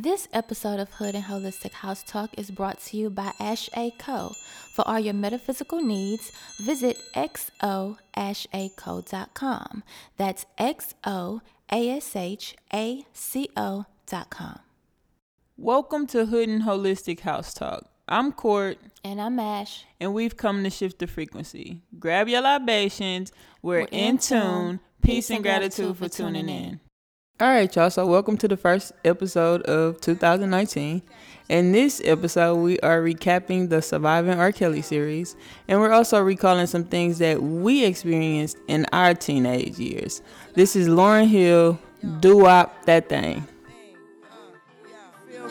This 0.00 0.28
episode 0.32 0.78
of 0.78 0.92
Hood 0.92 1.16
and 1.16 1.24
Holistic 1.24 1.72
House 1.72 2.04
Talk 2.04 2.30
is 2.38 2.52
brought 2.52 2.78
to 2.82 2.96
you 2.96 3.10
by 3.10 3.32
Ash 3.40 3.68
A 3.76 3.90
Co. 3.98 4.32
For 4.72 4.86
all 4.86 5.00
your 5.00 5.12
metaphysical 5.14 5.80
needs, 5.80 6.30
visit 6.60 6.98
xoashaco.com. 7.16 7.82
That's 10.16 10.46
X 10.56 10.94
O 11.02 11.40
A 11.72 11.90
S 11.90 12.14
H 12.14 12.54
A 12.72 13.04
C 13.12 13.48
O.com. 13.56 14.60
Welcome 15.56 16.06
to 16.08 16.26
Hood 16.26 16.48
and 16.48 16.62
Holistic 16.62 17.18
House 17.20 17.52
Talk. 17.52 17.86
I'm 18.06 18.30
Court, 18.30 18.78
And 19.02 19.20
I'm 19.20 19.40
Ash. 19.40 19.84
and 19.98 20.14
we've 20.14 20.36
come 20.36 20.62
to 20.62 20.70
shift 20.70 21.00
the 21.00 21.08
frequency. 21.08 21.82
Grab 21.98 22.28
your 22.28 22.42
libations. 22.42 23.32
We're, 23.62 23.80
We're 23.80 23.86
in, 23.86 24.10
in 24.10 24.18
tune. 24.18 24.78
Peace 25.02 25.28
and 25.30 25.42
gratitude 25.42 25.96
for 25.96 26.08
tuning 26.08 26.48
in. 26.48 26.78
All 27.40 27.46
right, 27.46 27.72
y'all. 27.76 27.88
So, 27.88 28.04
welcome 28.04 28.36
to 28.38 28.48
the 28.48 28.56
first 28.56 28.90
episode 29.04 29.62
of 29.62 30.00
2019. 30.00 31.02
In 31.48 31.70
this 31.70 32.02
episode, 32.04 32.56
we 32.56 32.80
are 32.80 33.00
recapping 33.00 33.68
the 33.68 33.80
Surviving 33.80 34.40
R. 34.40 34.50
Kelly 34.50 34.82
series, 34.82 35.36
and 35.68 35.78
we're 35.78 35.92
also 35.92 36.20
recalling 36.20 36.66
some 36.66 36.82
things 36.82 37.18
that 37.18 37.40
we 37.40 37.84
experienced 37.84 38.56
in 38.66 38.86
our 38.92 39.14
teenage 39.14 39.78
years. 39.78 40.20
This 40.54 40.74
is 40.74 40.88
Lauryn 40.88 41.28
Hill, 41.28 41.78
Doo 42.18 42.38
Wop 42.38 42.84
That 42.86 43.08
Thing. 43.08 43.46
Feel 45.30 45.48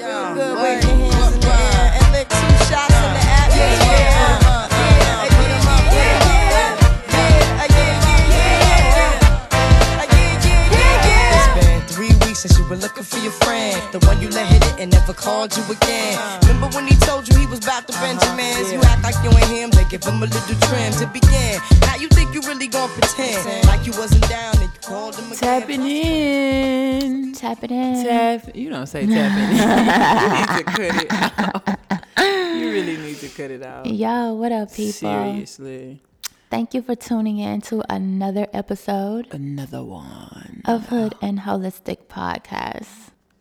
were 12.69 12.75
looking 12.75 13.03
for 13.03 13.17
your 13.19 13.31
friend, 13.31 13.81
the 13.93 13.99
one 14.05 14.21
you 14.21 14.29
let 14.29 14.47
hit 14.47 14.65
it 14.65 14.79
and 14.79 14.91
never 14.91 15.13
called 15.13 15.55
you 15.55 15.63
again. 15.71 16.19
Remember 16.41 16.67
when 16.75 16.87
he 16.87 16.95
told 16.97 17.27
you 17.27 17.37
he 17.39 17.45
was 17.47 17.59
about 17.63 17.87
to 17.87 17.93
Benjamins? 17.93 18.71
You 18.73 18.81
act 18.81 19.03
like 19.03 19.15
you 19.23 19.31
ain't 19.31 19.47
him, 19.47 19.69
they 19.71 19.85
give 19.85 20.03
him 20.03 20.21
a 20.21 20.25
little 20.25 20.59
trim 20.67 20.91
to 20.93 21.07
begin. 21.07 21.61
Now 21.81 21.95
you 21.95 22.09
think 22.09 22.33
you 22.33 22.41
really 22.41 22.67
gonna 22.67 22.91
pretend 22.93 23.67
like 23.67 23.85
you 23.85 23.93
wasn't 23.93 24.27
down 24.29 24.55
and 24.57 24.63
you 24.63 24.79
called 24.81 25.15
him 25.15 25.25
again. 25.31 25.37
Tapping 25.37 25.81
in. 25.87 27.33
Tap 27.33 27.63
it 27.63 27.71
in. 27.71 28.05
Tap. 28.05 28.55
You 28.55 28.69
don't 28.69 28.87
say 28.87 29.05
tapping 29.07 29.49
in. 29.55 29.57
you 30.27 30.37
need 30.37 30.57
to 30.57 30.63
cut 30.63 31.03
it 31.03 31.11
out. 31.11 32.57
You 32.57 32.71
really 32.71 32.97
need 32.97 33.17
to 33.19 33.29
cut 33.29 33.51
it 33.51 33.63
out. 33.63 33.85
Yo, 33.85 34.33
what 34.33 34.51
up, 34.51 34.73
people? 34.73 34.91
Seriously. 34.91 36.01
Thank 36.49 36.73
you 36.73 36.81
for 36.81 36.95
tuning 36.95 37.39
in 37.39 37.61
to 37.63 37.83
another 37.91 38.47
episode 38.53 39.27
Another 39.31 39.83
one. 39.83 40.61
of 40.65 40.87
Hood 40.87 41.15
and 41.21 41.39
Holistic 41.39 42.05
Podcast. 42.07 42.87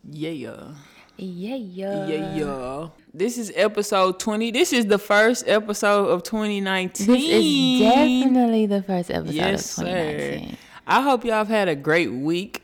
Yeah. 0.09 0.73
Yeah, 1.17 1.55
Yeah, 1.57 2.35
yeah. 2.35 2.89
This 3.15 3.39
is 3.39 3.53
episode 3.55 4.19
20. 4.21 4.51
This 4.51 4.73
is 4.73 4.87
the 4.87 4.99
first 4.99 5.45
episode 5.49 6.09
of 6.09 6.23
2019. 6.25 7.07
This 7.07 7.23
is 7.25 7.81
definitely 7.81 8.67
the 8.67 8.83
first 8.83 9.11
episode 9.11 9.35
Yes, 9.35 9.79
of 9.79 9.85
sir. 9.87 9.93
2019. 9.93 10.57
I 10.87 11.01
hope 11.03 11.25
y'all 11.25 11.35
have 11.35 11.49
had 11.49 11.69
a 11.69 11.77
great 11.77 12.13
week, 12.13 12.63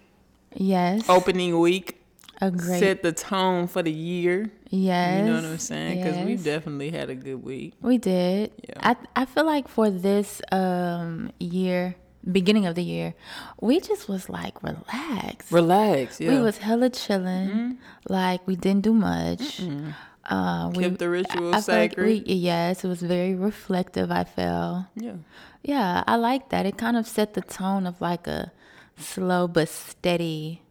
Yes. 0.55 1.09
opening 1.09 1.59
week. 1.61 1.99
a 2.41 2.51
great. 2.51 2.81
Set 2.81 3.03
the 3.03 3.13
tone 3.13 3.69
for 3.69 3.83
the 3.83 3.93
year. 3.93 4.51
Yes. 4.73 5.21
You 5.21 5.27
know 5.31 5.37
what 5.37 5.45
I'm 5.45 5.59
saying? 5.59 6.03
Because 6.03 6.25
we 6.27 6.35
definitely 6.37 6.91
had 6.91 7.11
a 7.11 7.15
good 7.15 7.41
week. 7.45 7.75
We 7.81 7.99
did. 7.99 8.51
Yeah. 8.67 8.91
I 8.91 8.97
I 9.15 9.25
feel 9.29 9.45
like 9.47 9.69
for 9.69 9.91
this 9.91 10.41
um 10.51 11.31
year, 11.39 11.95
beginning 12.25 12.65
of 12.67 12.75
the 12.75 12.83
year, 12.83 13.15
we 13.61 13.79
just 13.81 14.09
was 14.09 14.29
like 14.29 14.57
relaxed. 14.63 15.53
Relaxed, 15.53 16.21
Yeah. 16.21 16.33
We 16.33 16.41
was 16.41 16.59
hella 16.59 16.91
chilling. 16.91 17.49
Mm-hmm. 17.51 17.73
Like 18.09 18.41
we 18.49 18.57
didn't 18.57 18.83
do 18.83 18.95
much. 18.95 19.61
Uh, 20.25 20.71
we, 20.75 20.85
Kept 20.85 20.99
the 20.99 21.11
ritual 21.11 21.49
I 21.53 21.59
like 21.59 21.65
sacred. 21.99 22.07
we, 22.07 22.33
yes, 22.33 22.85
it 22.85 22.89
was 22.89 23.03
very 23.03 23.35
reflective. 23.35 24.11
I 24.11 24.25
felt. 24.25 24.87
yeah. 24.95 25.17
Yeah, 25.65 26.03
I 26.07 26.17
like 26.17 26.49
that. 26.51 26.65
It 26.67 26.77
kind 26.79 26.97
of 26.97 27.07
set 27.07 27.35
the 27.35 27.41
tone 27.43 27.87
of 27.87 28.01
like 28.01 28.27
a 28.27 28.51
slow 28.97 29.47
but 29.49 29.69
steady 29.69 30.62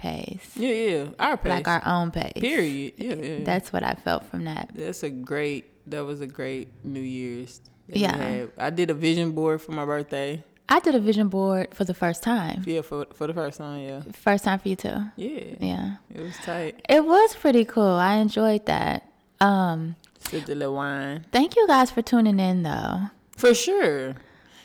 pace, 0.00 0.50
Yeah, 0.56 0.72
yeah. 0.72 1.04
Our 1.18 1.36
pace. 1.36 1.50
like 1.50 1.68
our 1.68 1.82
own 1.86 2.10
pace. 2.10 2.32
Period. 2.34 2.94
Yeah, 2.96 3.14
yeah. 3.14 3.44
That's 3.44 3.72
what 3.72 3.82
I 3.84 3.94
felt 3.94 4.24
from 4.26 4.44
that. 4.44 4.70
That's 4.74 5.02
a 5.02 5.10
great. 5.10 5.66
That 5.90 6.04
was 6.04 6.20
a 6.20 6.26
great 6.26 6.68
New 6.84 7.00
Year's. 7.18 7.60
Yeah. 7.88 8.46
I 8.58 8.70
did 8.70 8.88
a 8.90 8.94
vision 8.94 9.32
board 9.32 9.60
for 9.60 9.72
my 9.72 9.84
birthday. 9.84 10.42
I 10.68 10.78
did 10.78 10.94
a 10.94 11.00
vision 11.00 11.28
board 11.28 11.74
for 11.74 11.84
the 11.84 11.94
first 11.94 12.22
time. 12.22 12.62
Yeah, 12.64 12.82
for 12.82 13.06
for 13.12 13.26
the 13.26 13.34
first 13.34 13.58
time. 13.58 13.80
Yeah. 13.82 14.00
First 14.12 14.44
time 14.44 14.58
for 14.60 14.68
you 14.68 14.76
too. 14.76 14.98
Yeah. 15.16 15.54
Yeah. 15.58 15.86
It 16.14 16.20
was 16.22 16.36
tight. 16.44 16.80
It 16.88 17.04
was 17.04 17.34
pretty 17.34 17.64
cool. 17.64 17.98
I 18.10 18.14
enjoyed 18.16 18.66
that. 18.66 19.02
Um, 19.40 19.96
Sipped 20.20 20.48
a 20.48 20.54
little 20.54 20.74
wine. 20.76 21.24
thank 21.32 21.56
you 21.56 21.66
guys 21.66 21.90
for 21.90 22.02
tuning 22.02 22.38
in 22.38 22.62
though. 22.62 23.10
For 23.36 23.52
sure. 23.54 24.14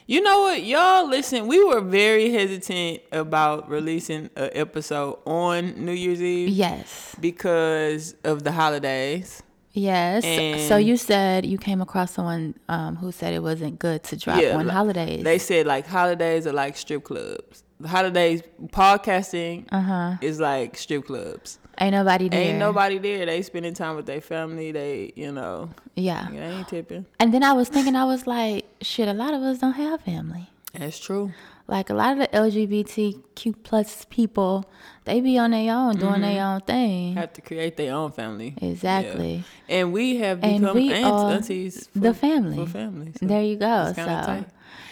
You 0.08 0.22
know 0.22 0.42
what, 0.42 0.64
y'all? 0.64 1.08
Listen, 1.08 1.48
we 1.48 1.64
were 1.64 1.82
very 1.82 2.32
hesitant 2.32 3.02
about 3.12 3.68
releasing 3.68 4.30
an 4.36 4.52
episode 4.54 5.18
on 5.26 5.84
New 5.84 5.94
Year's 5.94 6.22
Eve 6.22 6.50
Yes. 6.50 7.16
because 7.20 8.16
of 8.24 8.44
the 8.44 8.52
holidays. 8.52 9.42
Yes. 9.72 10.24
so 10.68 10.78
you 10.78 10.96
said 10.96 11.46
you 11.46 11.58
came 11.58 11.82
across 11.82 12.14
someone 12.14 12.54
um, 12.70 12.96
who 12.96 13.12
said 13.12 13.34
it 13.34 13.42
wasn't 13.42 13.80
good 13.80 14.04
to 14.04 14.16
drop 14.16 14.38
on 14.38 14.68
like, 14.68 14.74
holidays. 14.74 15.24
They 15.24 15.40
said 15.40 15.66
like 15.66 15.88
holidays 15.88 16.46
are 16.46 16.54
like 16.54 16.78
strip 16.78 17.04
clubs. 17.04 17.64
The 17.80 17.88
holidays 17.88 18.44
podcasting 18.68 19.66
uh-huh. 19.72 20.18
is 20.22 20.40
like 20.40 20.78
strip 20.78 21.08
clubs. 21.08 21.58
Ain't 21.80 21.92
nobody 21.94 22.30
there. 22.30 22.40
Ain't 22.42 22.60
nobody 22.60 22.98
there. 22.98 23.26
They 23.26 23.42
spending 23.42 23.74
time 23.74 23.96
with 23.96 24.06
their 24.06 24.22
family. 24.22 24.72
They, 24.72 25.12
you 25.16 25.32
know, 25.32 25.70
Yeah. 25.96 26.28
they 26.32 26.38
ain't 26.38 26.68
tipping. 26.68 27.06
And 27.20 27.34
then 27.34 27.44
I 27.44 27.54
was 27.54 27.70
thinking, 27.70 27.96
I 27.96 28.06
was 28.06 28.26
like, 28.28 28.66
shit, 28.82 29.08
a 29.08 29.14
lot 29.14 29.34
of 29.34 29.42
us 29.42 29.60
don't 29.60 29.74
have 29.74 30.02
family. 30.02 30.50
That's 30.74 31.00
true. 31.00 31.32
Like 31.68 31.90
a 31.90 31.94
lot 31.94 32.14
of 32.14 32.20
the 32.20 32.28
LGBTQ 32.28 33.56
plus 33.64 34.06
people, 34.10 34.70
they 35.06 35.20
be 35.20 35.38
on 35.38 35.52
their 35.52 35.74
own, 35.74 35.98
doing 35.98 36.22
their 36.22 36.40
Mm-hmm. 36.42 36.54
own 36.54 36.62
thing. 36.62 37.16
Have 37.16 37.34
to 37.34 37.42
create 37.42 37.76
their 37.76 37.94
own 37.96 38.12
family. 38.12 38.54
Exactly. 38.62 39.44
Yeah. 39.68 39.76
And 39.78 39.92
we 39.94 40.18
have 40.18 40.44
And 40.44 40.60
become 40.62 40.76
we 40.76 40.94
aunts, 40.94 41.24
aunties 41.24 41.88
for, 41.88 42.00
the 42.00 42.14
family. 42.14 42.58
For 42.58 42.72
family. 42.72 43.14
So 43.20 43.26
There 43.26 43.42
you 43.42 43.56
go. 43.56 43.94
So, 43.96 44.06
tight. 44.06 44.46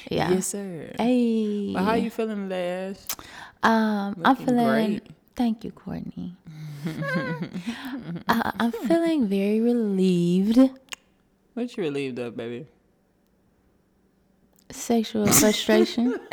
yeah. 0.10 0.32
Yes, 0.32 0.48
sir. 0.48 0.92
Hey. 0.98 1.74
But 1.74 1.84
how 1.84 1.94
you 1.94 2.10
feeling 2.10 2.44
today, 2.44 2.90
Ash? 2.90 2.98
Um, 3.62 4.16
I'm 4.26 4.36
feeling. 4.36 4.66
great. 4.66 5.08
Thank 5.36 5.64
you, 5.64 5.72
Courtney. 5.72 6.36
uh, 8.28 8.52
I'm 8.60 8.72
feeling 8.72 9.28
very 9.28 9.62
relieved. 9.62 10.58
What 11.54 11.78
you 11.78 11.84
relieved 11.84 12.20
of, 12.20 12.36
baby? 12.36 12.68
Sexual 14.70 15.28
frustration. 15.28 16.20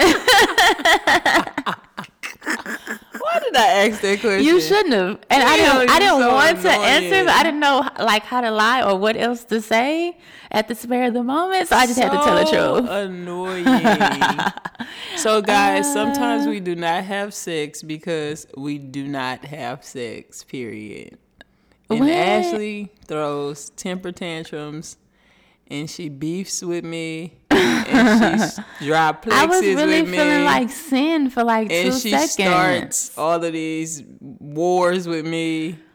Did 3.42 3.56
I 3.56 3.88
ask 3.88 4.00
that 4.02 4.20
question? 4.20 4.44
you 4.44 4.60
shouldn't 4.60 4.94
have, 4.94 5.18
and 5.30 5.42
I 5.42 5.56
didn't. 5.56 5.90
I 5.90 5.98
didn't 5.98 6.20
so 6.20 6.32
want 6.34 6.60
to 6.62 6.70
answer, 6.70 7.24
but 7.24 7.34
I 7.34 7.42
didn't 7.42 7.60
know 7.60 7.88
like 7.98 8.22
how 8.24 8.40
to 8.40 8.50
lie 8.50 8.82
or 8.82 8.96
what 8.98 9.16
else 9.16 9.44
to 9.44 9.60
say 9.60 10.16
at 10.50 10.68
the 10.68 10.74
spare 10.74 11.08
of 11.08 11.14
the 11.14 11.22
moment. 11.22 11.68
So 11.68 11.76
I 11.76 11.86
just 11.86 11.98
had 11.98 12.10
to 12.12 12.18
tell 12.18 12.36
the 12.36 12.44
truth. 12.50 12.90
Annoying. 12.90 13.64
so, 15.16 15.40
guys, 15.56 15.92
sometimes 15.92 16.46
Uh. 16.46 16.50
we 16.50 16.60
do 16.60 16.74
not 16.74 17.04
have 17.04 17.34
sex 17.34 17.82
because 17.82 18.46
we 18.56 18.78
do 18.78 19.06
not 19.06 19.44
have 19.44 19.84
sex. 19.84 20.44
Period. 20.44 21.18
And 21.88 22.00
What? 22.00 22.10
Ashley 22.10 22.92
throws 23.06 23.70
temper 23.70 24.12
tantrums, 24.12 24.96
and 25.68 25.90
she 25.90 26.08
beefs 26.08 26.62
with 26.62 26.84
me, 26.84 27.34
and 27.60 28.52
she 28.78 28.86
dry 28.86 29.12
plexes 29.12 29.32
I 29.32 29.46
was 29.46 29.62
really 29.62 30.02
with 30.02 30.10
me. 30.10 30.16
feeling 30.18 30.44
like 30.44 30.70
sin 30.70 31.30
for 31.30 31.44
like 31.44 31.70
and 31.70 31.92
two 31.92 31.98
she 31.98 32.10
seconds. 32.10 32.32
starts 32.32 33.18
all 33.18 33.42
of 33.44 33.52
these 33.52 34.02
wars 34.20 35.06
with 35.06 35.26
me. 35.26 35.78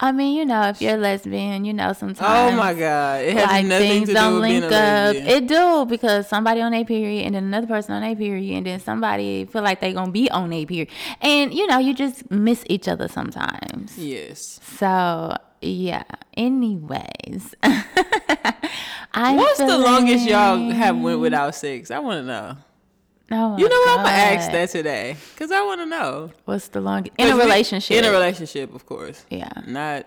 I 0.00 0.10
mean, 0.10 0.36
you 0.36 0.44
know, 0.44 0.62
if 0.68 0.82
you're 0.82 0.96
lesbian, 0.96 1.64
you 1.64 1.72
know, 1.72 1.92
sometimes. 1.92 2.52
Oh 2.52 2.56
my 2.56 2.74
god, 2.74 3.22
it 3.24 3.34
has 3.34 3.46
like 3.46 3.64
nothing 3.66 3.88
things 3.88 4.08
to 4.08 4.14
do 4.14 4.20
don't 4.20 4.34
with 4.34 4.42
being 4.42 4.60
link 4.62 4.72
a 4.72 4.76
up. 4.76 5.14
lesbian. 5.14 5.26
It 5.28 5.46
do 5.46 5.86
because 5.88 6.28
somebody 6.28 6.60
on 6.60 6.74
a 6.74 6.84
period 6.84 7.24
and 7.26 7.34
then 7.36 7.44
another 7.44 7.68
person 7.68 7.94
on 7.94 8.02
a 8.02 8.14
period 8.16 8.56
and 8.56 8.66
then 8.66 8.80
somebody 8.80 9.44
feel 9.46 9.62
like 9.62 9.80
they're 9.80 9.92
gonna 9.92 10.10
be 10.10 10.28
on 10.30 10.52
a 10.52 10.66
period. 10.66 10.88
And 11.22 11.54
you 11.54 11.66
know, 11.68 11.78
you 11.78 11.94
just 11.94 12.28
miss 12.30 12.64
each 12.66 12.88
other 12.88 13.06
sometimes. 13.06 13.96
yes. 13.96 14.58
So 14.76 15.36
yeah. 15.64 16.04
Anyways. 16.36 17.54
What's 19.14 19.58
the 19.58 19.78
longest 19.78 20.26
y'all 20.26 20.70
have 20.70 20.98
went 20.98 21.20
without 21.20 21.54
sex? 21.54 21.90
I 21.90 21.98
want 22.00 22.22
to 22.22 22.26
know. 22.26 22.56
Oh 23.30 23.56
You 23.56 23.68
know 23.68 23.76
what? 23.76 23.98
I'm 24.00 24.04
gonna 24.04 24.16
ask 24.16 24.52
that 24.52 24.68
today 24.68 25.16
because 25.32 25.50
I 25.50 25.62
want 25.62 25.80
to 25.80 25.86
know. 25.86 26.30
What's 26.44 26.68
the 26.68 26.80
longest 26.80 27.16
in 27.18 27.28
a 27.32 27.36
relationship? 27.36 27.96
In 27.96 28.04
a 28.04 28.10
relationship, 28.10 28.74
of 28.74 28.84
course. 28.86 29.24
Yeah. 29.30 29.50
Not. 29.66 30.06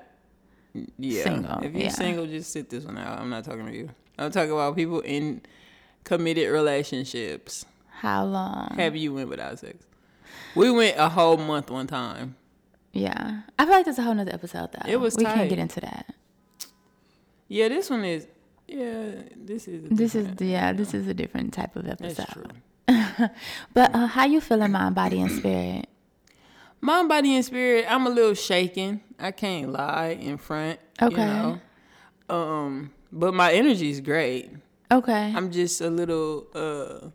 Yeah. 0.99 1.23
Single, 1.23 1.59
If 1.63 1.73
you're 1.73 1.83
yeah. 1.83 1.89
single, 1.89 2.27
just 2.27 2.51
sit 2.51 2.69
this 2.69 2.83
one 2.83 2.97
out. 2.97 3.19
I'm 3.19 3.29
not 3.29 3.43
talking 3.43 3.65
to 3.65 3.73
you. 3.73 3.89
I'm 4.19 4.31
talking 4.31 4.51
about 4.51 4.75
people 4.75 4.99
in 4.99 5.41
committed 6.03 6.51
relationships. 6.51 7.65
How 7.89 8.23
long? 8.25 8.75
Have 8.77 8.95
you 8.95 9.13
went 9.13 9.29
without 9.29 9.57
sex? 9.57 9.83
We 10.53 10.69
went 10.69 10.97
a 10.97 11.09
whole 11.09 11.37
month 11.37 11.71
one 11.71 11.87
time. 11.87 12.35
Yeah, 12.93 13.41
I 13.59 13.65
feel 13.65 13.73
like 13.75 13.85
there's 13.85 13.99
a 13.99 14.03
whole 14.03 14.13
nother 14.15 14.33
episode 14.33 14.71
though. 14.71 14.89
It 14.89 14.97
was 14.99 15.15
We 15.15 15.23
tight. 15.23 15.35
can't 15.35 15.49
get 15.49 15.59
into 15.59 15.79
that. 15.81 16.13
Yeah, 17.47 17.67
this 17.69 17.89
one 17.89 18.03
is. 18.05 18.27
Yeah, 18.67 19.11
this 19.35 19.67
is. 19.67 19.87
This 19.89 20.15
is 20.15 20.27
yeah, 20.41 20.73
this 20.73 20.93
is 20.93 21.07
a 21.07 21.13
different 21.13 21.53
type 21.53 21.75
of 21.75 21.85
That's 21.85 22.19
episode. 22.19 22.51
true. 22.87 23.27
But 23.73 23.93
uh, 23.95 24.07
how 24.07 24.25
you 24.25 24.41
feeling, 24.41 24.71
mind, 24.71 24.95
body, 24.95 25.19
and 25.21 25.31
spirit? 25.31 25.87
Mind, 26.81 27.09
body, 27.09 27.35
and 27.35 27.43
spirit. 27.45 27.85
I'm 27.89 28.05
a 28.05 28.09
little 28.09 28.33
shaken. 28.35 29.01
I 29.19 29.31
can't 29.31 29.71
lie 29.71 30.17
in 30.19 30.37
front. 30.37 30.79
Okay. 31.01 31.15
You 31.21 31.27
know? 31.27 31.59
Um, 32.29 32.91
but 33.11 33.33
my 33.33 33.51
energy 33.53 33.89
is 33.89 34.01
great. 34.01 34.51
Okay. 34.91 35.33
I'm 35.35 35.51
just 35.51 35.81
a 35.81 35.89
little. 35.89 36.47
uh 36.53 37.09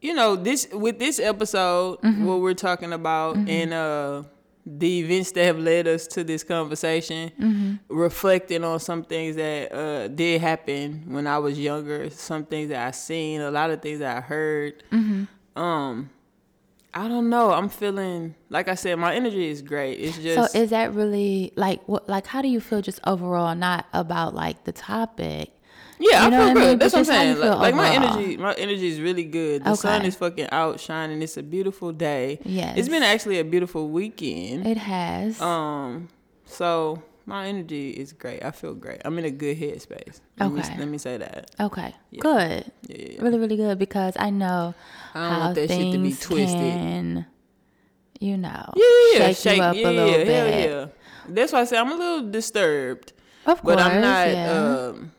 You 0.00 0.12
know, 0.14 0.36
this 0.36 0.68
with 0.72 0.98
this 0.98 1.18
episode, 1.20 2.00
Mm-hmm. 2.02 2.24
what 2.26 2.40
we're 2.40 2.54
talking 2.54 2.92
about, 2.92 3.36
and 3.36 3.72
uh 3.72 4.22
the 4.66 5.00
events 5.00 5.32
that 5.32 5.44
have 5.44 5.58
led 5.58 5.86
us 5.86 6.06
to 6.08 6.24
this 6.24 6.42
conversation, 6.42 7.30
Mm-hmm. 7.38 7.74
reflecting 7.88 8.64
on 8.64 8.80
some 8.80 9.04
things 9.04 9.36
that 9.36 9.72
uh, 9.72 10.08
did 10.08 10.40
happen 10.40 11.04
when 11.06 11.26
I 11.26 11.38
was 11.38 11.58
younger, 11.58 12.08
some 12.10 12.44
things 12.46 12.70
that 12.70 12.86
I 12.86 12.90
seen, 12.92 13.40
a 13.42 13.50
lot 13.50 13.70
of 13.70 13.82
things 13.82 13.98
that 13.98 14.16
I 14.16 14.20
heard. 14.20 14.82
Mm-hmm. 14.90 15.60
Um, 15.60 16.10
I 16.94 17.08
don't 17.08 17.28
know. 17.28 17.50
I'm 17.50 17.68
feeling 17.68 18.36
like 18.48 18.68
I 18.68 18.74
said, 18.76 18.96
my 18.98 19.14
energy 19.14 19.48
is 19.48 19.62
great. 19.62 19.94
It's 19.98 20.16
just 20.16 20.52
so 20.52 20.58
is 20.58 20.70
that 20.70 20.94
really 20.94 21.52
like 21.56 21.86
what? 21.88 22.08
Like, 22.08 22.26
how 22.26 22.40
do 22.40 22.48
you 22.48 22.60
feel 22.60 22.80
just 22.82 23.00
overall? 23.06 23.54
Not 23.54 23.86
about 23.92 24.34
like 24.34 24.62
the 24.64 24.72
topic. 24.72 25.50
Yeah, 26.10 26.20
You 26.20 26.26
I 26.26 26.30
feel 26.30 26.38
what 26.38 26.48
I 26.50 26.52
good. 26.54 26.68
mean? 26.68 26.78
That's 26.78 26.92
what 26.92 26.98
I'm 26.98 27.04
just 27.06 27.16
how 27.16 27.22
you 27.24 27.34
saying. 27.34 27.48
Like, 27.48 27.58
like 27.58 27.74
my 27.74 27.90
energy, 27.94 28.36
my 28.36 28.52
energy 28.54 28.88
is 28.88 29.00
really 29.00 29.24
good. 29.24 29.64
The 29.64 29.74
sun 29.74 30.04
is 30.04 30.14
fucking 30.16 30.48
out 30.52 30.78
shining. 30.78 31.22
It's 31.22 31.36
a 31.38 31.42
beautiful 31.42 31.92
day. 31.92 32.38
Yes. 32.44 32.76
it's 32.76 32.88
been 32.88 33.02
actually 33.02 33.38
a 33.38 33.44
beautiful 33.44 33.88
weekend. 33.88 34.66
It 34.66 34.76
has. 34.76 35.40
Um, 35.40 36.08
so 36.44 37.02
my 37.24 37.46
energy 37.46 37.90
is 37.90 38.12
great. 38.12 38.44
I 38.44 38.50
feel 38.50 38.74
great. 38.74 39.00
I'm 39.04 39.18
in 39.18 39.24
a 39.24 39.30
good 39.30 39.56
headspace. 39.58 40.20
Let 40.38 40.52
me, 40.52 40.60
Okay. 40.60 40.76
let 40.78 40.88
me 40.88 40.98
say 40.98 41.16
that. 41.16 41.50
okay. 41.58 41.94
Good. 42.18 42.70
Yeah, 42.82 42.96
yeah, 42.98 43.08
yeah. 43.12 43.22
Really, 43.22 43.38
really 43.38 43.56
good 43.56 43.78
because 43.78 44.14
I 44.18 44.28
know 44.28 44.74
I 45.14 45.18
don't 45.20 45.30
how 45.32 45.40
want 45.40 45.54
that 45.54 45.70
shit 45.70 45.92
to 45.92 45.98
be 45.98 46.10
things 46.10 46.20
twisted. 46.20 46.58
can, 46.60 47.26
you 48.20 48.36
know, 48.36 48.72
Yeah, 48.76 49.18
yeah, 49.28 49.32
shake, 49.32 49.56
you 49.56 49.62
up 49.62 49.74
yeah, 49.76 49.88
a 49.88 49.90
little 49.90 50.10
yeah, 50.10 50.24
bit. 50.24 50.70
yeah. 50.70 50.86
That's 51.28 51.52
why 51.52 51.60
I 51.60 51.64
say 51.64 51.78
I'm 51.78 51.90
a 51.90 51.94
little 51.96 52.30
disturbed, 52.30 53.14
Of 53.46 53.62
course, 53.62 53.76
but 53.76 53.78
I'm 53.86 54.00
not. 54.02 54.28
yeah. 54.28 54.88
Um, 54.92 55.12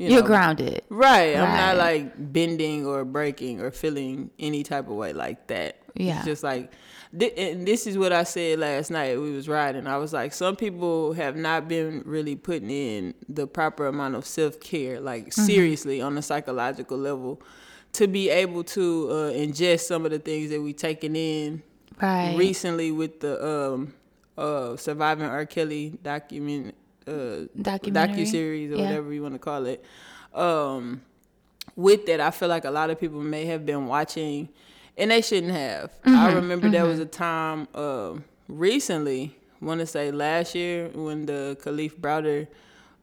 you 0.00 0.14
You're 0.14 0.22
grounded. 0.22 0.82
Right. 0.88 1.36
I'm 1.36 1.56
not 1.56 1.76
like 1.76 2.32
bending 2.32 2.86
or 2.86 3.04
breaking 3.04 3.60
or 3.60 3.70
feeling 3.70 4.30
any 4.38 4.62
type 4.62 4.86
of 4.88 4.94
way 4.94 5.12
like 5.12 5.46
that. 5.48 5.76
Yeah. 5.94 6.16
It's 6.18 6.24
just 6.24 6.42
like, 6.42 6.72
thi- 7.16 7.36
and 7.36 7.66
this 7.66 7.86
is 7.86 7.98
what 7.98 8.12
I 8.12 8.22
said 8.22 8.60
last 8.60 8.90
night. 8.90 9.20
We 9.20 9.32
was 9.32 9.48
riding. 9.48 9.86
I 9.86 9.98
was 9.98 10.12
like, 10.12 10.32
some 10.32 10.56
people 10.56 11.12
have 11.12 11.36
not 11.36 11.68
been 11.68 12.02
really 12.06 12.34
putting 12.36 12.70
in 12.70 13.14
the 13.28 13.46
proper 13.46 13.86
amount 13.88 14.14
of 14.14 14.24
self 14.24 14.58
care, 14.60 15.00
like 15.00 15.26
Mm-hmm. 15.26 15.42
seriously 15.46 16.00
on 16.00 16.16
a 16.16 16.22
psychological 16.22 16.96
level, 16.96 17.42
to 17.94 18.06
be 18.06 18.30
able 18.30 18.64
to 18.64 19.08
uh, 19.10 19.14
ingest 19.32 19.80
some 19.80 20.04
of 20.06 20.12
the 20.12 20.18
things 20.18 20.50
that 20.50 20.62
we 20.62 20.72
taking 20.72 21.14
in 21.16 21.62
Right. 22.00 22.34
recently 22.38 22.90
with 22.92 23.20
the 23.20 23.34
um 23.46 23.92
uh 24.38 24.76
surviving 24.76 25.26
R. 25.26 25.44
Kelly 25.44 25.98
document 26.02 26.74
uh 27.10 27.46
docu 27.58 28.26
series 28.26 28.70
or 28.72 28.76
Yeah. 28.76 28.84
whatever 28.84 29.12
you 29.12 29.22
want 29.22 29.34
to 29.34 29.38
call 29.38 29.66
it. 29.66 29.84
Um 30.34 31.02
with 31.76 32.06
that 32.06 32.20
I 32.20 32.30
feel 32.30 32.48
like 32.48 32.64
a 32.64 32.70
lot 32.70 32.90
of 32.90 33.00
people 33.00 33.20
may 33.20 33.46
have 33.46 33.64
been 33.66 33.86
watching 33.86 34.48
and 34.98 35.10
they 35.10 35.22
shouldn't 35.22 35.52
have. 35.52 35.90
Mm-hmm. 36.02 36.14
I 36.16 36.32
remember 36.32 36.68
there 36.70 36.86
was 36.86 36.98
a 37.00 37.06
time 37.06 37.68
uh 37.74 38.14
recently, 38.48 39.36
wanna 39.60 39.86
say 39.86 40.10
last 40.10 40.54
year 40.54 40.88
when 40.94 41.26
the 41.26 41.56
Kalief 41.62 41.94
Browder 41.98 42.46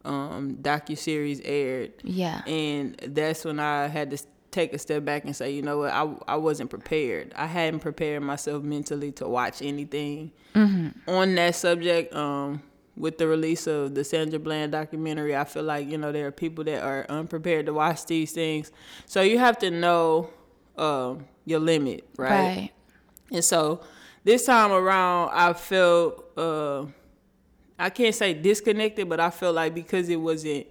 um 0.05 0.57
docu 0.61 0.97
series 0.97 1.41
aired 1.41 1.91
Yeah. 2.03 2.41
and 2.45 2.95
that's 3.07 3.43
when 3.45 3.59
I 3.59 3.87
had 3.87 4.11
to 4.11 4.17
take 4.51 4.73
a 4.73 4.77
step 4.79 5.03
back 5.05 5.25
and 5.25 5.35
say, 5.35 5.51
you 5.51 5.61
know 5.61 5.79
what, 5.79 5.91
I, 5.91 6.09
I 6.27 6.35
wasn't 6.37 6.69
prepared. 6.69 7.33
I 7.35 7.45
hadn't 7.45 7.81
prepared 7.81 8.23
myself 8.23 8.63
mentally 8.63 9.11
to 9.13 9.27
watch 9.27 9.61
anything 9.61 10.31
on 10.55 11.35
that 11.35 11.53
subject. 11.55 12.13
Um, 12.15 12.61
with 12.97 13.17
the 13.17 13.27
release 13.27 13.67
of 13.67 13.95
the 13.95 14.03
Sandra 14.03 14.39
Bland 14.39 14.71
documentary, 14.71 15.35
I 15.35 15.43
feel 15.43 15.63
like 15.63 15.87
you 15.87 15.97
know 15.97 16.11
there 16.11 16.27
are 16.27 16.31
people 16.31 16.63
that 16.65 16.83
are 16.83 17.05
unprepared 17.09 17.67
to 17.67 17.73
watch 17.73 18.05
these 18.05 18.31
things. 18.31 18.71
So 19.05 19.21
you 19.21 19.37
have 19.39 19.57
to 19.59 19.71
know 19.71 20.29
um, 20.77 21.25
your 21.45 21.59
limit, 21.59 22.07
right? 22.17 22.29
Right. 22.29 22.71
And 23.31 23.43
so 23.43 23.81
this 24.23 24.45
time 24.45 24.71
around, 24.71 25.29
I 25.33 25.53
felt 25.53 26.37
uh, 26.37 26.85
I 27.79 27.89
can't 27.89 28.15
say 28.15 28.33
disconnected, 28.33 29.07
but 29.07 29.19
I 29.19 29.29
felt 29.29 29.55
like 29.55 29.73
because 29.73 30.09
it 30.09 30.17
wasn't 30.17 30.67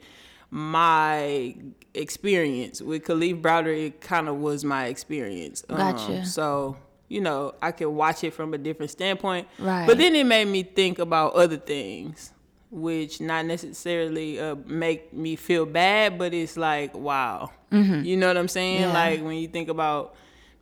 my 0.50 1.54
experience 1.94 2.80
with 2.80 3.04
Kalief 3.04 3.40
Browder, 3.40 3.86
it 3.86 4.00
kind 4.00 4.28
of 4.28 4.36
was 4.36 4.64
my 4.64 4.86
experience. 4.86 5.64
Um, 5.68 5.76
Gotcha. 5.76 6.24
so 6.24 6.76
you 7.08 7.20
know, 7.20 7.54
I 7.62 7.72
could 7.72 7.88
watch 7.88 8.24
it 8.24 8.32
from 8.34 8.52
a 8.54 8.58
different 8.58 8.90
standpoint. 8.90 9.46
Right. 9.58 9.86
But 9.86 9.98
then 9.98 10.14
it 10.14 10.24
made 10.24 10.46
me 10.48 10.62
think 10.64 10.98
about 10.98 11.34
other 11.34 11.56
things, 11.56 12.32
which 12.70 13.20
not 13.20 13.46
necessarily 13.46 14.40
uh, 14.40 14.56
make 14.66 15.12
me 15.12 15.36
feel 15.36 15.66
bad, 15.66 16.18
but 16.18 16.34
it's 16.34 16.56
like, 16.56 16.94
wow. 16.94 17.50
You 17.72 18.16
know 18.16 18.26
what 18.28 18.36
I'm 18.38 18.48
saying? 18.48 18.80
Mm-hmm. 18.82 18.88
Yeah. 18.94 19.00
Like 19.00 19.22
when 19.22 19.36
you 19.36 19.48
think 19.48 19.68
about 19.68 20.14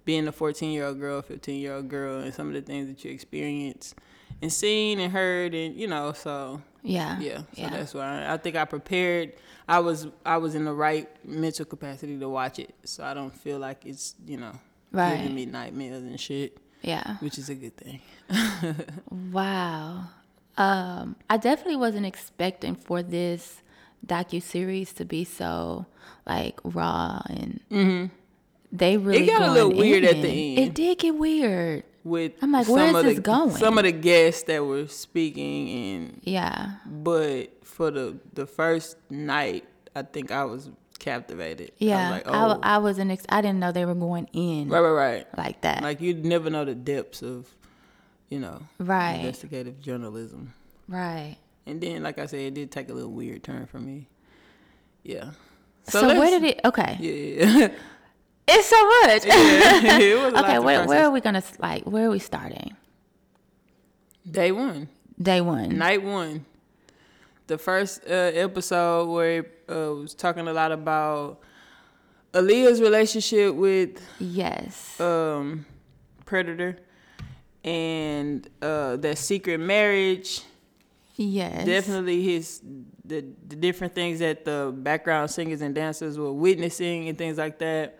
being 0.04 0.26
a 0.28 0.32
14 0.32 0.70
year 0.72 0.86
old 0.86 0.98
girl, 1.00 1.22
15 1.22 1.60
year 1.60 1.74
old 1.76 1.88
girl, 1.88 2.20
and 2.20 2.34
some 2.34 2.48
of 2.48 2.54
the 2.54 2.60
things 2.62 2.88
that 2.88 3.04
you 3.04 3.10
experience 3.12 3.94
and 4.42 4.52
seen 4.52 4.98
and 5.00 5.12
heard, 5.12 5.54
and 5.54 5.76
you 5.76 5.86
know, 5.86 6.12
so 6.12 6.60
Yeah. 6.82 7.18
yeah. 7.20 7.38
So 7.38 7.44
Yeah. 7.54 7.70
that's 7.70 7.94
why 7.94 8.24
I, 8.24 8.34
I 8.34 8.36
think 8.36 8.56
I 8.56 8.64
prepared. 8.64 9.34
I 9.68 9.78
was 9.78 10.08
I 10.26 10.36
was 10.38 10.54
in 10.54 10.64
the 10.66 10.74
right 10.74 11.08
mental 11.24 11.64
capacity 11.64 12.18
to 12.18 12.28
watch 12.28 12.58
it, 12.58 12.74
so 12.84 13.02
I 13.04 13.14
don't 13.14 13.34
feel 13.34 13.58
like 13.58 13.86
it's 13.86 14.14
you 14.26 14.36
know 14.38 14.52
Right. 14.94 15.16
giving 15.18 15.34
me 15.34 15.46
nightmares 15.46 16.02
and 16.02 16.18
shit, 16.20 16.56
Yeah. 16.82 17.16
which 17.18 17.36
is 17.38 17.48
a 17.48 17.54
good 17.54 17.76
thing. 17.76 18.00
Wow. 19.10 20.04
Um, 20.56 21.16
I 21.28 21.36
definitely 21.36 21.76
wasn't 21.76 22.06
expecting 22.06 22.74
for 22.76 23.02
this 23.02 23.62
docu 24.06 24.40
series 24.42 24.92
to 24.94 25.04
be 25.04 25.24
so 25.24 25.86
like 26.26 26.60
raw 26.62 27.22
and 27.28 27.60
they 28.70 28.96
really 28.96 29.26
Mm-hmm. 29.26 29.38
got 29.38 29.48
a 29.48 29.52
little 29.52 29.72
weird 29.72 30.04
at 30.04 30.22
the 30.22 30.28
end. 30.56 30.58
It 30.58 30.74
did 30.74 30.98
get 30.98 31.14
weird. 31.16 31.84
With 32.04 32.32
I'm 32.42 32.52
like, 32.52 32.66
some 32.66 32.74
where 32.74 32.88
is 32.88 32.94
of 32.96 33.04
this 33.04 33.14
the, 33.16 33.20
going? 33.22 33.50
Some 33.52 33.78
of 33.78 33.84
the 33.84 33.92
guests 33.92 34.42
that 34.42 34.62
were 34.62 34.86
speaking, 34.88 35.68
and 35.70 36.20
Yeah. 36.22 36.72
but 36.84 37.64
for 37.64 37.90
the 37.90 38.18
the 38.34 38.46
first 38.46 38.98
night, 39.08 39.64
I 39.96 40.02
think 40.02 40.30
I 40.30 40.44
was 40.44 40.68
captivated. 41.04 41.68
I 41.68 41.72
was 41.72 41.88
Yeah. 41.88 42.10
like, 42.10 42.26
I, 42.26 42.30
oh, 42.46 42.58
I, 42.62 42.78
wasn't. 42.78 43.10
Ex- 43.10 43.26
I 43.28 43.42
didn't 43.42 43.60
know 43.60 43.70
they 43.72 43.84
were 43.84 43.94
going 43.94 44.26
in 44.32 44.68
right, 44.68 44.80
right, 44.80 44.90
right. 44.90 45.26
like 45.38 45.60
that. 45.60 45.82
Like 45.82 46.00
you'd 46.00 46.24
never 46.24 46.48
know 46.50 46.64
the 46.64 46.74
depths 46.74 47.22
of, 47.22 47.46
you 48.30 48.40
know, 48.40 48.62
Right. 48.78 49.16
investigative 49.16 49.80
journalism. 49.80 50.54
right. 50.88 51.36
And 51.66 51.80
then, 51.80 52.02
like 52.02 52.18
I 52.18 52.26
said, 52.26 52.40
it 52.40 52.52
did 52.54 52.70
take 52.70 52.90
a 52.90 52.92
little 52.92 53.10
weird 53.10 53.42
turn 53.42 53.64
for 53.66 53.78
me. 53.78 54.06
Yeah. 55.02 55.30
So, 55.84 56.06
where 56.06 56.28
did 56.30 56.44
it? 56.44 56.60
Okay. 56.64 56.96
Yeah. 57.00 57.68
It's 58.46 58.66
so 58.66 58.76
much. 59.06 59.24
yeah. 59.24 59.98
it 59.98 60.18
was 60.22 60.34
okay. 60.44 60.58
Where, 60.58 60.86
where 60.86 61.04
are 61.06 61.10
we 61.10 61.22
gonna 61.22 61.42
like? 61.58 61.84
Where 61.84 62.06
are 62.06 62.10
we 62.10 62.18
starting? 62.18 62.76
Day 64.30 64.52
one, 64.52 64.88
Day 65.20 65.40
one. 65.40 65.78
night 65.78 66.02
one, 66.02 66.44
the 67.46 67.58
first 67.58 68.02
uh, 68.06 68.12
episode 68.12 69.10
where 69.10 69.38
it 69.40 69.64
uh, 69.68 69.94
was 69.94 70.14
talking 70.14 70.46
a 70.48 70.52
lot 70.52 70.72
about 70.72 71.40
Aaliyah's 72.32 72.80
relationship 72.80 73.54
with 73.54 74.00
Yes. 74.18 74.98
um, 75.00 75.66
Predator 76.24 76.78
and 77.62 78.48
uh, 78.62 78.96
that 78.96 79.18
secret 79.18 79.58
marriage. 79.58 80.42
yes. 81.16 81.64
Definitely 81.66 82.22
his 82.22 82.60
the 83.04 83.24
the 83.48 83.56
different 83.56 83.94
things 83.94 84.18
that 84.20 84.44
the 84.44 84.72
background 84.76 85.30
singers 85.30 85.60
and 85.60 85.74
dancers 85.74 86.18
were 86.18 86.32
witnessing 86.32 87.08
and 87.08 87.16
things 87.18 87.38
like 87.38 87.58
that. 87.58 87.98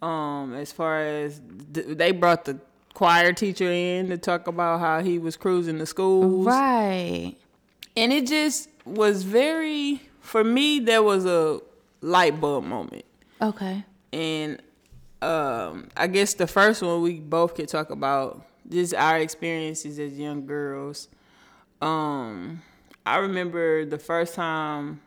Um, 0.00 0.54
as 0.54 0.70
far 0.70 1.00
as 1.00 1.40
th- 1.74 1.96
they 1.98 2.12
brought 2.12 2.44
the 2.44 2.60
choir 2.94 3.32
teacher 3.32 3.68
in 3.70 4.08
to 4.10 4.16
talk 4.18 4.46
about 4.46 4.78
how 4.78 5.00
he 5.02 5.18
was 5.18 5.36
cruising 5.36 5.78
the 5.78 5.86
schools, 5.86 6.46
Right. 6.46 7.34
And 7.98 8.12
it 8.12 8.26
just 8.26 8.68
was 8.84 9.22
very 9.24 10.00
for 10.20 10.42
me. 10.44 10.78
There 10.80 11.02
was 11.02 11.24
a 11.26 11.60
light 12.00 12.40
bulb 12.40 12.64
moment, 12.64 13.04
Okay. 13.42 13.84
and 14.12 14.62
um, 15.20 15.88
I 15.96 16.06
guess 16.06 16.34
the 16.34 16.46
first 16.46 16.80
one 16.82 17.02
we 17.02 17.20
both 17.20 17.54
could 17.54 17.68
talk 17.68 17.90
about 17.90 18.46
just 18.68 18.94
our 18.94 19.18
experiences 19.18 19.98
as 19.98 20.12
young 20.18 20.46
girls. 20.46 21.08
Um, 21.82 22.62
I 23.04 23.16
remember 23.18 23.84
the 23.84 23.98
first 23.98 24.34
time, 24.34 25.00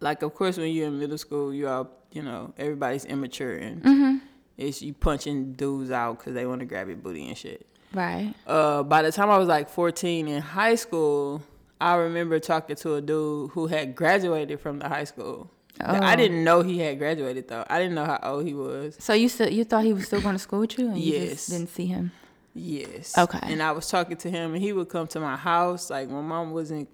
like 0.00 0.22
of 0.22 0.34
course 0.34 0.56
when 0.56 0.72
you're 0.72 0.88
in 0.88 0.98
middle 0.98 1.18
school, 1.18 1.52
you 1.54 1.68
all 1.68 1.90
you 2.12 2.22
know 2.22 2.52
everybody's 2.56 3.04
immature 3.04 3.54
and 3.56 4.20
it's 4.56 4.80
you 4.80 4.94
punching 4.94 5.52
dudes 5.52 5.90
out 5.90 6.18
because 6.18 6.32
they 6.34 6.46
want 6.46 6.60
to 6.60 6.66
grab 6.66 6.88
your 6.88 6.96
booty 6.96 7.28
and 7.28 7.36
shit. 7.36 7.66
Right. 7.92 8.32
Uh, 8.46 8.82
by 8.82 9.02
the 9.02 9.12
time 9.12 9.30
I 9.30 9.38
was 9.38 9.48
like 9.48 9.68
14 9.68 10.26
in 10.28 10.40
high 10.42 10.74
school, 10.76 11.42
I 11.80 11.94
remember 11.96 12.38
talking 12.40 12.76
to 12.76 12.94
a 12.94 13.00
dude 13.00 13.50
who 13.50 13.66
had 13.66 13.94
graduated 13.94 14.60
from 14.60 14.78
the 14.78 14.88
high 14.88 15.04
school. 15.04 15.50
I 15.78 16.14
Oh. 16.14 16.16
didn't 16.16 16.42
know 16.42 16.62
he 16.62 16.78
had 16.78 16.98
graduated 16.98 17.48
though. 17.48 17.64
I 17.68 17.78
didn't 17.78 17.94
know 17.94 18.06
how 18.06 18.18
old 18.22 18.46
he 18.46 18.54
was. 18.54 18.96
So 18.98 19.12
you 19.12 19.28
still 19.28 19.50
you 19.50 19.64
thought 19.64 19.84
he 19.84 19.92
was 19.92 20.06
still 20.06 20.22
going 20.22 20.34
to 20.34 20.38
school 20.38 20.60
with 20.60 20.78
you, 20.78 20.88
and 20.88 20.98
you 20.98 21.18
just 21.28 21.50
didn't 21.50 21.68
see 21.68 21.84
him. 21.86 22.12
Yes. 22.54 23.16
Okay. 23.18 23.38
And 23.42 23.62
I 23.62 23.72
was 23.72 23.86
talking 23.88 24.16
to 24.16 24.30
him, 24.30 24.54
and 24.54 24.62
he 24.62 24.72
would 24.72 24.88
come 24.88 25.06
to 25.08 25.20
my 25.20 25.36
house. 25.36 25.90
Like 25.90 26.08
my 26.08 26.22
mom 26.22 26.52
wasn't 26.52 26.88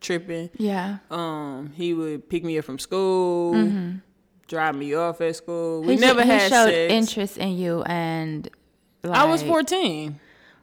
tripping. 0.00 0.48
Yeah. 0.56 0.98
Um, 1.10 1.72
he 1.74 1.92
would 1.92 2.30
pick 2.30 2.44
me 2.44 2.56
up 2.58 2.64
from 2.64 2.78
school, 2.78 3.52
drive 4.48 4.74
me 4.74 4.94
off 4.94 5.20
at 5.20 5.36
school. 5.36 5.82
We 5.82 5.88
Mm-hmm. 5.88 6.02
He 6.02 6.06
never 6.06 6.20
sh- 6.22 6.24
he 6.24 6.30
had 6.30 6.50
showed 6.50 6.70
sex. 6.70 6.92
interest 6.94 7.36
in 7.38 7.58
you, 7.58 7.82
and 7.82 8.48
like, 9.02 9.18
I 9.18 9.24
was 9.24 9.42
14, 9.42 10.18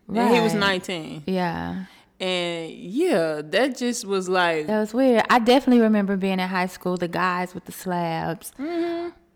and 0.08 0.34
he 0.36 0.41
was 0.41 0.56
19. 0.56 1.24
Yeah, 1.27 1.86
And 2.22 2.70
yeah, 2.72 3.42
that 3.44 3.75
just 3.78 4.06
was 4.06 4.30
like, 4.30 4.68
that 4.68 4.80
was 4.80 4.94
weird. 4.94 5.25
I 5.30 5.40
definitely 5.40 5.82
remember 5.82 6.16
being 6.18 6.40
in 6.40 6.48
high 6.48 6.68
school. 6.68 6.96
The 6.96 7.08
guys 7.08 7.56
with 7.56 7.66
the 7.66 7.72
slabs, 7.72 8.51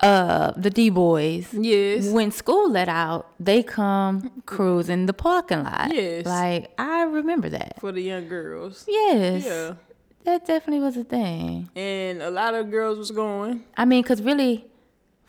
uh, 0.02 0.52
the 0.56 0.70
D 0.70 0.90
boys. 0.92 1.46
Mm-hmm. 1.48 1.64
yes. 1.64 2.08
When 2.10 2.32
school 2.32 2.70
let 2.70 2.88
out, 2.88 3.32
they 3.40 3.64
come 3.64 4.44
cruising 4.46 5.08
the 5.08 5.14
parking 5.14 5.64
lot. 5.64 5.94
Yes. 5.94 6.26
like 6.28 6.72
I 6.78 7.04
remember 7.04 7.50
that. 7.50 7.80
for 7.80 7.92
the 7.92 8.02
young 8.02 8.28
girls. 8.28 8.86
Yes, 8.88 9.46
Yeah. 9.46 9.74
that 10.26 10.46
definitely 10.46 10.86
was 10.86 10.96
a 10.96 11.04
thing. 11.04 11.70
And 11.76 12.22
a 12.22 12.30
lot 12.30 12.54
of 12.54 12.70
girls 12.70 12.98
was 13.00 13.10
going. 13.12 13.64
I 13.78 13.86
mean, 13.86 14.04
cause 14.04 14.22
really, 14.22 14.68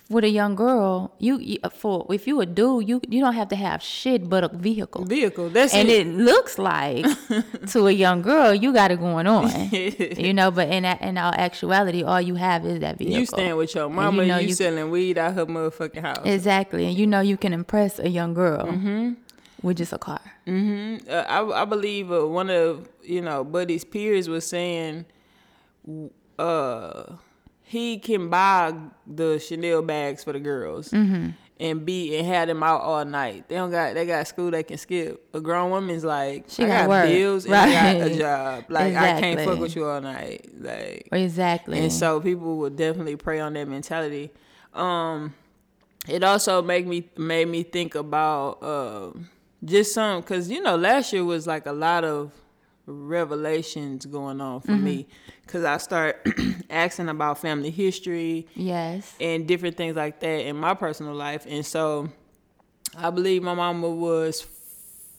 with 0.08 0.22
a 0.22 0.28
young 0.28 0.54
girl, 0.54 1.12
you, 1.18 1.38
you 1.38 1.58
for 1.72 2.06
if 2.10 2.28
you 2.28 2.40
a 2.40 2.46
dude, 2.46 2.88
you 2.88 3.00
you 3.08 3.20
don't 3.20 3.34
have 3.34 3.48
to 3.48 3.56
have 3.56 3.82
shit 3.82 4.28
but 4.28 4.44
a 4.44 4.48
vehicle. 4.48 5.04
Vehicle. 5.04 5.48
That's 5.50 5.74
and 5.74 5.88
it. 5.88 6.06
it 6.06 6.14
looks 6.14 6.58
like 6.58 7.04
to 7.72 7.86
a 7.88 7.90
young 7.90 8.22
girl 8.22 8.54
you 8.54 8.72
got 8.72 8.90
it 8.92 9.00
going 9.00 9.26
on 9.26 9.50
you 9.72 10.32
know 10.32 10.50
but 10.52 10.68
in 10.68 10.84
in 10.84 11.18
all 11.18 11.32
actuality 11.34 12.04
all 12.04 12.20
you 12.20 12.36
have 12.36 12.64
is 12.64 12.78
that 12.80 12.98
vehicle 12.98 13.18
you 13.18 13.26
stand 13.26 13.56
with 13.56 13.74
your 13.74 13.86
And 13.86 13.94
mama, 13.96 14.22
you, 14.22 14.28
know 14.28 14.38
you- 14.38 14.54
selling 14.54 14.90
weed 14.90 15.18
out 15.18 15.34
her 15.34 15.46
motherfucking 15.46 16.00
house. 16.02 16.22
exactly 16.24 16.86
and 16.86 16.96
you 16.96 17.06
know 17.06 17.20
you 17.20 17.36
can 17.36 17.52
impress 17.52 17.98
a 17.98 18.08
young 18.08 18.32
girl 18.32 18.64
Mm-hmm. 18.66 19.14
with 19.62 19.78
just 19.78 19.92
a 19.92 19.98
car 19.98 20.20
Uh, 20.46 21.24
I, 21.36 21.62
I 21.62 21.64
believe 21.64 22.12
uh, 22.12 22.24
one 22.28 22.50
of 22.50 22.88
you 23.02 23.22
know 23.22 23.42
Buddy's 23.44 23.82
peers 23.84 24.28
was 24.28 24.46
saying, 24.46 25.04
uh, 26.38 27.16
he 27.68 27.98
can 27.98 28.28
buy 28.30 28.72
the 29.06 29.38
Chanel 29.38 29.82
bags 29.82 30.22
for 30.24 30.32
the 30.32 30.38
girls 30.40 30.88
Mm-hmm. 30.90 31.30
and 31.58 31.84
be 31.84 32.16
and 32.16 32.26
have 32.26 32.46
them 32.48 32.62
out 32.62 32.80
all 32.80 33.04
night. 33.04 33.48
They 33.48 33.56
don't 33.56 33.70
got 33.72 33.94
they 33.94 34.06
got 34.06 34.26
school 34.28 34.50
they 34.52 34.62
can 34.62 34.78
skip. 34.78 35.26
A 35.34 35.40
grown 35.40 35.70
woman's 35.70 36.04
like, 36.04 36.44
She 36.48 36.64
I 36.64 36.68
got 36.68 36.88
work. 36.88 37.06
bills 37.08 37.44
and 37.44 37.54
I 37.54 37.72
got 37.98 38.06
a 38.10 38.16
job. 38.18 38.64
Like 38.68 38.94
I 38.94 39.20
can't 39.20 39.40
fuck 39.40 39.58
with 39.58 39.74
you 39.74 39.84
all 39.86 40.00
night. 40.00 40.48
Like 40.60 41.08
exactly 41.12 41.78
and 41.80 41.92
so 41.92 42.20
people 42.20 42.58
would 42.58 42.76
definitely 42.76 43.16
prey 43.16 43.40
on 43.40 43.54
that 43.54 43.66
mentality. 43.68 44.30
Um, 44.72 45.34
it 46.08 46.22
also 46.22 46.62
make 46.62 46.86
me 46.86 47.08
made 47.16 47.48
me 47.48 47.62
think 47.64 47.94
about 47.96 48.62
um 48.62 49.28
just 49.64 49.92
some 49.92 50.20
because 50.20 50.48
you 50.48 50.62
know 50.62 50.76
last 50.76 51.12
year 51.12 51.24
was 51.24 51.46
like 51.48 51.66
a 51.66 51.72
lot 51.72 52.04
of 52.04 52.30
revelations 53.06 54.06
going 54.06 54.40
on 54.40 54.60
for 54.60 54.72
me 54.72 55.06
because 55.46 55.64
I 55.64 55.76
start 55.78 56.26
asking 56.70 57.08
about 57.08 57.38
family 57.38 57.70
history 57.70 58.46
yes 58.54 59.14
and 59.20 59.46
different 59.46 59.76
things 59.76 59.96
like 59.96 60.20
that 60.20 60.46
in 60.46 60.56
my 60.56 60.74
personal 60.74 61.14
life, 61.14 61.46
and 61.48 61.64
so 61.64 62.08
I 62.98 63.10
believe 63.10 63.42
my 63.42 63.54
mama 63.54 63.88
was 63.88 64.46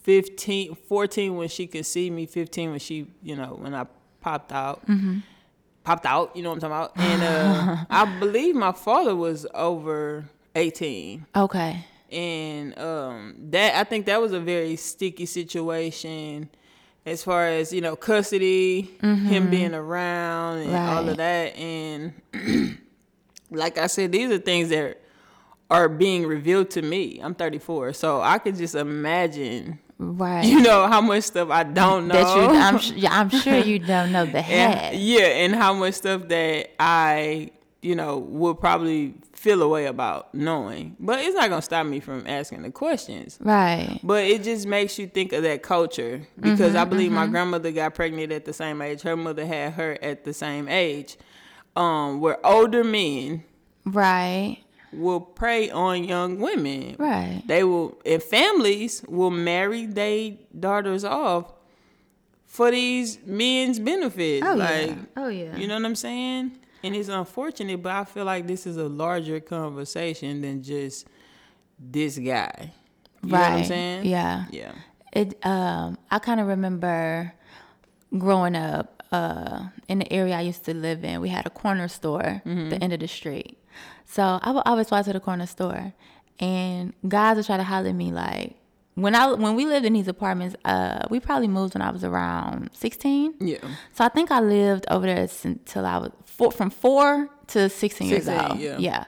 15, 0.03 0.75
14 0.75 1.35
when 1.35 1.47
she 1.49 1.67
could 1.67 1.85
see 1.85 2.09
me, 2.09 2.25
15 2.25 2.71
when 2.71 2.79
she, 2.79 3.07
you 3.21 3.35
know, 3.35 3.57
when 3.59 3.73
I 3.73 3.85
popped 4.21 4.51
out. 4.51 4.81
Popped 5.83 6.05
out, 6.05 6.35
you 6.35 6.43
know 6.43 6.49
what 6.49 6.63
I'm 6.63 6.69
talking 6.69 6.95
about? 6.95 6.97
And 6.97 7.23
uh, 7.23 7.85
I 7.89 8.19
believe 8.19 8.55
my 8.55 8.71
father 8.73 9.15
was 9.15 9.45
over 9.53 10.25
18. 10.55 11.25
okay 11.35 11.85
And 12.11 12.77
um, 12.79 13.35
that 13.51 13.75
I 13.75 13.83
think 13.83 14.05
that 14.07 14.19
was 14.19 14.33
a 14.33 14.39
very 14.39 14.75
sticky 14.75 15.25
situation 15.25 16.49
as 17.07 17.23
far 17.23 17.47
as, 17.47 17.71
you 17.71 17.79
know, 17.79 17.95
custody, 17.95 18.81
him 19.01 19.17
mm-hmm. 19.17 19.49
being 19.49 19.73
around 19.73 20.57
and 20.57 20.75
all 20.75 21.07
of 21.07 21.15
that. 21.15 21.55
And 21.55 22.13
like 23.49 23.77
I 23.77 23.87
said, 23.87 24.11
these 24.11 24.29
are 24.29 24.37
things 24.37 24.69
that 24.69 25.01
are 25.69 25.87
being 25.87 26.27
revealed 26.27 26.69
to 26.71 26.81
me. 26.81 27.21
I'm 27.23 27.33
34, 27.33 27.93
so 27.93 28.19
I 28.21 28.39
could 28.39 28.57
just 28.57 28.75
imagine, 28.75 29.79
right 29.97 30.43
you 30.43 30.61
know, 30.61 30.87
how 30.87 30.99
much 30.99 31.23
stuff 31.23 31.49
I 31.49 31.63
don't 31.63 32.09
know. 32.09 32.13
that 32.13 32.95
you 32.95 33.07
I'm, 33.07 33.13
I'm 33.13 33.29
sure 33.29 33.57
you 33.57 33.79
don't 33.79 34.11
know 34.11 34.25
the 34.25 34.37
and, 34.39 34.79
head 34.79 34.95
yeah, 34.95 35.27
and 35.27 35.55
how 35.55 35.73
much 35.73 35.93
stuff 35.93 36.27
that 36.27 36.71
I, 36.77 37.51
you 37.81 37.95
know, 37.95 38.17
would 38.17 38.59
probably 38.59 39.15
feel 39.33 39.61
a 39.61 39.67
way 39.67 39.85
about 39.85 40.33
knowing. 40.33 40.95
But 40.99 41.19
it's 41.19 41.35
not 41.35 41.49
gonna 41.49 41.61
stop 41.61 41.85
me 41.85 41.99
from 41.99 42.25
asking 42.27 42.63
the 42.63 42.71
questions. 42.71 43.37
right 43.41 43.99
But 44.03 44.25
it 44.25 44.43
just 44.43 44.65
makes 44.65 44.97
you 44.97 45.07
think 45.07 45.33
of 45.33 45.43
that 45.43 45.63
culture 45.63 46.21
because 46.39 46.75
I 46.75 46.85
believe 46.85 47.11
my 47.11 47.27
grandmother 47.27 47.71
got 47.71 47.93
pregnant 47.93 48.31
at 48.31 48.45
the 48.45 48.53
same 48.53 48.81
age. 48.81 49.01
Her 49.01 49.15
mother 49.15 49.45
had 49.45 49.73
her 49.73 49.97
at 50.01 50.23
the 50.23 50.33
same 50.33 50.67
age. 50.67 51.17
Um, 51.75 52.21
where 52.21 52.43
older 52.45 52.83
men 52.83 53.43
right 53.85 54.57
will 54.91 55.19
prey 55.19 55.69
on 55.69 56.03
young 56.03 56.39
women. 56.39 56.95
right 56.97 57.43
They 57.45 57.63
will, 57.63 57.99
and 58.05 58.23
families 58.23 59.03
will 59.07 59.29
marry 59.29 59.85
their 59.85 60.31
daughters 60.57 61.03
off 61.03 61.53
for 62.45 62.71
these 62.71 63.19
men's 63.25 63.79
benefits. 63.79 64.45
oh 64.45 64.55
like, 64.55 64.87
yeah 64.87 64.95
oh 65.17 65.27
yeah 65.27 65.55
you 65.55 65.67
know 65.67 65.75
what 65.75 65.85
I'm 65.85 65.95
saying? 65.95 66.57
And 66.87 66.95
it's 66.95 67.09
unfortunate, 67.09 67.81
but 67.83 67.91
I 67.91 68.03
feel 68.05 68.25
like 68.25 68.47
this 68.47 68.65
is 68.65 68.77
a 68.77 68.87
larger 68.87 69.39
conversation 69.39 70.41
than 70.41 70.63
just 70.63 71.05
this 71.79 72.17
guy. 72.17 72.71
You 73.23 73.29
know 73.31 73.37
what 73.39 73.47
I'm 73.47 73.53
Right. 73.59 73.65
saying? 73.67 74.05
Yeah. 74.05 74.45
Yeah. 74.51 74.71
It 75.13 75.43
um 75.45 75.97
I 76.11 76.19
kind 76.19 76.39
of 76.39 76.47
remember 76.47 77.33
growing 78.17 78.55
up 78.55 79.03
uh 79.11 79.63
in 79.87 79.99
the 79.99 80.11
area 80.11 80.35
I 80.35 80.41
used 80.41 80.65
to 80.65 80.73
live 80.73 81.03
in. 81.03 81.21
We 81.21 81.29
had 81.29 81.45
a 81.45 81.49
corner 81.49 81.87
store 81.87 82.41
Mm-hmm. 82.45 82.59
at 82.65 82.69
the 82.71 82.83
end 82.83 82.93
of 82.93 82.99
the 82.99 83.07
street. 83.07 83.57
So 84.05 84.39
I 84.41 84.51
would 84.51 84.63
always 84.65 84.89
walk 84.91 85.05
to 85.05 85.13
the 85.13 85.19
corner 85.19 85.45
store 85.45 85.93
and 86.39 86.93
guys 87.07 87.37
would 87.37 87.45
try 87.45 87.57
to 87.57 87.63
holler 87.63 87.89
at 87.89 87.95
me 87.95 88.11
like 88.11 88.55
when 88.95 89.13
I 89.15 89.31
when 89.33 89.55
we 89.55 89.65
lived 89.65 89.85
in 89.85 89.93
these 89.93 90.07
apartments, 90.07 90.55
uh 90.65 91.03
we 91.09 91.19
probably 91.19 91.47
moved 91.47 91.73
when 91.75 91.81
I 91.81 91.91
was 91.91 92.03
around 92.03 92.69
16. 92.73 93.35
Yeah. 93.39 93.57
So 93.93 94.03
I 94.03 94.09
think 94.09 94.31
I 94.31 94.39
lived 94.39 94.85
over 94.89 95.05
there 95.05 95.27
until 95.43 95.85
I 95.85 95.97
was 95.97 96.11
four, 96.37 96.51
from 96.51 96.69
four 96.69 97.29
to 97.47 97.69
16 97.69 98.09
years 98.09 98.27
old. 98.29 98.59
yeah. 98.59 99.05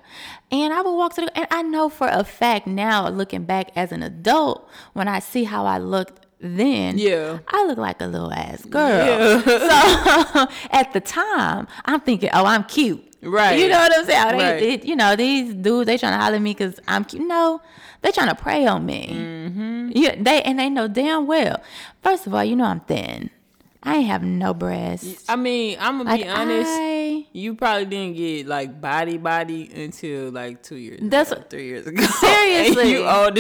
And 0.52 0.74
I 0.74 0.82
would 0.82 0.96
walk 0.96 1.14
to 1.16 1.22
the, 1.22 1.38
and 1.38 1.48
I 1.52 1.62
know 1.62 1.90
for 1.90 2.08
a 2.08 2.24
fact 2.24 2.66
now, 2.66 3.08
looking 3.10 3.44
back 3.44 3.70
as 3.76 3.92
an 3.92 4.02
adult, 4.02 4.68
when 4.94 5.08
I 5.08 5.20
see 5.20 5.44
how 5.44 5.66
I 5.66 5.78
looked 5.78 6.26
then, 6.42 6.98
Yeah. 6.98 7.40
I 7.50 7.66
look 7.66 7.78
like 7.78 8.02
a 8.02 8.08
little 8.08 8.32
ass 8.34 8.64
girl. 8.66 9.42
So 9.42 10.48
at 10.72 10.92
the 10.94 11.02
time, 11.02 11.68
I'm 11.86 12.00
thinking, 12.02 12.30
oh, 12.34 12.46
I'm 12.46 12.64
cute. 12.64 13.04
Right. 13.22 13.60
You 13.60 13.68
know 13.68 13.78
what 13.78 13.92
I'm 13.98 14.06
saying? 14.06 14.38
They, 14.38 14.44
Right. 14.70 14.82
they- 14.82 14.88
you 14.88 14.96
know, 14.96 15.16
these 15.18 15.54
dudes, 15.54 15.86
they 15.88 15.98
trying 15.98 16.14
to 16.14 16.18
holler 16.24 16.38
at 16.38 16.42
me 16.42 16.52
because 16.54 16.80
I'm 16.88 17.04
cute. 17.04 17.28
No, 17.28 17.62
they 18.02 18.12
trying 18.12 18.30
to 18.30 18.36
prey 18.36 18.66
on 18.66 18.86
me. 18.86 19.10
Mm-hmm. 19.12 19.90
Yeah, 19.94 20.16
they 20.18 20.42
and 20.44 20.58
they 20.58 20.70
know 20.70 20.88
damn 20.88 21.28
well. 21.28 21.62
First 22.02 22.26
of 22.26 22.34
all, 22.34 22.44
you 22.46 22.56
know 22.56 22.64
I'm 22.66 22.80
thin. 22.80 23.30
I 23.84 23.98
ain't 23.98 24.08
have 24.08 24.24
no 24.24 24.54
breasts. 24.54 25.26
I 25.30 25.36
mean, 25.36 25.78
I'm 25.82 25.98
gonna 25.98 26.10
Like 26.10 26.24
be 26.24 26.30
honest. 26.30 26.72
I, 26.72 26.99
You 27.32 27.54
probably 27.56 27.86
didn't 27.86 28.16
get 28.18 28.48
like 28.48 28.82
body 28.82 29.18
body 29.18 29.70
until 29.84 30.32
like 30.32 30.64
two 30.64 30.76
years. 30.78 31.00
That's- 31.04 31.32
ago, 31.32 31.44
three 31.50 31.66
years 31.68 31.86
ago. 31.88 32.04
Seriously. 32.20 32.92
you 32.92 33.06
old 33.08 33.38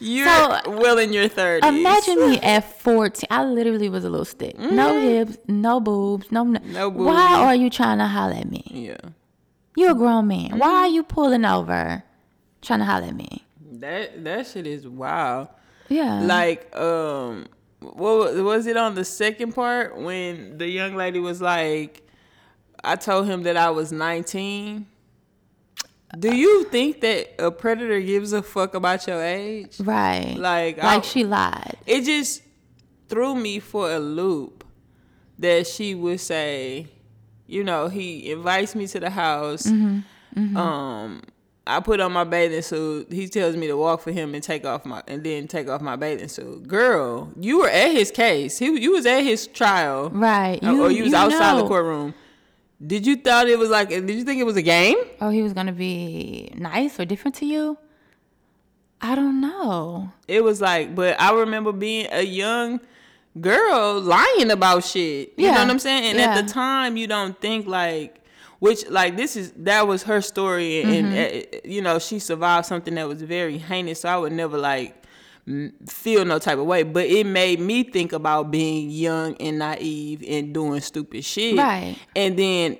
You're 0.00 0.26
So, 0.26 0.60
well 0.66 0.98
in 0.98 1.12
your 1.12 1.28
thirties. 1.28 1.68
Imagine 1.68 2.30
me 2.30 2.40
at 2.40 2.80
14. 2.82 3.26
I 3.30 3.44
literally 3.44 3.88
was 3.88 4.04
a 4.04 4.10
little 4.10 4.24
stick. 4.24 4.58
No 4.58 5.00
hips, 5.00 5.38
no 5.48 5.80
boobs, 5.80 6.30
no. 6.30 6.44
Mm-hmm. 6.44 6.72
No 6.72 6.88
Why 6.90 7.34
are 7.44 7.54
you 7.54 7.70
trying 7.70 7.98
to 7.98 8.06
holler 8.06 8.34
at 8.34 8.50
me? 8.50 8.64
Yeah. 8.70 8.96
You 9.76 9.90
a 9.90 9.94
grown 9.94 10.28
man. 10.28 10.58
Why 10.58 10.66
Mm-hmm. 10.68 10.76
are 10.76 10.88
you 10.88 11.02
pulling 11.02 11.44
over, 11.44 12.02
trying 12.62 12.78
to 12.80 12.84
holler 12.84 13.06
at 13.06 13.14
me? 13.16 13.44
That 13.72 14.22
that 14.24 14.46
shit 14.46 14.66
is 14.66 14.86
wild. 14.86 15.48
Yeah. 15.88 16.20
Like, 16.22 16.74
um, 16.76 17.46
what 17.80 18.34
was 18.36 18.66
it 18.66 18.76
on 18.76 18.94
the 18.94 19.04
second 19.04 19.52
part 19.54 19.96
when 19.98 20.58
the 20.58 20.68
young 20.68 20.94
lady 20.96 21.18
was 21.20 21.40
like, 21.40 22.03
I 22.84 22.96
told 22.96 23.26
him 23.26 23.42
that 23.44 23.56
I 23.56 23.70
was 23.70 23.90
19. 23.92 24.86
Do 26.18 26.34
you 26.36 26.64
think 26.64 27.00
that 27.00 27.34
a 27.40 27.50
predator 27.50 28.00
gives 28.00 28.32
a 28.32 28.42
fuck 28.42 28.74
about 28.74 29.06
your 29.06 29.20
age? 29.22 29.80
right. 29.80 30.36
Like, 30.38 30.76
like 30.78 30.98
I- 30.98 31.00
she 31.00 31.24
lied. 31.24 31.76
It 31.86 32.02
just 32.02 32.42
threw 33.08 33.34
me 33.34 33.58
for 33.58 33.90
a 33.90 33.98
loop 33.98 34.64
that 35.38 35.66
she 35.66 35.94
would 35.94 36.20
say, 36.20 36.86
you 37.46 37.64
know, 37.64 37.88
he 37.88 38.30
invites 38.30 38.74
me 38.76 38.86
to 38.88 39.00
the 39.00 39.10
house. 39.10 39.64
Mm-hmm. 39.66 40.56
Um, 40.56 41.22
I 41.66 41.80
put 41.80 41.98
on 42.00 42.12
my 42.12 42.24
bathing 42.24 42.62
suit. 42.62 43.10
He 43.12 43.26
tells 43.28 43.56
me 43.56 43.66
to 43.66 43.76
walk 43.76 44.00
for 44.02 44.12
him 44.12 44.34
and 44.34 44.42
take 44.42 44.64
off 44.66 44.84
my 44.84 45.02
and 45.08 45.24
then 45.24 45.48
take 45.48 45.68
off 45.68 45.80
my 45.80 45.96
bathing 45.96 46.28
suit. 46.28 46.68
Girl, 46.68 47.32
you 47.40 47.58
were 47.60 47.68
at 47.68 47.90
his 47.92 48.10
case. 48.10 48.58
He 48.58 48.66
you 48.66 48.92
was 48.92 49.06
at 49.06 49.20
his 49.22 49.46
trial, 49.46 50.10
Right. 50.10 50.62
Or- 50.62 50.68
or 50.86 50.90
you 50.90 51.04
was 51.04 51.12
you 51.12 51.18
outside 51.18 51.58
the 51.58 51.66
courtroom. 51.66 52.14
Did 52.84 53.06
you 53.06 53.16
thought 53.16 53.48
it 53.48 53.58
was 53.58 53.70
like? 53.70 53.88
Did 53.88 54.10
you 54.10 54.24
think 54.24 54.40
it 54.40 54.44
was 54.44 54.56
a 54.56 54.62
game? 54.62 54.96
Oh, 55.20 55.30
he 55.30 55.42
was 55.42 55.52
gonna 55.52 55.72
be 55.72 56.52
nice 56.56 56.98
or 57.00 57.04
different 57.04 57.34
to 57.36 57.46
you? 57.46 57.78
I 59.00 59.14
don't 59.14 59.40
know. 59.40 60.10
It 60.28 60.42
was 60.42 60.60
like, 60.60 60.94
but 60.94 61.20
I 61.20 61.32
remember 61.32 61.72
being 61.72 62.08
a 62.10 62.22
young 62.22 62.80
girl 63.40 64.00
lying 64.00 64.50
about 64.50 64.84
shit. 64.84 65.32
You 65.36 65.46
know 65.46 65.58
what 65.58 65.70
I'm 65.70 65.78
saying? 65.78 66.04
And 66.10 66.18
yeah. 66.18 66.34
at 66.36 66.46
the 66.46 66.52
time, 66.52 66.96
you 66.96 67.06
don't 67.06 67.38
think 67.40 67.66
like, 67.66 68.20
which 68.60 68.88
like 68.88 69.16
this 69.16 69.36
is 69.36 69.52
that 69.58 69.86
was 69.86 70.02
her 70.04 70.20
story, 70.20 70.82
and, 70.82 71.06
Mm-hmm. 71.12 71.56
uh, 71.56 71.58
you 71.64 71.82
know 71.82 71.98
she 71.98 72.18
survived 72.18 72.66
something 72.66 72.94
that 72.94 73.06
was 73.08 73.22
very 73.22 73.58
heinous. 73.58 74.00
So 74.00 74.08
I 74.08 74.16
would 74.16 74.32
never 74.32 74.56
like 74.58 75.02
feel 75.86 76.24
no 76.24 76.38
type 76.38 76.58
of 76.58 76.66
way. 76.66 76.82
But 76.82 77.06
it 77.06 77.26
made 77.26 77.60
me 77.60 77.84
think 77.84 78.12
about 78.12 78.50
being 78.50 78.90
young 78.90 79.36
and 79.36 79.58
naive 79.58 80.24
and 80.26 80.54
doing 80.54 80.80
stupid 80.80 81.24
shit. 81.24 81.56
Right. 81.56 81.96
And 82.16 82.38
then, 82.38 82.78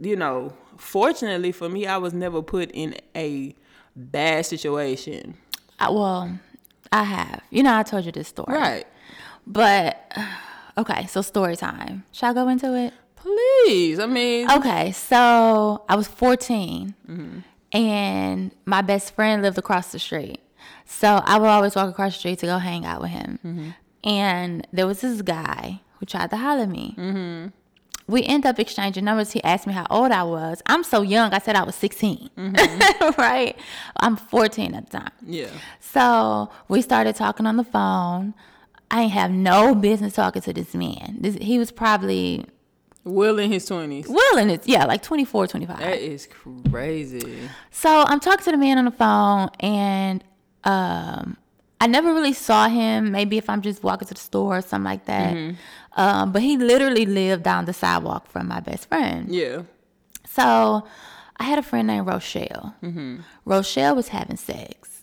you 0.00 0.16
know, 0.16 0.52
fortunately 0.76 1.52
for 1.52 1.68
me, 1.68 1.86
I 1.86 1.96
was 1.96 2.12
never 2.12 2.42
put 2.42 2.70
in 2.72 2.96
a 3.16 3.54
bad 3.94 4.46
situation. 4.46 5.36
I, 5.78 5.90
well, 5.90 6.38
I 6.90 7.04
have. 7.04 7.42
You 7.50 7.62
know, 7.62 7.76
I 7.76 7.82
told 7.82 8.04
you 8.04 8.12
this 8.12 8.28
story. 8.28 8.52
Right. 8.52 8.86
But 9.46 10.12
okay, 10.78 11.06
so 11.06 11.22
story 11.22 11.56
time. 11.56 12.04
Shall 12.12 12.30
I 12.30 12.34
go 12.34 12.48
into 12.48 12.74
it? 12.76 12.92
Please. 13.16 14.00
I 14.00 14.06
mean, 14.06 14.50
Okay, 14.50 14.90
so 14.92 15.84
I 15.88 15.94
was 15.94 16.08
14 16.08 16.94
mm-hmm. 17.08 17.38
and 17.70 18.50
my 18.66 18.82
best 18.82 19.14
friend 19.14 19.42
lived 19.42 19.58
across 19.58 19.92
the 19.92 20.00
street. 20.00 20.40
So 20.84 21.22
I 21.24 21.38
would 21.38 21.46
always 21.48 21.74
walk 21.74 21.88
across 21.90 22.14
the 22.14 22.18
street 22.18 22.38
to 22.40 22.46
go 22.46 22.58
hang 22.58 22.84
out 22.84 23.00
with 23.00 23.10
him. 23.10 23.38
Mm-hmm. 23.44 23.70
And 24.08 24.66
there 24.72 24.86
was 24.86 25.00
this 25.00 25.22
guy 25.22 25.80
who 25.98 26.06
tried 26.06 26.30
to 26.30 26.36
holler 26.36 26.62
at 26.62 26.68
me. 26.68 26.94
Mm-hmm. 26.98 27.48
We 28.08 28.24
end 28.24 28.44
up 28.44 28.58
exchanging 28.58 29.04
numbers. 29.04 29.30
He 29.32 29.42
asked 29.44 29.66
me 29.66 29.72
how 29.72 29.86
old 29.88 30.10
I 30.10 30.24
was. 30.24 30.60
I'm 30.66 30.82
so 30.82 31.02
young. 31.02 31.32
I 31.32 31.38
said 31.38 31.54
I 31.54 31.62
was 31.62 31.76
16. 31.76 32.30
Mm-hmm. 32.36 33.10
right? 33.20 33.56
I'm 33.96 34.16
14 34.16 34.74
at 34.74 34.90
the 34.90 34.98
time. 34.98 35.12
yeah. 35.24 35.48
So 35.80 36.50
we 36.68 36.82
started 36.82 37.14
talking 37.16 37.46
on 37.46 37.56
the 37.56 37.64
phone. 37.64 38.34
I 38.90 39.02
ain't 39.02 39.12
have 39.12 39.30
no 39.30 39.74
business 39.74 40.14
talking 40.14 40.42
to 40.42 40.52
this 40.52 40.74
man. 40.74 41.16
This, 41.20 41.36
he 41.36 41.58
was 41.58 41.70
probably 41.70 42.44
Will 43.04 43.38
in 43.38 43.50
his 43.50 43.68
20s. 43.68 44.06
well 44.08 44.36
in 44.36 44.48
his, 44.48 44.60
yeah, 44.64 44.84
like 44.84 45.02
24, 45.02 45.46
25. 45.46 45.78
That 45.78 45.98
is 45.98 46.28
crazy. 46.70 47.48
So 47.70 47.88
I'm 48.06 48.20
talking 48.20 48.44
to 48.44 48.50
the 48.50 48.56
man 48.58 48.78
on 48.78 48.84
the 48.84 48.90
phone, 48.90 49.48
and 49.60 50.22
um, 50.64 51.36
I 51.80 51.86
never 51.88 52.12
really 52.14 52.32
saw 52.32 52.68
him. 52.68 53.10
Maybe 53.12 53.38
if 53.38 53.50
I'm 53.50 53.60
just 53.62 53.82
walking 53.82 54.06
to 54.08 54.14
the 54.14 54.20
store 54.20 54.58
or 54.58 54.62
something 54.62 54.84
like 54.84 55.06
that. 55.06 55.36
Um, 55.96 56.32
but 56.32 56.42
he 56.42 56.56
literally 56.56 57.04
lived 57.06 57.42
down 57.42 57.64
the 57.64 57.72
sidewalk 57.72 58.28
from 58.28 58.48
my 58.48 58.60
best 58.60 58.88
friend. 58.88 59.28
Yeah. 59.34 59.62
So 60.28 60.86
I 61.38 61.44
had 61.44 61.58
a 61.58 61.62
friend 61.62 61.86
named 61.88 62.06
Rochelle. 62.06 62.74
Mm-hmm. 62.82 63.16
Rochelle 63.44 63.96
was 63.96 64.08
having 64.08 64.36
sex. 64.36 65.02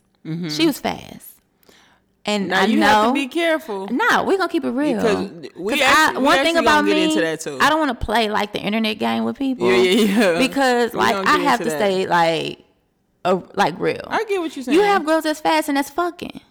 She 0.49 0.65
was 0.67 0.79
fast, 0.79 1.37
and 2.23 2.49
Now 2.49 2.61
I 2.61 2.65
you 2.65 2.77
know. 2.79 2.85
have 2.85 3.07
to 3.07 3.13
be 3.13 3.27
careful. 3.27 3.87
No, 3.87 4.23
we're 4.25 4.37
gonna 4.37 4.49
keep 4.49 4.63
it 4.63 4.69
real. 4.69 4.97
Because 4.97 5.31
we 5.57 5.81
actually- 5.81 6.17
we 6.19 6.23
one 6.23 6.43
thing 6.43 6.57
about 6.57 6.85
me, 6.85 7.03
into 7.05 7.21
that 7.21 7.39
too. 7.39 7.57
I 7.59 7.69
don't 7.69 7.79
want 7.79 7.99
to 7.99 8.05
play 8.05 8.29
like 8.29 8.53
the 8.53 8.59
internet 8.59 8.99
game 8.99 9.23
with 9.23 9.37
people. 9.39 9.71
Yeah, 9.71 9.81
yeah, 9.81 10.31
yeah. 10.33 10.37
Because 10.37 10.93
like 10.93 11.15
I 11.15 11.37
have 11.39 11.59
to 11.59 11.65
that. 11.65 11.77
stay 11.79 12.05
like, 12.05 12.63
a, 13.25 13.35
like 13.55 13.77
real. 13.79 14.01
I 14.07 14.23
get 14.25 14.39
what 14.39 14.55
you're 14.55 14.63
saying. 14.63 14.77
you 14.77 14.83
have 14.83 15.05
girls 15.05 15.23
that's 15.23 15.39
fast 15.41 15.67
and 15.67 15.77
that's 15.77 15.89
fucking, 15.89 16.41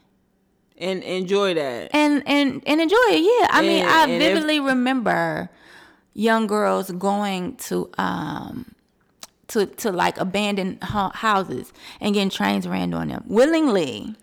and 0.76 1.02
enjoy 1.02 1.54
that. 1.54 1.90
and 1.94 2.22
and 2.26 2.62
and 2.66 2.80
enjoy 2.80 2.96
it. 3.08 3.22
Yeah, 3.22 3.48
I 3.50 3.62
mean, 3.62 3.84
I 3.84 4.02
and 4.04 4.12
if- 4.12 4.18
vividly 4.18 4.60
remember 4.60 5.50
young 6.14 6.46
girls 6.46 6.90
going 6.90 7.57
to 7.57 7.90
um 7.96 8.74
to 9.48 9.66
to 9.66 9.90
like 9.92 10.18
abandoned 10.18 10.83
houses 10.83 11.72
and 12.00 12.14
getting 12.14 12.31
trains 12.31 12.66
ran 12.68 12.92
on 12.94 13.09
them 13.09 13.24
willingly. 13.26 14.14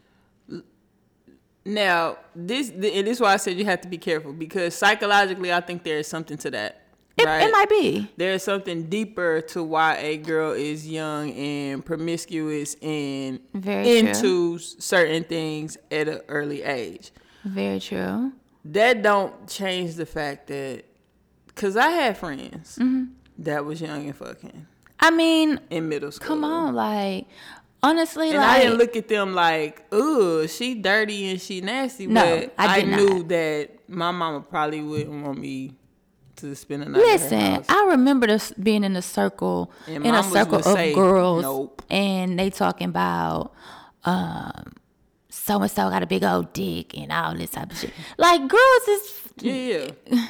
Now, 1.67 2.17
this 2.35 2.69
and 2.69 2.83
this 2.83 3.07
is 3.07 3.21
why 3.21 3.33
I 3.33 3.37
said 3.37 3.57
you 3.57 3.65
have 3.65 3.81
to 3.81 3.87
be 3.87 3.97
careful 3.97 4.33
because 4.33 4.75
psychologically, 4.75 5.51
I 5.51 5.61
think 5.61 5.83
there 5.83 5.97
is 5.97 6.07
something 6.07 6.37
to 6.37 6.51
that. 6.51 6.84
It, 7.17 7.25
right? 7.25 7.43
it 7.47 7.51
might 7.51 7.69
be. 7.69 8.09
There's 8.17 8.43
something 8.43 8.83
deeper 8.89 9.39
to 9.49 9.63
why 9.63 9.95
a 9.97 10.17
girl 10.17 10.51
is 10.51 10.87
young 10.87 11.31
and 11.31 11.85
promiscuous 11.85 12.75
and 12.81 13.39
Very 13.53 13.99
into 13.99 14.57
certain 14.59 15.23
things 15.23 15.77
at 15.89 16.07
an 16.09 16.21
early 16.27 16.61
age. 16.63 17.11
Very 17.45 17.79
true. 17.79 18.33
That 18.65 19.01
don't 19.01 19.47
change 19.47 19.95
the 19.95 20.05
fact 20.05 20.47
that, 20.47 20.83
cause 21.55 21.77
I 21.77 21.89
had 21.89 22.17
friends 22.17 22.77
Mm-hmm. 22.81 23.05
that 23.39 23.63
was 23.63 23.79
young 23.79 24.05
and 24.07 24.15
fucking 24.15 24.67
I 24.99 25.11
mean, 25.11 25.59
in 25.69 25.87
middle 25.87 26.11
school. 26.11 26.27
come 26.27 26.43
on, 26.43 26.73
like 26.75 27.27
honestly, 27.83 28.29
And 28.29 28.39
like 28.39 28.49
I 28.49 28.59
didn't 28.63 28.77
look 28.79 28.95
at 28.95 29.07
them 29.07 29.33
like, 29.35 29.85
ooh, 29.93 30.47
she 30.47 30.73
dirty 30.75 31.29
and 31.29 31.39
she 31.39 31.61
nasty. 31.61 32.07
No, 32.07 32.21
but 32.39 32.53
I 32.57 32.79
I, 32.79 32.81
knew 32.81 33.19
not. 33.19 33.27
that 33.29 33.69
my 33.87 34.11
mama 34.11 34.41
probably 34.41 34.81
wouldn't 34.81 35.23
want 35.23 35.37
me 35.39 35.73
to 36.37 36.55
spend 36.55 36.83
a 36.83 36.89
night. 36.89 36.99
Listen. 36.99 37.63
I 37.69 37.85
remember 37.91 38.27
this 38.27 38.51
being 38.53 38.83
in 38.83 38.95
a 38.95 39.01
circle, 39.01 39.71
And 39.87 40.05
in 40.05 40.13
a 40.13 40.23
circle 40.23 40.57
of 40.59 40.63
say, 40.65 40.93
girls, 40.93 41.43
"Nope." 41.43 41.81
and 41.89 42.37
they 42.37 42.49
talking 42.49 42.87
about, 42.89 43.53
um, 44.03 44.73
so 45.29 45.61
and 45.61 45.69
so 45.71 45.89
got 45.89 46.03
a 46.03 46.07
big 46.07 46.23
old 46.23 46.53
dick 46.53 46.97
and 46.97 47.11
all 47.11 47.35
this 47.35 47.51
type 47.51 47.71
of 47.71 47.77
shit. 47.77 47.91
Like 48.17 48.47
girls 48.47 48.87
is 48.87 49.21
Yeah, 49.41 49.87
yeah. 50.07 50.27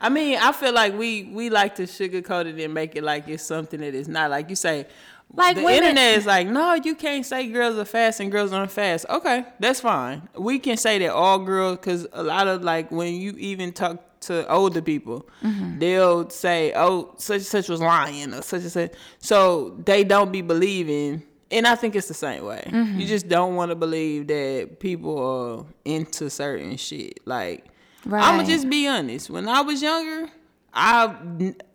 I 0.00 0.08
mean, 0.08 0.38
I 0.38 0.52
feel 0.52 0.72
like 0.72 0.96
we 0.98 1.24
we 1.24 1.50
like 1.50 1.74
to 1.76 1.82
sugarcoat 1.82 2.46
it 2.46 2.62
and 2.64 2.72
make 2.72 2.96
it 2.96 3.04
like 3.04 3.28
it's 3.28 3.42
something 3.42 3.80
that 3.80 3.94
it's 3.94 4.08
not. 4.08 4.30
Like 4.30 4.48
you 4.48 4.56
say, 4.56 4.86
Like 5.34 5.56
the 5.56 5.62
women- 5.62 5.82
internet 5.90 6.16
is 6.18 6.24
like, 6.26 6.46
no, 6.48 6.74
you 6.74 6.94
can't 6.94 7.24
say 7.26 7.46
girls 7.48 7.76
are 7.76 7.84
fast 7.84 8.18
and 8.20 8.32
girls 8.32 8.52
aren't 8.52 8.70
fast. 8.72 9.04
Okay, 9.10 9.44
that's 9.58 9.80
fine. 9.80 10.28
We 10.38 10.58
can 10.58 10.76
say 10.78 10.98
that 11.00 11.12
all 11.12 11.38
girls, 11.40 11.76
because 11.76 12.06
a 12.12 12.22
lot 12.22 12.48
of 12.48 12.64
like 12.64 12.90
when 12.90 13.14
you 13.14 13.32
even 13.38 13.72
talk 13.72 13.98
to 14.20 14.46
older 14.50 14.82
people, 14.82 15.28
Mm-hmm. 15.42 15.78
they'll 15.78 16.28
say, 16.30 16.72
oh, 16.76 17.14
such 17.18 17.36
and 17.38 17.46
such 17.46 17.68
was 17.68 17.80
lying 17.80 18.34
or 18.34 18.42
such 18.42 18.62
and 18.62 18.72
such. 18.72 18.92
So 19.18 19.76
they 19.84 20.04
don't 20.04 20.30
be 20.32 20.42
believing. 20.42 21.22
And 21.50 21.66
I 21.66 21.74
think 21.74 21.96
it's 21.96 22.06
the 22.08 22.14
same 22.14 22.44
way. 22.44 22.62
Mm-hmm. 22.66 23.00
You 23.00 23.06
just 23.06 23.28
don't 23.28 23.56
want 23.56 23.70
to 23.70 23.74
believe 23.74 24.28
that 24.28 24.78
people 24.78 25.18
are 25.18 25.64
into 25.84 26.30
certain 26.30 26.76
shit. 26.76 27.20
Like, 27.26 27.66
I'm 28.04 28.36
gonna 28.36 28.46
just 28.46 28.68
be 28.70 28.86
honest. 28.86 29.30
When 29.30 29.48
I 29.48 29.60
was 29.62 29.82
younger, 29.82 30.28
I 30.72 31.16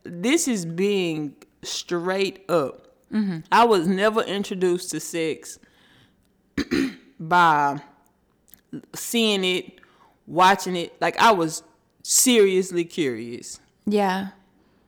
this 0.04 0.48
is 0.48 0.66
being 0.66 1.36
straight 1.62 2.50
up. 2.50 2.88
Mm-hmm. 3.14 3.40
I 3.52 3.66
was 3.66 3.88
never 3.88 4.22
introduced 4.22 4.92
to 4.92 5.00
sex 5.00 5.60
by 7.20 7.80
seeing 8.94 9.44
it, 9.44 9.74
watching 10.28 10.76
it. 10.76 11.00
Like 11.02 11.18
I 11.20 11.32
was 11.32 11.64
seriously 12.08 12.86
curious. 12.86 13.60
yeah, 13.88 14.28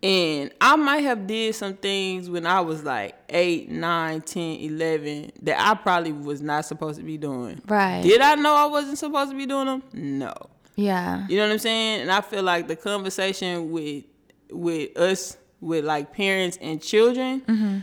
And 0.03 0.51
I 0.61 0.75
might 0.75 0.99
have 0.99 1.25
did 1.25 1.55
some 1.55 1.73
things 1.73 2.29
when 2.29 2.45
I 2.45 2.61
was 2.61 2.83
like 2.83 3.15
8, 3.29 3.71
9, 3.71 4.21
10, 4.21 4.41
11 4.59 5.31
that 5.41 5.59
I 5.59 5.73
probably 5.73 6.11
was 6.11 6.43
not 6.43 6.65
supposed 6.65 6.99
to 6.99 7.03
be 7.03 7.17
doing. 7.17 7.59
Right. 7.67 8.03
Did 8.03 8.21
I 8.21 8.35
know 8.35 8.53
I 8.53 8.65
wasn't 8.67 8.99
supposed 8.99 9.31
to 9.31 9.37
be 9.37 9.47
doing 9.47 9.65
them? 9.65 9.83
No. 9.93 10.33
yeah, 10.75 11.25
You 11.27 11.37
know 11.37 11.47
what 11.47 11.53
I'm 11.53 11.59
saying? 11.59 12.01
And 12.01 12.11
I 12.11 12.21
feel 12.21 12.43
like 12.43 12.67
the 12.67 12.75
conversation 12.75 13.71
with 13.71 14.03
with 14.51 14.95
us 14.95 15.37
with 15.59 15.85
like 15.85 16.13
parents 16.13 16.59
and 16.61 16.79
children, 16.81 17.41
mm-hmm. 17.41 17.79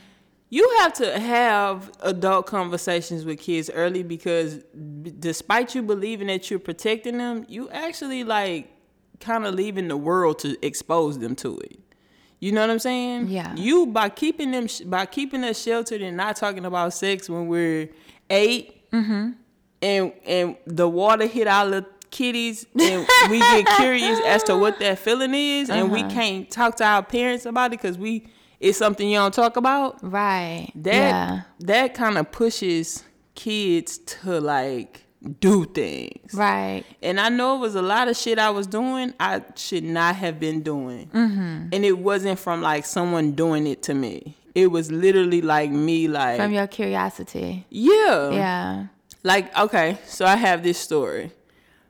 you 0.49 0.77
have 0.79 0.93
to 0.95 1.19
have 1.19 1.91
adult 2.01 2.47
conversations 2.47 3.25
with 3.25 3.41
kids 3.41 3.69
early 3.75 4.05
because 4.05 4.59
b- 5.03 5.13
despite 5.19 5.75
you 5.75 5.83
believing 5.83 6.29
that 6.29 6.49
you're 6.51 6.61
protecting 6.61 7.19
them, 7.19 7.45
you 7.49 7.69
actually 7.71 8.23
like 8.23 8.71
kind 9.25 9.47
of 9.47 9.55
leaving 9.55 9.89
the 9.89 9.97
world 9.97 10.39
to 10.41 10.57
expose 10.65 11.19
them 11.19 11.35
to 11.37 11.59
it. 11.59 11.79
You 12.41 12.53
know 12.53 12.61
what 12.61 12.71
I'm 12.71 12.79
saying? 12.79 13.29
Yeah. 13.29 13.55
You 13.57 13.87
by 13.87 14.11
keeping 14.11 14.51
them 14.51 14.67
sh- 14.67 14.83
by 14.83 15.07
keeping 15.07 15.43
us 15.45 15.61
sheltered 15.61 16.03
and 16.03 16.17
not 16.17 16.37
talking 16.37 16.67
about 16.67 16.93
sex 16.93 17.29
when 17.29 17.47
we're 17.47 17.89
8 18.29 18.91
mm-hmm. 18.91 19.31
and 19.81 20.13
and 20.27 20.57
the 20.67 20.89
water 20.89 21.27
hit 21.27 21.49
our 21.49 21.65
little 21.65 21.89
kitties 22.11 22.67
and 22.79 23.07
we 23.31 23.39
get 23.39 23.67
curious 23.77 24.21
as 24.27 24.43
to 24.45 24.57
what 24.57 24.79
that 24.79 24.99
feeling 24.99 25.35
is 25.35 25.71
and 25.71 25.91
we 25.91 26.01
uh-huh. 26.01 26.11
can't 26.11 26.51
talk 26.51 26.77
to 26.77 26.85
our 26.85 27.03
parents 27.03 27.47
about 27.47 27.73
it 27.73 27.81
because 27.81 27.97
we 27.97 28.27
it's 28.61 28.79
something 28.79 29.09
you 29.09 29.17
don't 29.17 29.35
talk 29.35 29.57
about 29.57 29.99
right. 30.03 30.71
that 30.75 30.95
yeah, 30.95 31.43
that 31.61 31.95
kind 31.95 32.19
of 32.19 32.31
pushes 32.31 33.05
kids 33.35 33.99
to 33.99 34.41
like 34.41 35.04
do 35.41 35.65
things 35.65 36.35
right. 36.35 36.85
and 37.03 37.19
I 37.19 37.29
know 37.31 37.57
it 37.57 37.61
was 37.61 37.75
a 37.75 37.83
lot 37.83 38.09
of 38.09 38.17
shit 38.17 38.39
I 38.39 38.51
was 38.51 38.67
doing 38.67 39.15
I 39.19 39.43
should 39.57 39.85
not 39.85 40.17
have 40.17 40.39
been 40.39 40.63
doing. 40.63 41.07
Mm-hmm. 41.09 41.69
And 41.73 41.85
it 41.85 41.99
wasn't 41.99 42.39
from 42.39 42.61
like 42.61 42.85
someone 42.85 43.33
doing 43.33 43.67
it 43.67 43.83
to 43.85 43.95
me. 43.95 44.37
It 44.55 44.69
was 44.69 44.93
literally 44.93 45.41
like 45.41 45.71
me, 45.71 46.07
like 46.09 46.37
From 46.37 46.53
your 46.53 46.67
curiosity. 46.67 47.65
yeah, 47.71 48.31
Yeah. 48.31 48.87
like 49.23 49.57
okay 49.59 49.99
so 50.07 50.27
i 50.27 50.37
have 50.37 50.63
this 50.63 50.79
story 50.79 51.31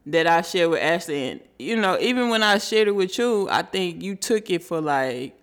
that 0.07 0.27
i 0.27 0.41
shared 0.43 0.71
with 0.71 0.81
ashley 0.81 1.29
and 1.31 1.41
you 1.59 1.75
know 1.77 1.99
even 1.99 2.29
when 2.29 2.43
i 2.43 2.59
shared 2.59 2.87
it 2.89 2.93
with 2.95 3.19
you 3.19 3.49
i 3.51 3.63
think 3.63 4.03
you 4.03 4.15
took 4.15 4.51
it 4.51 4.63
for 4.63 4.81
like 4.81 5.35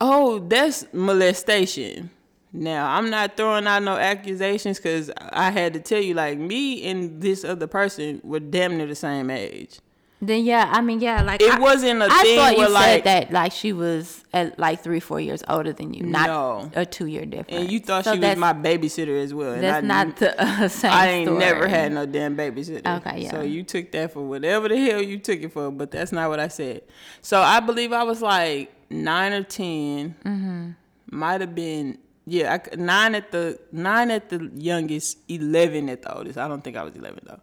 oh 0.00 0.38
that's 0.38 0.86
molestation 0.92 2.10
now 2.52 2.90
i'm 2.96 3.10
not 3.10 3.36
throwing 3.36 3.66
out 3.66 3.82
no 3.82 3.96
accusations 3.96 4.78
because 4.78 5.10
i 5.32 5.50
had 5.50 5.72
to 5.74 5.80
tell 5.80 6.00
you 6.00 6.14
like 6.14 6.38
me 6.38 6.82
and 6.90 7.20
this 7.20 7.44
other 7.44 7.66
person 7.66 8.20
were 8.24 8.40
damn 8.40 8.76
near 8.76 8.86
the 8.86 8.94
same 8.94 9.30
age 9.30 9.78
Then 10.22 10.44
yeah, 10.44 10.68
I 10.70 10.82
mean 10.82 11.00
yeah, 11.00 11.22
like 11.22 11.40
It 11.40 11.48
I- 11.54 11.58
wasn't 11.58 12.02
a 12.02 12.08
I 12.10 12.22
thing 12.22 12.36
thought 12.36 12.58
you 12.58 12.64
said 12.66 12.72
like- 12.72 13.04
that 13.04 13.32
like 13.32 13.52
she 13.52 13.72
was 13.72 14.22
at 14.34 14.58
like 14.58 14.82
three, 14.82 15.00
four 15.00 15.18
years 15.18 15.42
older 15.48 15.72
than 15.72 15.94
you, 15.94 16.04
not 16.04 16.26
No. 16.26 16.70
a 16.74 16.84
two 16.84 17.06
year 17.06 17.24
difference. 17.24 17.58
and 17.62 17.72
you 17.72 17.80
thought 17.80 18.04
So 18.04 18.12
she 18.12 18.18
was 18.20 18.36
my 18.36 18.52
babysitter 18.52 19.16
as 19.24 19.32
well 19.32 19.52
and 19.54 19.62
That's 19.64 19.82
I, 19.82 19.86
not 19.86 20.16
the 20.16 20.30
uh, 20.38 20.68
same. 20.80 20.90
I 20.92 21.08
ain't 21.08 21.26
story. 21.28 21.38
never 21.38 21.66
had 21.68 21.92
no 21.92 22.04
damn 22.04 22.36
babysitter. 22.36 22.84
Okay, 22.98 23.22
yeah. 23.22 23.30
So 23.30 23.40
you 23.40 23.62
took 23.62 23.92
that 23.92 24.12
for 24.12 24.20
whatever 24.20 24.68
the 24.68 24.76
hell 24.76 25.00
you 25.00 25.18
took 25.18 25.40
it 25.40 25.52
for, 25.54 25.70
but 25.70 25.90
that's 25.90 26.12
not 26.12 26.28
what 26.28 26.38
I 26.38 26.48
said. 26.48 26.82
So 27.22 27.40
I 27.40 27.60
believe 27.60 27.90
I 27.94 28.02
was 28.02 28.20
like 28.20 28.70
nine 28.90 29.32
or 29.32 29.42
10 29.44 30.16
Mm-hmm. 30.24 30.70
Might 31.12 31.40
have 31.40 31.54
been 31.54 31.96
yeah, 32.26 32.58
I, 32.72 32.76
nine 32.76 33.14
at 33.14 33.30
the 33.32 33.58
nine 33.72 34.10
at 34.10 34.28
the 34.28 34.50
youngest, 34.54 35.18
eleven 35.28 35.88
at 35.88 36.02
the 36.02 36.14
oldest. 36.16 36.38
I 36.38 36.48
don't 36.48 36.62
think 36.62 36.76
I 36.76 36.82
was 36.84 36.94
eleven 36.94 37.20
though, 37.26 37.40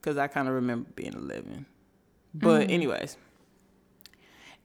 because 0.00 0.16
I 0.18 0.26
kind 0.26 0.48
of 0.48 0.54
remember 0.54 0.88
being 0.96 1.14
eleven. 1.14 1.66
But 2.34 2.62
Mm-hmm. 2.62 2.70
anyways, 2.70 3.16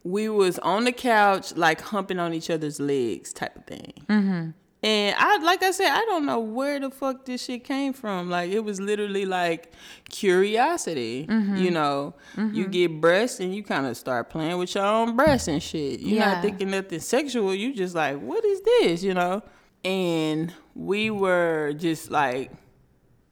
we 0.03 0.29
was 0.29 0.59
on 0.59 0.83
the 0.83 0.91
couch 0.91 1.55
like 1.55 1.81
humping 1.81 2.19
on 2.19 2.33
each 2.33 2.49
other's 2.49 2.79
legs, 2.79 3.33
type 3.33 3.55
of 3.55 3.65
thing. 3.65 3.93
Mm-hmm. 4.07 4.49
And 4.85 5.15
I, 5.17 5.37
like 5.37 5.63
I 5.63 5.71
said, 5.71 5.89
I 5.89 6.05
don't 6.05 6.27
know 6.27 6.39
where 6.39 6.79
the 6.79 6.91
fuck 6.91 7.25
this 7.25 7.43
shit 7.45 7.63
came 7.63 7.91
from. 7.91 8.29
Like 8.29 8.51
it 8.51 8.59
was 8.63 8.79
literally 8.79 9.25
like 9.25 9.71
curiosity. 10.09 11.25
Mm-hmm. 11.27 11.55
You 11.57 11.71
know, 11.71 12.13
you 12.37 12.67
get 12.67 13.01
breasts 13.01 13.39
and 13.39 13.53
you 13.55 13.63
kind 13.63 13.85
of 13.87 13.97
start 13.97 14.29
playing 14.29 14.57
with 14.57 14.75
your 14.75 14.85
own 14.85 15.15
breasts 15.15 15.47
and 15.47 15.61
shit. 15.63 16.01
You're 16.01 16.19
Yeah. 16.19 16.33
not 16.35 16.43
thinking 16.43 16.69
nothing 16.71 16.99
sexual. 16.99 17.55
You 17.55 17.73
just 17.73 17.95
like, 17.95 18.19
what 18.19 18.43
is 18.45 18.61
this? 18.61 19.03
You 19.03 19.13
know. 19.15 19.41
And 19.83 20.53
we 20.75 21.09
were 21.09 21.73
just 21.77 22.11
like 22.11 22.51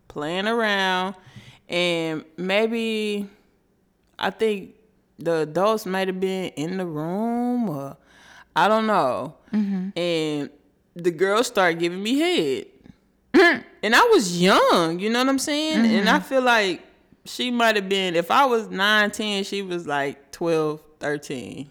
playing 0.08 0.48
around, 0.48 1.16
and 1.68 2.24
maybe 2.38 3.28
I 4.20 4.30
think 4.30 4.76
the 5.20 5.40
adults 5.42 5.86
might 5.86 6.08
have 6.08 6.20
been 6.20 6.46
in 6.56 6.78
the 6.78 6.86
room 6.86 7.70
or 7.70 7.98
I 8.56 8.68
don't 8.68 8.86
know. 8.88 9.36
And 9.52 10.50
the 10.96 11.12
girl 11.12 11.44
started 11.44 11.80
giving 11.80 12.02
me 12.02 12.20
head. 12.20 12.66
and 13.84 13.96
I 13.96 14.04
was 14.12 14.42
young, 14.42 15.00
you 15.00 15.10
know 15.10 15.20
what 15.20 15.30
I'm 15.30 15.40
saying? 15.40 15.86
And 15.86 16.08
I 16.08 16.20
feel 16.20 16.42
like 16.42 16.82
she 17.26 17.52
might 17.52 17.76
have 17.76 17.90
been, 17.90 18.16
if 18.16 18.30
I 18.30 18.46
was 18.46 18.70
9, 18.70 19.12
10, 19.12 19.44
she 19.44 19.62
was 19.62 19.88
like 19.88 20.32
12, 20.32 20.82
13. 21.00 21.70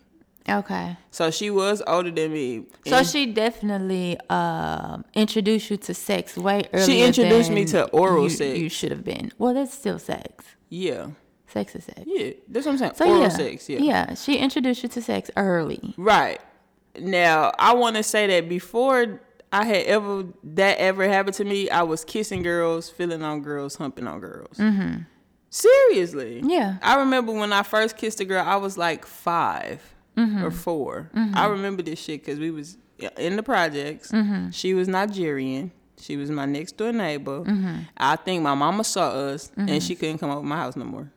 Okay. 0.49 0.97
So 1.13 1.31
she 1.31 1.51
was 1.51 1.83
older 1.87 2.11
than 2.11 2.33
me. 2.33 2.65
So 2.87 3.05
she 3.05 3.27
definitely 3.27 4.19
um, 4.29 5.05
introduced 5.15 5.71
you 5.71 5.77
to 5.77 5.95
sex 5.95 6.37
way 6.37 6.65
earlier. 6.73 6.87
She 6.87 7.03
introduced 7.03 7.51
me 7.51 7.65
to 7.67 7.87
oral 7.91 8.25
you, 8.25 8.31
sex. 8.31 8.59
You 8.59 8.69
should 8.69 8.91
have 8.91 9.05
been. 9.05 9.33
Well, 9.39 9.55
that's 9.55 9.73
still 9.73 9.99
sex. 9.99 10.45
yeah. 10.69 11.09
Sex 11.47 11.75
is 11.75 11.85
sex. 11.85 12.01
Yeah. 12.07 12.31
That's 12.49 12.65
what 12.65 12.73
I'm 12.73 12.79
saying. 12.79 12.93
So 12.95 13.07
oral 13.07 13.23
yeah, 13.23 13.29
sex. 13.29 13.69
Yeah. 13.69 13.79
yeah, 13.81 14.15
she 14.15 14.39
introduced 14.39 14.83
you 14.83 14.89
to 14.89 15.03
sex 15.03 15.31
early. 15.37 15.95
Right. 15.99 16.41
Now, 16.99 17.53
I 17.59 17.75
want 17.75 17.97
to 17.97 18.03
say 18.03 18.27
that 18.27 18.49
before 18.49 19.21
I 19.51 19.65
had 19.65 19.87
ever 19.87 20.25
that 20.45 20.79
ever 20.79 21.09
happened 21.09 21.35
to 21.37 21.45
me, 21.45 21.69
I 21.71 21.83
was 21.83 22.05
kissing 22.05 22.43
girls, 22.43 22.91
feeling 22.91 23.23
on 23.23 23.41
girls, 23.43 23.77
humping 23.77 24.07
on 24.07 24.21
girls. 24.21 24.57
Mm-hmm. 24.59 25.03
Seriously. 25.51 26.41
Yeah. 26.45 26.79
I 26.83 26.97
remember 26.97 27.33
when 27.33 27.53
I 27.53 27.63
first 27.63 27.97
kissed 27.97 28.21
a 28.21 28.25
girl, 28.25 28.45
I 28.47 28.57
was 28.57 28.77
like 28.79 29.07
5 29.07 29.89
Mm-hmm. 30.15 30.45
or 30.45 30.51
4 30.51 31.11
I 31.33 31.47
remember 31.47 31.83
this 31.83 31.99
shit 31.99 32.23
because 32.23 32.39
we 32.39 32.51
was 32.51 32.77
in 33.17 33.37
the 33.37 33.43
projects. 33.43 34.13
Mm-hmm. 34.13 34.51
She 34.51 34.75
was 34.75 34.87
Nigerian. 34.87 35.73
She 35.99 36.19
was 36.19 36.31
my 36.31 36.45
next 36.45 36.77
door 36.77 36.93
neighbor. 36.93 37.41
Mm-hmm. 37.41 37.77
I 37.97 38.17
think 38.17 38.43
my 38.43 38.55
mama 38.55 38.85
saw 38.85 39.09
us 39.09 39.51
and 39.57 39.83
she 39.83 39.95
couldn't 39.95 40.19
come 40.19 40.29
over 40.29 40.43
my 40.43 40.57
house 40.57 40.77
no 40.77 40.85
more. 40.85 41.11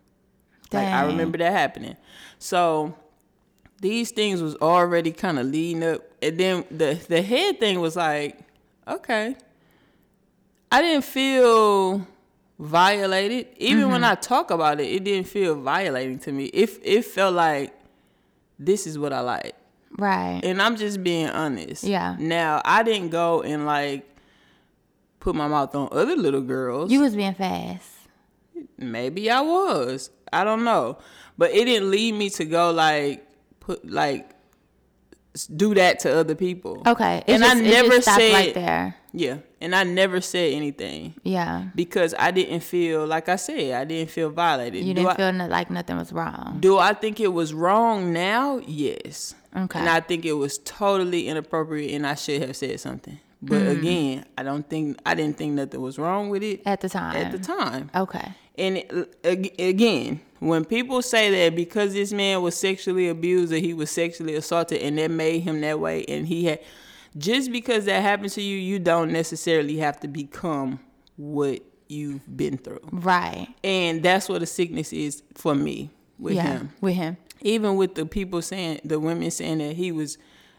Like 0.72 0.88
I 0.88 1.06
remember 1.08 1.38
that 1.40 1.52
happening. 1.52 1.98
So 2.40 2.96
these 3.86 4.10
things 4.10 4.42
was 4.42 4.56
already 4.56 5.12
kind 5.12 5.38
of 5.38 5.46
leading 5.46 5.84
up, 5.84 6.02
and 6.20 6.40
then 6.40 6.66
the 6.72 7.00
the 7.08 7.22
head 7.22 7.60
thing 7.60 7.80
was 7.80 7.96
like, 7.96 8.40
okay. 8.88 9.36
I 10.72 10.82
didn't 10.82 11.06
feel 11.06 12.06
violated. 12.58 13.48
Even 13.58 13.90
when 13.92 14.02
mm-hmm. 14.02 14.12
I 14.12 14.16
talk 14.16 14.50
about 14.50 14.80
it, 14.80 14.88
it 14.92 15.04
didn't 15.04 15.28
feel 15.28 15.54
violating 15.54 16.18
to 16.20 16.32
me. 16.32 16.46
It 16.46 16.72
it 16.84 17.06
felt 17.06 17.36
like 17.36 17.74
this 18.58 18.88
is 18.88 18.98
what 18.98 19.14
I 19.14 19.20
like. 19.20 19.56
Right. 19.98 20.42
And 20.44 20.62
I'm 20.62 20.76
just 20.76 21.04
being 21.04 21.28
honest. 21.28 21.84
Yeah. 21.84 22.16
Now 22.20 22.64
I 22.66 22.82
didn't 22.82 23.10
go 23.10 23.44
and 23.44 23.68
like 23.68 24.04
put 25.20 25.36
my 25.36 25.48
mouth 25.48 25.76
on 25.76 25.90
other 25.92 26.16
little 26.16 26.42
girls. 26.42 26.92
you 26.92 27.02
was 27.02 27.16
being 27.16 27.36
fast. 27.36 27.92
Maybe 28.78 29.30
I 29.30 29.42
was. 29.42 30.10
I 30.34 30.44
don't 30.44 30.64
know. 30.64 30.98
But 31.38 31.52
it 31.52 31.66
didn't 31.66 31.92
lead 31.92 32.16
me 32.16 32.32
to 32.32 32.46
go 32.46 32.72
like 32.72 33.26
put 33.66 33.90
like 33.90 34.30
do 35.56 35.74
that 35.76 36.00
to 36.00 36.16
other 36.16 36.36
people. 36.36 36.82
Okay. 36.88 37.18
It 37.28 37.34
And 37.34 37.44
just, 37.44 37.56
I 37.58 37.60
never 37.60 38.02
said 38.02 38.34
right 38.34 38.54
there. 38.54 38.96
Yeah. 39.12 39.38
And 39.60 39.76
I 39.76 39.84
never 39.84 40.22
said 40.22 40.54
anything 40.54 41.14
Yeah. 41.24 41.66
because 41.76 42.14
I 42.18 42.32
didn't 42.32 42.62
feel 42.62 43.06
like 43.06 43.28
I 43.28 43.36
said, 43.36 43.74
I 43.74 43.84
didn't 43.84 44.12
feel 44.12 44.30
violated. 44.30 44.86
You 44.86 44.94
do 44.94 45.02
didn't 45.02 45.10
I, 45.12 45.16
feel 45.16 45.34
no- 45.34 45.48
like 45.48 45.70
nothing 45.70 45.98
was 45.98 46.14
wrong. 46.14 46.58
do 46.62 46.78
I 46.78 46.94
think 46.94 47.20
it 47.20 47.34
was 47.34 47.54
wrong 47.54 48.14
now? 48.14 48.60
Yes. 48.66 49.36
Okay. 49.56 49.80
And 49.80 49.90
I 49.90 50.00
think 50.00 50.24
it 50.26 50.34
was 50.34 50.58
totally 50.60 51.28
inappropriate 51.28 51.92
and 51.94 52.08
I 52.08 52.16
should 52.16 52.42
have 52.42 52.56
said 52.56 52.80
something. 52.80 53.20
But 53.42 53.62
Mm. 53.62 53.72
again, 53.80 54.26
I 54.38 54.44
don't 54.44 54.68
think 54.70 54.98
I 55.06 55.16
didn't 55.16 55.38
think 55.38 55.54
nothing 55.54 55.82
was 55.82 56.00
wrong 56.00 56.30
with 56.30 56.44
it 56.44 56.62
At 56.66 56.80
the 56.80 56.88
time. 56.90 57.16
at 57.18 57.32
the 57.34 57.40
time. 57.40 57.92
Okay. 57.94 58.32
And 58.58 58.78
it- 58.78 59.60
again, 59.60 60.22
when 60.48 60.66
people 60.66 61.02
say 61.02 61.30
that 61.32 61.56
because 61.56 61.94
this 61.94 62.12
man 62.12 62.42
was 62.42 62.56
sexually 62.56 63.10
abused 63.10 63.52
or 63.54 63.58
he 63.58 63.74
was 63.74 63.90
sexually 63.92 64.36
assaulted 64.36 64.82
and 64.82 64.98
that 64.98 65.12
made 65.12 65.40
him 65.40 65.62
that 65.62 65.80
way, 65.80 66.06
and 66.06 66.28
he 66.28 66.46
had 66.46 66.60
just 67.18 67.52
because 67.52 67.86
that 67.86 68.02
happened 68.02 68.32
to 68.32 68.42
you, 68.42 68.58
you 68.58 68.80
don't 68.80 69.12
necessarily 69.12 69.78
have 69.78 70.00
to 70.02 70.08
become 70.08 70.80
what 71.16 71.62
you've 71.88 72.36
been 72.36 72.58
through. 72.58 72.82
Right. 72.92 73.48
And 73.64 74.04
that's 74.04 74.28
what 74.28 74.42
a 74.42 74.46
sickness 74.46 74.92
is 74.92 75.24
for 75.34 75.56
me 75.56 75.92
with 76.20 76.36
yeah. 76.36 76.44
him. 76.44 76.74
With 76.82 76.96
him. 76.96 77.18
Even 77.42 77.76
with 77.76 77.96
the 77.96 78.06
people 78.06 78.42
saying, 78.42 78.82
the 78.84 79.00
women 79.00 79.32
saying 79.32 79.60
that 79.60 79.76
he 79.76 79.92
was 79.92 80.18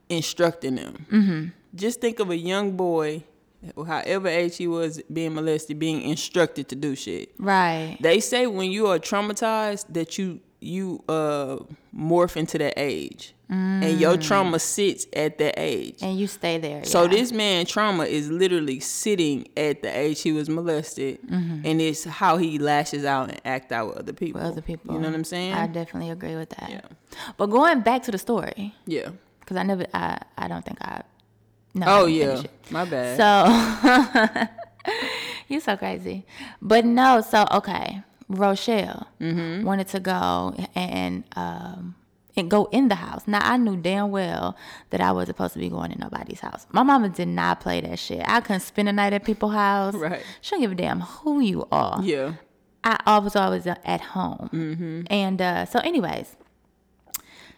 instructing 0.08 0.76
them. 0.76 1.06
Mm-hmm. 1.10 1.46
Just 1.74 2.00
think 2.00 2.20
of 2.20 2.30
a 2.30 2.36
young 2.36 2.76
boy, 2.76 3.24
however 3.86 4.28
age 4.28 4.56
he 4.56 4.66
was, 4.66 5.02
being 5.12 5.34
molested, 5.34 5.78
being 5.78 6.02
instructed 6.02 6.68
to 6.68 6.76
do 6.76 6.94
shit. 6.94 7.32
Right. 7.38 7.96
They 8.00 8.20
say 8.20 8.46
when 8.46 8.70
you 8.70 8.86
are 8.88 8.98
traumatized 8.98 9.86
that 9.92 10.18
you 10.18 10.40
you 10.58 11.04
uh 11.08 11.58
morph 11.94 12.36
into 12.36 12.58
that 12.58 12.74
age, 12.78 13.34
and 13.48 14.00
your 14.00 14.16
trauma 14.16 14.58
sits 14.58 15.06
at 15.12 15.38
that 15.38 15.54
age. 15.58 15.98
And 16.02 16.18
you 16.18 16.26
stay 16.26 16.58
there. 16.58 16.84
So 16.84 17.02
yeah. 17.02 17.08
this 17.08 17.32
man 17.32 17.66
trauma 17.66 18.04
is 18.04 18.30
literally 18.30 18.80
sitting 18.80 19.46
at 19.56 19.82
the 19.82 19.96
age 19.96 20.22
he 20.22 20.32
was 20.32 20.48
molested, 20.48 21.18
and 21.30 21.80
it's 21.80 22.04
how 22.04 22.38
he 22.38 22.58
lashes 22.58 23.04
out 23.04 23.28
and 23.28 23.40
act 23.44 23.70
out 23.70 23.88
with 23.88 23.98
other 23.98 24.12
people. 24.12 24.40
with 24.40 24.50
other 24.50 24.62
people. 24.62 24.94
You 24.94 25.00
know 25.00 25.08
what 25.08 25.14
I'm 25.14 25.24
saying? 25.24 25.52
I 25.52 25.66
definitely 25.66 26.10
agree 26.10 26.36
with 26.36 26.50
that. 26.50 26.70
Yeah. 26.70 26.80
But 27.36 27.46
going 27.46 27.80
back 27.80 28.02
to 28.04 28.10
the 28.10 28.18
story, 28.18 28.74
yeah. 28.86 29.10
because 29.40 29.56
I 29.56 29.62
never, 29.62 29.86
I, 29.94 30.18
I 30.36 30.48
don't 30.48 30.64
think 30.64 30.80
I. 30.82 31.02
No. 31.76 31.86
Oh 31.88 32.06
yeah. 32.06 32.42
My 32.70 32.84
bad. 32.84 33.16
So 33.16 34.92
you're 35.48 35.60
so 35.60 35.76
crazy, 35.76 36.24
but 36.62 36.84
no. 36.84 37.20
So 37.20 37.46
okay, 37.52 38.02
Rochelle 38.28 39.06
Mm-hmm. 39.20 39.64
wanted 39.64 39.88
to 39.88 40.00
go 40.00 40.54
and 40.74 41.24
um 41.36 41.94
and 42.36 42.50
go 42.50 42.64
in 42.72 42.88
the 42.88 42.94
house. 42.96 43.22
Now 43.26 43.40
I 43.42 43.56
knew 43.56 43.76
damn 43.76 44.10
well 44.10 44.56
that 44.90 45.00
I 45.00 45.12
wasn't 45.12 45.36
supposed 45.36 45.52
to 45.54 45.58
be 45.58 45.68
going 45.68 45.92
in 45.92 45.98
nobody's 46.00 46.40
house. 46.40 46.66
My 46.72 46.82
mama 46.82 47.08
did 47.08 47.28
not 47.28 47.60
play 47.60 47.80
that 47.80 47.98
shit. 47.98 48.22
I 48.26 48.40
couldn't 48.40 48.60
spend 48.60 48.88
a 48.88 48.92
night 48.92 49.12
at 49.12 49.24
people's 49.24 49.52
house. 49.54 49.94
Right. 49.94 50.22
She 50.40 50.50
don't 50.52 50.60
give 50.60 50.72
a 50.72 50.74
damn 50.74 51.00
who 51.00 51.40
you 51.40 51.66
are. 51.72 52.00
yeah. 52.02 52.34
I, 52.88 53.18
was 53.18 53.34
always 53.34 53.66
uh, 53.66 53.74
at 53.84 54.00
home. 54.00 54.48
Mm-hmm. 54.52 55.02
And 55.10 55.42
uh, 55.42 55.64
so, 55.66 55.80
anyways, 55.80 56.36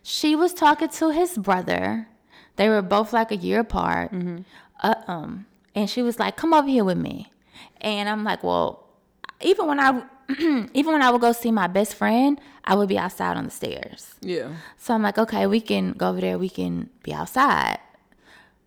she 0.02 0.34
was 0.34 0.54
talking 0.54 0.88
to 0.88 1.10
his 1.10 1.36
brother. 1.36 2.08
They 2.58 2.68
were 2.68 2.82
both 2.82 3.12
like 3.12 3.30
a 3.30 3.36
year 3.36 3.60
apart. 3.60 4.12
Mm-hmm. 4.12 4.38
Uh, 4.82 4.94
um, 5.06 5.46
and 5.74 5.88
she 5.88 6.02
was 6.02 6.18
like, 6.18 6.36
"Come 6.36 6.52
over 6.52 6.68
here 6.68 6.84
with 6.84 6.98
me." 6.98 7.32
And 7.80 8.08
I'm 8.08 8.24
like, 8.24 8.42
"Well, 8.42 8.84
even 9.40 9.66
when 9.66 9.80
I, 9.80 10.02
even 10.74 10.92
when 10.92 11.02
I 11.02 11.10
would 11.10 11.20
go 11.20 11.32
see 11.32 11.52
my 11.52 11.68
best 11.68 11.94
friend, 11.94 12.40
I 12.64 12.74
would 12.74 12.88
be 12.88 12.98
outside 12.98 13.36
on 13.36 13.44
the 13.44 13.50
stairs." 13.50 14.14
Yeah. 14.20 14.48
So 14.76 14.92
I'm 14.92 15.02
like, 15.02 15.18
"Okay, 15.18 15.46
we 15.46 15.60
can 15.60 15.92
go 15.92 16.10
over 16.10 16.20
there. 16.20 16.36
We 16.36 16.48
can 16.50 16.90
be 17.02 17.14
outside." 17.14 17.78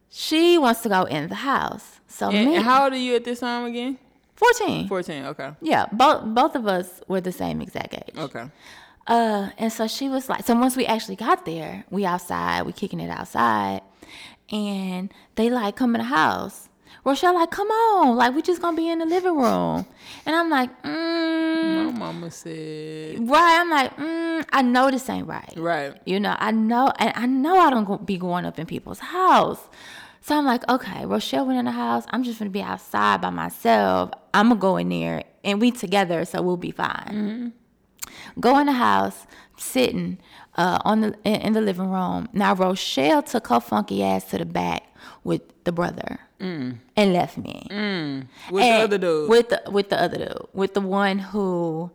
She 0.09 0.57
wants 0.57 0.81
to 0.81 0.89
go 0.89 1.03
in 1.03 1.29
the 1.29 1.35
house. 1.35 1.99
So 2.07 2.29
And, 2.29 2.49
me, 2.49 2.55
and 2.57 2.65
how 2.65 2.83
old 2.85 2.93
are 2.93 2.97
you 2.97 3.15
at 3.15 3.23
this 3.23 3.39
time 3.39 3.65
again? 3.65 3.97
14. 4.35 4.87
14. 4.87 5.25
Okay. 5.25 5.51
Yeah, 5.61 5.85
both 5.91 6.25
both 6.25 6.55
of 6.55 6.67
us 6.67 7.01
were 7.07 7.21
the 7.21 7.31
same 7.31 7.61
exact 7.61 7.93
age. 7.93 8.17
Okay. 8.17 8.45
Uh, 9.07 9.49
and 9.57 9.73
so 9.73 9.87
she 9.87 10.07
was 10.09 10.29
like, 10.29 10.45
so 10.45 10.53
once 10.55 10.75
we 10.77 10.85
actually 10.85 11.15
got 11.15 11.45
there, 11.45 11.83
we 11.89 12.05
outside, 12.05 12.63
we 12.63 12.71
kicking 12.71 12.99
it 12.99 13.09
outside, 13.09 13.81
and 14.51 15.11
they 15.35 15.49
like 15.49 15.75
come 15.75 15.95
in 15.95 15.99
the 15.99 16.05
house. 16.07 16.69
Rochelle 17.03 17.33
like, 17.33 17.49
come 17.49 17.67
on, 17.69 18.15
like 18.15 18.35
we 18.35 18.41
just 18.43 18.61
gonna 18.61 18.77
be 18.77 18.87
in 18.89 18.99
the 18.99 19.05
living 19.05 19.35
room, 19.35 19.85
and 20.25 20.35
I'm 20.35 20.49
like, 20.51 20.69
mm, 20.83 21.85
My 21.85 21.91
mama 21.97 22.29
said. 22.29 23.27
right. 23.27 23.59
I'm 23.59 23.69
like, 23.71 23.97
mm, 23.97 24.45
I 24.51 24.61
know 24.61 24.91
this 24.91 25.09
ain't 25.09 25.27
right. 25.27 25.51
Right. 25.57 25.95
You 26.05 26.19
know, 26.19 26.35
I 26.37 26.51
know, 26.51 26.91
and 26.99 27.11
I 27.15 27.25
know 27.25 27.57
I 27.57 27.69
don't 27.71 27.85
go, 27.85 27.97
be 27.97 28.17
going 28.17 28.45
up 28.45 28.59
in 28.59 28.65
people's 28.67 28.99
house. 28.99 29.59
So 30.23 30.37
I'm 30.37 30.45
like, 30.45 30.67
okay, 30.69 31.05
Rochelle 31.07 31.47
went 31.47 31.57
in 31.57 31.65
the 31.65 31.71
house. 31.71 32.03
I'm 32.11 32.23
just 32.23 32.37
gonna 32.37 32.51
be 32.51 32.61
outside 32.61 33.21
by 33.21 33.31
myself. 33.31 34.11
I'm 34.35 34.49
gonna 34.49 34.59
go 34.59 34.77
in 34.77 34.89
there, 34.89 35.23
and 35.43 35.59
we 35.59 35.71
together, 35.71 36.23
so 36.25 36.43
we'll 36.43 36.57
be 36.57 36.71
fine. 36.71 37.53
Go 38.39 38.57
in 38.59 38.67
the 38.67 38.73
house, 38.73 39.25
sitting 39.57 40.17
uh, 40.57 40.79
on 40.85 41.01
the 41.01 41.15
in, 41.23 41.53
the 41.53 41.61
living 41.61 41.91
room. 41.91 42.27
Now 42.33 42.53
Rochelle 42.55 43.23
took 43.23 43.47
her 43.47 43.59
funky 43.59 44.03
ass 44.03 44.25
to 44.31 44.37
the 44.37 44.45
back 44.45 44.83
with 45.23 45.41
the 45.63 45.71
brother 45.71 46.19
and 46.39 46.79
left 47.13 47.37
me. 47.37 47.67
With 48.51 48.63
the 48.63 48.83
other 48.83 48.97
dude. 48.97 49.29
With 49.29 49.49
the 49.49 49.61
with 49.69 49.89
the 49.89 50.01
other 50.01 50.17
dude, 50.17 50.47
with 50.53 50.73
the 50.73 50.81
one 50.81 51.19
who 51.19 51.91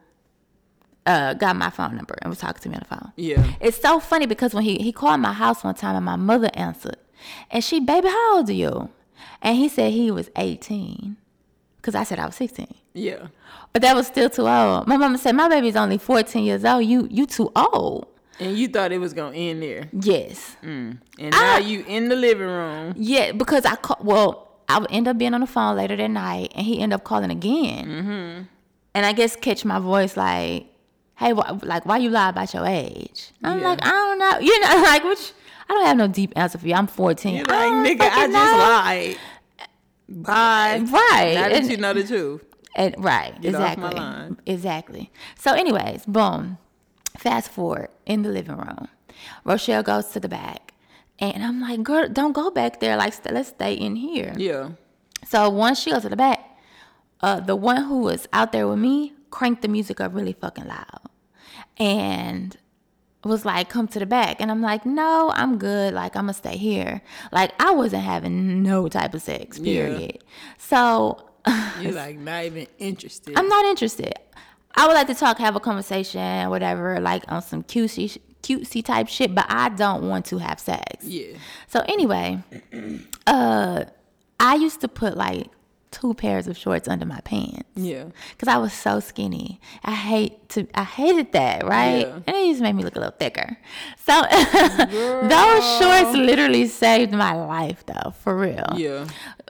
uh, 1.04 1.34
got 1.34 1.56
my 1.56 1.70
phone 1.70 1.96
number 1.96 2.16
and 2.22 2.30
was 2.30 2.38
talking 2.38 2.62
to 2.62 2.68
me 2.68 2.74
on 2.76 2.82
the 2.88 2.94
phone. 2.96 3.12
yeah. 3.16 3.52
It's 3.60 3.80
so 3.80 4.00
funny 4.00 4.26
because 4.26 4.54
when 4.54 4.64
he, 4.64 4.76
he 4.78 4.90
called 4.92 5.20
my 5.20 5.32
house 5.32 5.62
one 5.62 5.74
time 5.74 5.94
and 5.96 6.04
my 6.04 6.16
mother 6.16 6.50
answered, 6.54 6.96
and 7.50 7.62
she, 7.62 7.78
baby, 7.80 8.08
how 8.08 8.36
old 8.36 8.48
are 8.50 8.52
you? 8.52 8.88
And 9.42 9.56
he 9.56 9.68
said 9.68 9.92
he 9.92 10.10
was 10.10 10.30
18 10.36 11.16
because 11.76 11.94
I 11.94 12.02
said 12.04 12.18
I 12.18 12.26
was 12.26 12.34
16. 12.36 12.74
Yeah. 12.96 13.26
But 13.72 13.82
that 13.82 13.94
was 13.94 14.06
still 14.06 14.30
too 14.30 14.48
old. 14.48 14.86
My 14.88 14.96
mama 14.96 15.18
said, 15.18 15.32
my 15.36 15.48
baby's 15.48 15.76
only 15.76 15.98
14 15.98 16.42
years 16.44 16.64
old. 16.64 16.84
You 16.84 17.06
you 17.10 17.26
too 17.26 17.52
old. 17.54 18.06
And 18.40 18.56
you 18.58 18.68
thought 18.68 18.90
it 18.92 18.98
was 18.98 19.12
gonna 19.12 19.36
end 19.36 19.62
there. 19.62 19.88
Yes. 19.92 20.56
And 20.62 20.98
now 21.18 21.56
I- 21.56 21.58
you 21.58 21.84
in 21.86 22.08
the 22.08 22.16
living 22.16 22.46
room. 22.48 22.94
Yeah, 22.96 23.32
because 23.32 23.64
I 23.66 23.76
call, 23.76 23.98
well, 24.02 24.48
I 24.68 24.78
would 24.78 24.90
end 24.90 25.08
up 25.08 25.16
being 25.18 25.32
on 25.34 25.40
the 25.42 25.46
phone 25.46 25.76
later 25.76 25.94
that 25.96 26.08
night, 26.10 26.52
and 26.56 26.66
he 26.66 26.80
ended 26.80 26.96
up 26.96 27.04
calling 27.04 27.30
again. 27.30 27.86
Mm-hmm. 27.86 28.42
And 28.94 29.06
I 29.06 29.12
guess 29.12 29.36
catch 29.36 29.64
my 29.64 29.78
voice 29.78 30.16
like, 30.16 30.66
"Hey, 31.16 31.32
wh- 31.32 31.62
like, 31.62 31.86
why 31.86 31.98
you 31.98 32.10
lie 32.10 32.30
about 32.30 32.52
your 32.52 32.66
age?" 32.66 33.30
I'm 33.44 33.60
Yeah. 33.60 33.68
like, 33.68 33.78
I 33.82 33.90
don't 33.90 34.18
know, 34.18 34.38
you 34.40 34.58
know, 34.60 34.82
like, 34.82 35.04
which 35.04 35.32
I 35.68 35.74
don't 35.74 35.86
have 35.86 35.96
no 35.96 36.08
deep 36.08 36.32
answer 36.36 36.58
for 36.58 36.66
you. 36.66 36.74
I'm 36.74 36.86
14. 36.88 37.34
You're 37.36 37.44
like, 37.44 37.48
don't 37.48 37.84
nigga, 37.86 38.00
I 38.10 38.26
just 38.26 38.32
know." 38.32 38.58
lied. 38.58 39.16
Bye. 40.08 40.78
Right. 40.90 41.34
Now 41.34 41.48
that 41.48 41.52
And- 41.52 41.70
you 41.70 41.76
know 41.76 41.92
the 41.92 42.04
truth. 42.04 42.42
And, 42.76 42.94
right, 43.02 43.32
Get 43.40 43.48
exactly. 43.48 44.36
Exactly. 44.46 45.10
So, 45.38 45.52
anyways, 45.54 46.04
boom. 46.06 46.58
Fast 47.18 47.50
forward 47.50 47.88
in 48.04 48.22
the 48.22 48.28
living 48.28 48.56
room. 48.56 48.88
Rochelle 49.44 49.82
goes 49.82 50.08
to 50.08 50.20
the 50.20 50.28
back. 50.28 50.74
And 51.18 51.42
I'm 51.42 51.60
like, 51.62 51.82
girl, 51.82 52.08
don't 52.08 52.32
go 52.32 52.50
back 52.50 52.78
there. 52.80 52.96
Like, 52.96 53.14
st- 53.14 53.34
let's 53.34 53.48
stay 53.48 53.72
in 53.72 53.96
here. 53.96 54.34
Yeah. 54.36 54.70
So 55.24 55.48
once 55.48 55.80
she 55.80 55.90
goes 55.90 56.02
to 56.02 56.10
the 56.10 56.16
back, 56.16 56.38
uh, 57.22 57.40
the 57.40 57.56
one 57.56 57.84
who 57.84 58.00
was 58.00 58.28
out 58.34 58.52
there 58.52 58.68
with 58.68 58.78
me 58.78 59.14
cranked 59.30 59.62
the 59.62 59.68
music 59.68 59.98
up 60.00 60.14
really 60.14 60.34
fucking 60.34 60.66
loud. 60.68 61.00
And 61.78 62.56
was 63.24 63.44
like, 63.44 63.68
come 63.68 63.88
to 63.88 63.98
the 63.98 64.06
back. 64.06 64.40
And 64.40 64.50
I'm 64.50 64.62
like, 64.62 64.86
no, 64.86 65.32
I'm 65.34 65.58
good. 65.58 65.94
Like, 65.94 66.14
I'm 66.16 66.24
gonna 66.24 66.34
stay 66.34 66.56
here. 66.56 67.00
Like, 67.32 67.52
I 67.60 67.72
wasn't 67.72 68.04
having 68.04 68.62
no 68.62 68.88
type 68.88 69.14
of 69.14 69.22
sex, 69.22 69.58
Yeah. 69.58 69.86
period. 69.86 70.24
So 70.58 71.30
You're 71.80 71.92
like 71.92 72.18
not 72.18 72.44
even 72.44 72.66
interested. 72.78 73.36
I'm 73.36 73.48
not 73.48 73.64
interested. 73.64 74.14
I 74.74 74.86
would 74.86 74.94
like 74.94 75.06
to 75.06 75.14
talk, 75.14 75.38
have 75.38 75.56
a 75.56 75.60
conversation, 75.60 76.50
whatever, 76.50 77.00
like 77.00 77.24
on 77.28 77.40
some 77.42 77.62
cutesy, 77.62 78.18
cutesy 78.42 78.84
type 78.84 79.08
shit, 79.08 79.34
but 79.34 79.46
I 79.48 79.70
don't 79.70 80.08
want 80.08 80.26
to 80.26 80.38
have 80.38 80.60
sex. 80.60 81.04
yeah. 81.04 81.36
So 81.68 81.80
anyway, 81.88 82.42
uh, 83.26 83.84
I 84.38 84.54
used 84.56 84.80
to 84.82 84.88
put 84.88 85.16
like 85.16 85.46
two 85.98 86.12
pairs 86.14 86.46
of 86.46 86.56
shorts 86.58 86.86
under 86.88 87.06
my 87.06 87.20
pants 87.20 87.62
Yeah. 87.74 88.04
because 88.32 88.48
I 88.48 88.58
was 88.58 88.72
so 88.72 89.00
skinny. 89.00 89.60
I 89.82 89.94
hate 89.94 90.48
to, 90.50 90.66
I 90.74 90.84
hated 90.84 91.32
that, 91.32 91.64
right? 91.66 92.06
Yeah. 92.06 92.20
And 92.26 92.36
it 92.36 92.48
just 92.50 92.60
made 92.60 92.74
me 92.74 92.82
look 92.84 92.96
a 92.96 92.98
little 93.00 93.14
thicker. 93.18 93.56
So 94.04 94.12
those 94.20 95.64
shorts 95.78 96.16
literally 96.16 96.66
saved 96.66 97.12
my 97.12 97.34
life, 97.34 97.84
though, 97.86 98.10
for 98.22 98.36
real. 98.36 98.66
Yeah. 98.76 99.06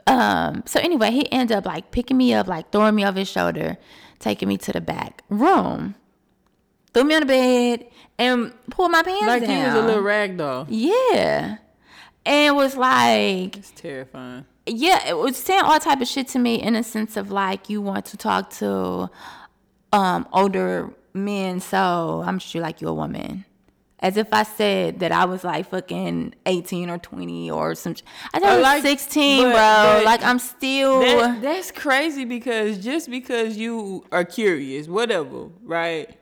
Um. 0.07 0.63
So 0.65 0.79
anyway, 0.79 1.11
he 1.11 1.29
ended 1.31 1.57
up 1.57 1.65
like 1.65 1.91
picking 1.91 2.15
me 2.17 2.33
up, 2.33 2.47
like 2.47 2.71
throwing 2.71 2.95
me 2.95 3.03
off 3.03 3.15
his 3.15 3.27
shoulder, 3.27 3.77
taking 4.19 4.47
me 4.47 4.57
to 4.59 4.71
the 4.71 4.79
back 4.81 5.23
room, 5.29 5.95
threw 6.93 7.03
me 7.03 7.15
on 7.15 7.21
the 7.21 7.25
bed, 7.25 7.87
and 8.17 8.53
pulled 8.71 8.91
my 8.91 9.03
pants 9.03 9.25
Like 9.27 9.41
down. 9.41 9.51
he 9.51 9.63
was 9.65 9.73
a 9.75 9.85
little 9.85 10.01
rag 10.03 10.37
doll. 10.37 10.65
Yeah. 10.69 11.57
And 12.25 12.55
was 12.55 12.75
like, 12.77 13.57
It's 13.57 13.71
terrifying. 13.71 14.45
Yeah, 14.67 15.07
it 15.07 15.17
was 15.17 15.37
saying 15.37 15.61
all 15.63 15.79
type 15.79 16.01
of 16.01 16.07
shit 16.07 16.27
to 16.29 16.39
me 16.39 16.55
in 16.61 16.75
a 16.75 16.83
sense 16.83 17.17
of 17.17 17.31
like 17.31 17.69
you 17.69 17.81
want 17.81 18.05
to 18.07 18.17
talk 18.17 18.49
to 18.61 19.09
um 19.93 20.27
older 20.33 20.93
men, 21.13 21.59
so 21.59 22.23
I'm 22.25 22.39
sure 22.39 22.61
like 22.61 22.81
you're 22.81 22.91
a 22.91 22.93
woman. 22.93 23.45
As 23.99 24.15
if 24.15 24.27
I 24.31 24.43
said 24.43 24.99
that 24.99 25.11
I 25.11 25.25
was 25.25 25.43
like 25.43 25.71
fucking 25.71 26.35
18 26.45 26.87
or 26.91 26.99
20 26.99 27.49
or 27.49 27.73
some. 27.73 27.95
sh- 27.95 28.03
I 28.31 28.39
thought 28.39 28.49
I 28.49 28.53
Or 28.53 28.57
was 28.57 28.63
like- 28.63 28.83
16, 28.83 29.41
but- 29.43 29.51
bro. 29.53 29.93
but 29.97 30.03
like 30.05 30.23
I'm 30.23 30.37
still. 30.37 30.99
That, 30.99 31.41
that's 31.41 31.71
crazy 31.71 32.23
because 32.23 32.77
just 32.77 33.09
because 33.09 33.57
you 33.57 34.05
are 34.11 34.23
curious, 34.23 34.87
whatever, 34.87 35.47
right? 35.63 36.15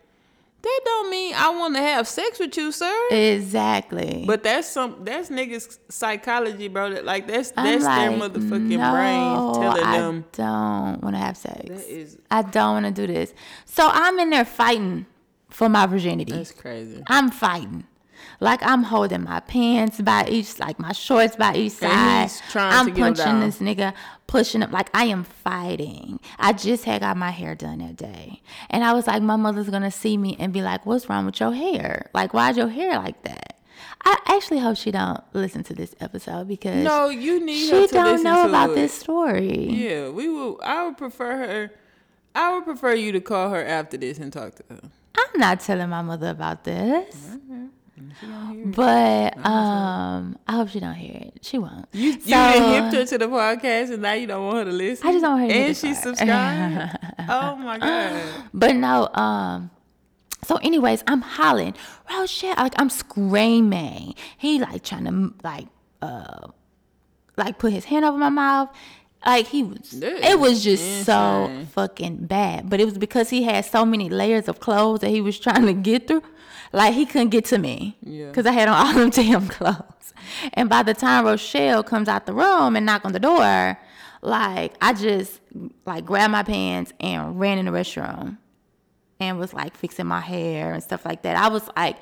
That 0.66 0.82
don't 0.84 1.12
mean 1.12 1.36
I 1.36 1.50
want 1.50 1.76
to 1.76 1.82
have 1.82 2.08
sex 2.08 2.40
with 2.40 2.58
you, 2.58 2.72
sir. 2.72 3.08
exactly. 3.12 4.24
But 4.26 4.42
that's 4.42 4.68
some 4.68 5.06
that's 5.06 5.30
niggas 5.30 5.78
psychology, 5.90 6.70
bro. 6.70 6.90
That 6.90 7.06
like 7.06 7.28
that's 7.28 7.52
that's 7.52 7.84
their 7.84 8.10
motherfucking 8.10 8.80
no, 8.80 8.92
brain 8.92 9.62
telling 9.62 9.84
I 9.84 10.00
them 10.00 10.26
don't 10.32 11.04
want 11.04 11.16
to 11.16 11.20
have 11.20 11.38
sex. 11.38 11.70
that 11.70 11.88
is 11.88 12.18
I 12.32 12.42
don't 12.42 12.84
want 12.84 12.96
to 12.96 13.08
do 13.08 13.14
this. 13.14 13.32
So 13.66 13.88
I'm 13.92 14.18
in 14.18 14.32
there 14.32 14.44
fighting 14.44 15.06
for 15.52 15.70
my 15.70 15.86
virginity. 15.86 16.32
that's 16.34 16.52
crazy. 16.52 17.04
I'm 17.06 17.30
fighting. 17.30 17.84
Like 18.40 18.62
I'm 18.64 18.84
holding 18.84 19.24
my 19.24 19.40
pants 19.40 20.02
by 20.02 20.28
each, 20.30 20.60
like 20.60 20.80
my 20.80 20.92
shorts 20.92 21.36
by 21.36 21.56
each 21.56 21.74
side. 21.74 22.30
I'm 22.56 22.86
to 22.88 22.92
get 22.92 23.04
'em 23.06 23.14
punching 23.16 23.40
this 23.42 23.60
nigga, 23.60 23.94
pushing 24.28 24.62
him. 24.62 24.72
Like 24.72 24.90
I 24.94 25.06
am 25.06 25.24
fighting. 25.24 26.20
I 26.40 26.54
just 26.54 26.84
had 26.86 27.02
got 27.02 27.18
my 27.18 27.32
hair 27.32 27.56
done 27.56 27.80
that 27.80 27.96
day, 27.96 28.42
and 28.70 28.84
I 28.84 28.94
was 28.94 29.08
like, 29.08 29.22
my 29.22 29.36
mother's 29.36 29.70
gonna 29.70 29.92
see 29.92 30.18
me 30.18 30.36
and 30.40 30.52
be 30.54 30.62
like, 30.62 30.86
"What's 30.86 31.10
wrong 31.10 31.26
with 31.26 31.40
your 31.40 31.54
hair? 31.54 32.10
Like, 32.14 32.34
why's 32.34 32.58
your 32.58 32.70
hair 32.70 32.98
like 32.98 33.22
that?" 33.24 33.52
I 34.08 34.18
actually 34.28 34.60
hope 34.60 34.78
she 34.78 34.92
don't 34.92 35.20
listen 35.34 35.64
to 35.64 35.74
this 35.74 35.96
episode 36.00 36.48
because 36.48 36.84
No, 36.84 37.10
you 37.10 37.44
need 37.44 37.70
her 37.72 37.82
she 37.82 37.88
to 37.88 37.94
don't 37.94 38.24
know 38.24 38.48
about 38.48 38.70
it. 38.72 38.76
this 38.76 38.94
story. 38.94 39.68
Yeah, 39.70 40.10
we 40.10 40.30
will. 40.30 40.60
I 40.64 40.86
would 40.86 40.98
prefer 40.98 41.38
her. 41.38 41.72
I 42.36 42.54
would 42.54 42.66
prefer 42.66 42.94
you 42.94 43.12
to 43.14 43.22
call 43.22 43.50
her 43.50 43.66
after 43.66 43.98
this 43.98 44.20
and 44.20 44.32
talk 44.32 44.56
to 44.56 44.64
her. 44.70 44.82
I'm 45.18 45.40
not 45.40 45.62
telling 45.62 45.90
my 45.90 46.02
mother 46.04 46.30
about 46.30 46.66
this. 46.66 47.16
Mm-hmm. 47.16 47.66
She 48.20 48.26
don't 48.28 48.52
hear 48.56 48.64
it. 48.64 48.76
But 48.76 49.46
um, 49.46 50.38
I 50.48 50.52
hope 50.56 50.70
she 50.70 50.80
don't 50.80 50.96
hear 50.96 51.16
it. 51.16 51.40
She 51.42 51.58
won't. 51.58 51.88
You, 51.94 52.14
So- 52.14 52.18
you 52.20 52.30
done 52.32 52.84
hipped 52.92 52.96
her 52.96 53.06
to 53.06 53.18
the 53.18 53.28
podcast 53.28 53.92
and 53.94 54.02
now 54.02 54.14
you 54.14 54.28
don't 54.28 54.46
want 54.46 54.58
her 54.60 54.66
to 54.66 54.72
listen. 54.72 55.08
I 55.08 55.12
just 55.14 55.24
don't 55.24 55.40
want 55.40 55.52
her 55.52 55.58
to 55.58 55.64
And 55.66 55.78
she 55.78 55.94
subscribed. 55.94 56.98
oh 57.30 57.56
my 57.56 57.78
god. 57.78 58.22
But 58.54 58.76
no, 58.76 59.08
um, 59.14 59.72
so 60.44 60.58
anyways, 60.58 61.04
I'm 61.08 61.22
hollering, 61.22 61.76
oh 62.10 62.26
shit, 62.26 62.58
like 62.58 62.74
I'm 62.78 62.90
screaming. 62.90 64.16
He 64.38 64.60
like 64.60 64.84
trying 64.84 65.06
to 65.06 65.34
like 65.44 65.68
uh 66.02 66.48
like 67.38 67.58
put 67.60 67.72
his 67.74 67.86
hand 67.86 68.06
over 68.06 68.18
my 68.18 68.30
mouth. 68.30 68.70
Like 69.26 69.48
he 69.48 69.64
was 69.64 69.90
That 70.02 70.24
it 70.24 70.40
was 70.40 70.64
just 70.64 71.04
so 71.06 71.50
fucking 71.72 72.28
bad. 72.28 72.70
But 72.70 72.80
it 72.80 72.86
was 72.86 72.98
because 72.98 73.30
he 73.32 73.42
had 73.42 73.66
so 73.66 73.84
many 73.84 74.08
layers 74.08 74.48
of 74.48 74.60
clothes 74.60 75.00
that 75.00 75.10
he 75.10 75.20
was 75.22 75.40
trying 75.40 75.66
to 75.66 75.74
get 75.74 76.08
through. 76.08 76.22
Like 76.76 76.94
he 76.94 77.06
couldn't 77.06 77.30
get 77.30 77.46
to 77.46 77.58
me. 77.58 77.98
Yeah. 78.04 78.32
Cause 78.32 78.46
I 78.46 78.52
had 78.52 78.68
on 78.68 78.76
all 78.88 78.94
them 78.94 79.10
damn 79.22 79.48
clothes. 79.48 80.14
And 80.54 80.70
by 80.70 80.84
the 80.84 80.94
time 80.94 81.26
Rochelle 81.26 81.84
comes 81.84 82.08
out 82.08 82.26
the 82.26 82.34
room 82.34 82.76
and 82.76 82.86
knock 82.86 83.06
on 83.06 83.14
the 83.14 83.20
door, 83.20 83.80
like 84.22 84.74
I 84.82 84.94
just 84.94 85.40
like 85.86 86.06
grabbed 86.06 86.32
my 86.32 86.44
pants 86.44 86.92
and 87.00 87.40
ran 87.40 87.58
in 87.58 87.66
the 87.66 87.72
restroom 87.72 88.38
and 89.20 89.40
was 89.40 89.54
like 89.54 89.76
fixing 89.78 90.06
my 90.08 90.20
hair 90.22 90.74
and 90.74 90.84
stuff 90.84 91.06
like 91.06 91.22
that. 91.22 91.36
I 91.38 91.48
was 91.48 91.68
like, 91.78 91.98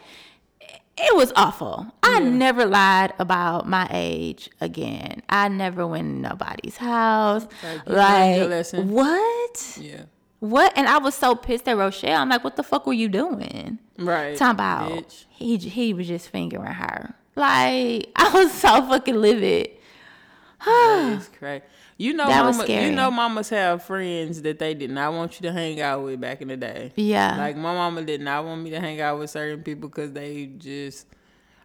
it 0.95 1.15
was 1.15 1.33
awful. 1.35 1.87
I 2.03 2.19
never 2.19 2.65
lied 2.65 3.13
about 3.19 3.67
my 3.67 3.87
age 3.91 4.49
again. 4.61 5.21
I 5.27 5.47
never 5.49 5.85
went 5.87 6.07
in 6.07 6.21
nobody's 6.21 6.77
house. 6.77 7.47
Like, 7.63 7.87
Like, 7.89 8.49
lesson. 8.49 8.89
what? 8.91 9.77
Yeah. 9.81 10.03
What? 10.43 10.73
And 10.75 10.87
I 10.89 10.97
was 10.97 11.15
so 11.15 11.35
pissed 11.35 11.69
at 11.69 11.77
Rochelle. 11.77 12.21
I'm 12.21 12.27
like, 12.27 12.43
what 12.43 12.57
the 12.57 12.63
fuck 12.63 12.85
were 12.85 12.91
you 12.91 13.07
doing? 13.07 13.79
Right. 13.97 14.35
Talking 14.35 14.51
about 14.55 14.91
bitch. 14.91 15.25
he 15.29 15.55
he 15.57 15.93
was 15.93 16.05
just 16.07 16.27
fingering 16.27 16.65
her. 16.73 17.15
Like 17.37 18.11
I 18.17 18.29
was 18.33 18.51
so 18.51 18.81
fucking 18.87 19.15
livid. 19.15 19.69
that 20.65 21.17
is 21.19 21.29
crazy. 21.39 21.63
You 21.97 22.13
know, 22.13 22.27
That 22.27 22.43
was 22.43 22.57
mama, 22.57 22.65
scary. 22.67 22.85
you 22.87 22.91
know, 22.91 23.11
mamas 23.11 23.49
have 23.49 23.83
friends 23.83 24.41
that 24.41 24.59
they 24.59 24.73
did 24.73 24.89
not 24.89 25.13
want 25.13 25.39
you 25.39 25.47
to 25.47 25.53
hang 25.53 25.79
out 25.79 26.03
with 26.03 26.19
back 26.19 26.41
in 26.41 26.47
the 26.49 26.57
day. 26.57 26.91
Yeah. 26.95 27.37
Like 27.37 27.55
my 27.55 27.73
mama 27.73 28.01
did 28.01 28.19
not 28.19 28.43
want 28.43 28.61
me 28.63 28.71
to 28.71 28.79
hang 28.81 28.99
out 28.99 29.19
with 29.19 29.29
certain 29.29 29.63
people 29.63 29.87
because 29.89 30.11
they 30.11 30.47
just, 30.57 31.05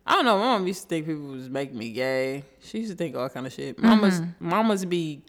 I 0.06 0.12
don't 0.12 0.24
know. 0.24 0.38
My 0.38 0.44
mom 0.44 0.66
used 0.66 0.82
to 0.82 0.88
think 0.88 1.06
people 1.06 1.24
was 1.28 1.48
making 1.48 1.78
me 1.78 1.90
gay. 1.90 2.44
She 2.60 2.78
used 2.78 2.90
to 2.92 2.96
think 2.96 3.16
all 3.16 3.28
kind 3.28 3.46
of 3.46 3.52
shit. 3.52 3.78
Mamas, 3.82 4.20
Mm-hmm. 4.20 4.48
mamas 4.48 4.84
be 4.84 5.22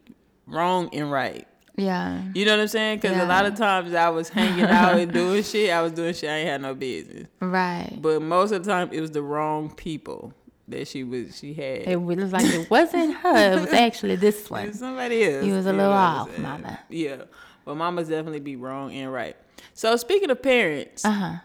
wrong 0.46 0.90
and 0.94 1.10
right. 1.12 1.48
Yeah. 1.80 2.22
You 2.34 2.46
know 2.46 2.52
what 2.56 2.62
I'm 2.62 2.68
saying? 2.68 3.00
Because 3.00 3.18
a 3.18 3.26
lot 3.26 3.46
of 3.46 3.56
times 3.56 3.94
I 3.94 4.10
was 4.10 4.30
hanging 4.30 4.66
out 4.66 4.98
and 5.00 5.12
doing 5.20 5.44
shit. 5.44 5.70
I 5.72 5.82
was 5.82 5.92
doing 5.94 6.14
shit 6.14 6.30
I 6.30 6.34
ain't 6.38 6.50
had 6.50 6.62
no 6.62 6.74
business. 6.76 7.28
Right. 7.40 7.98
But 8.00 8.22
most 8.22 8.52
of 8.52 8.64
the 8.64 8.70
time 8.72 8.90
it 8.92 9.02
was 9.02 9.12
the 9.12 9.22
wrong 9.22 9.74
people 9.74 10.34
that 10.68 10.88
she 10.88 11.04
was. 11.04 11.38
She 11.38 11.54
had. 11.54 11.88
It 11.88 12.02
was 12.02 12.32
like 12.32 12.46
it 12.46 12.70
wasn't 12.70 13.16
her. 13.18 13.54
It 13.54 13.62
was 13.62 13.74
actually 13.74 14.16
this 14.18 14.50
one. 14.50 14.72
somebody 14.74 15.24
else. 15.24 15.46
You 15.46 15.54
was 15.54 15.66
a 15.66 15.74
little 15.74 15.92
off, 15.92 16.38
mama. 16.38 16.80
Yeah, 16.90 17.24
but 17.66 17.76
mamas 17.76 18.08
definitely 18.10 18.40
be 18.40 18.56
wrong 18.56 18.94
and 18.94 19.12
right. 19.12 19.36
So 19.74 19.96
speaking 19.98 20.30
of 20.30 20.42
parents, 20.44 21.04
Uh 21.06 21.12
huh. 21.12 21.36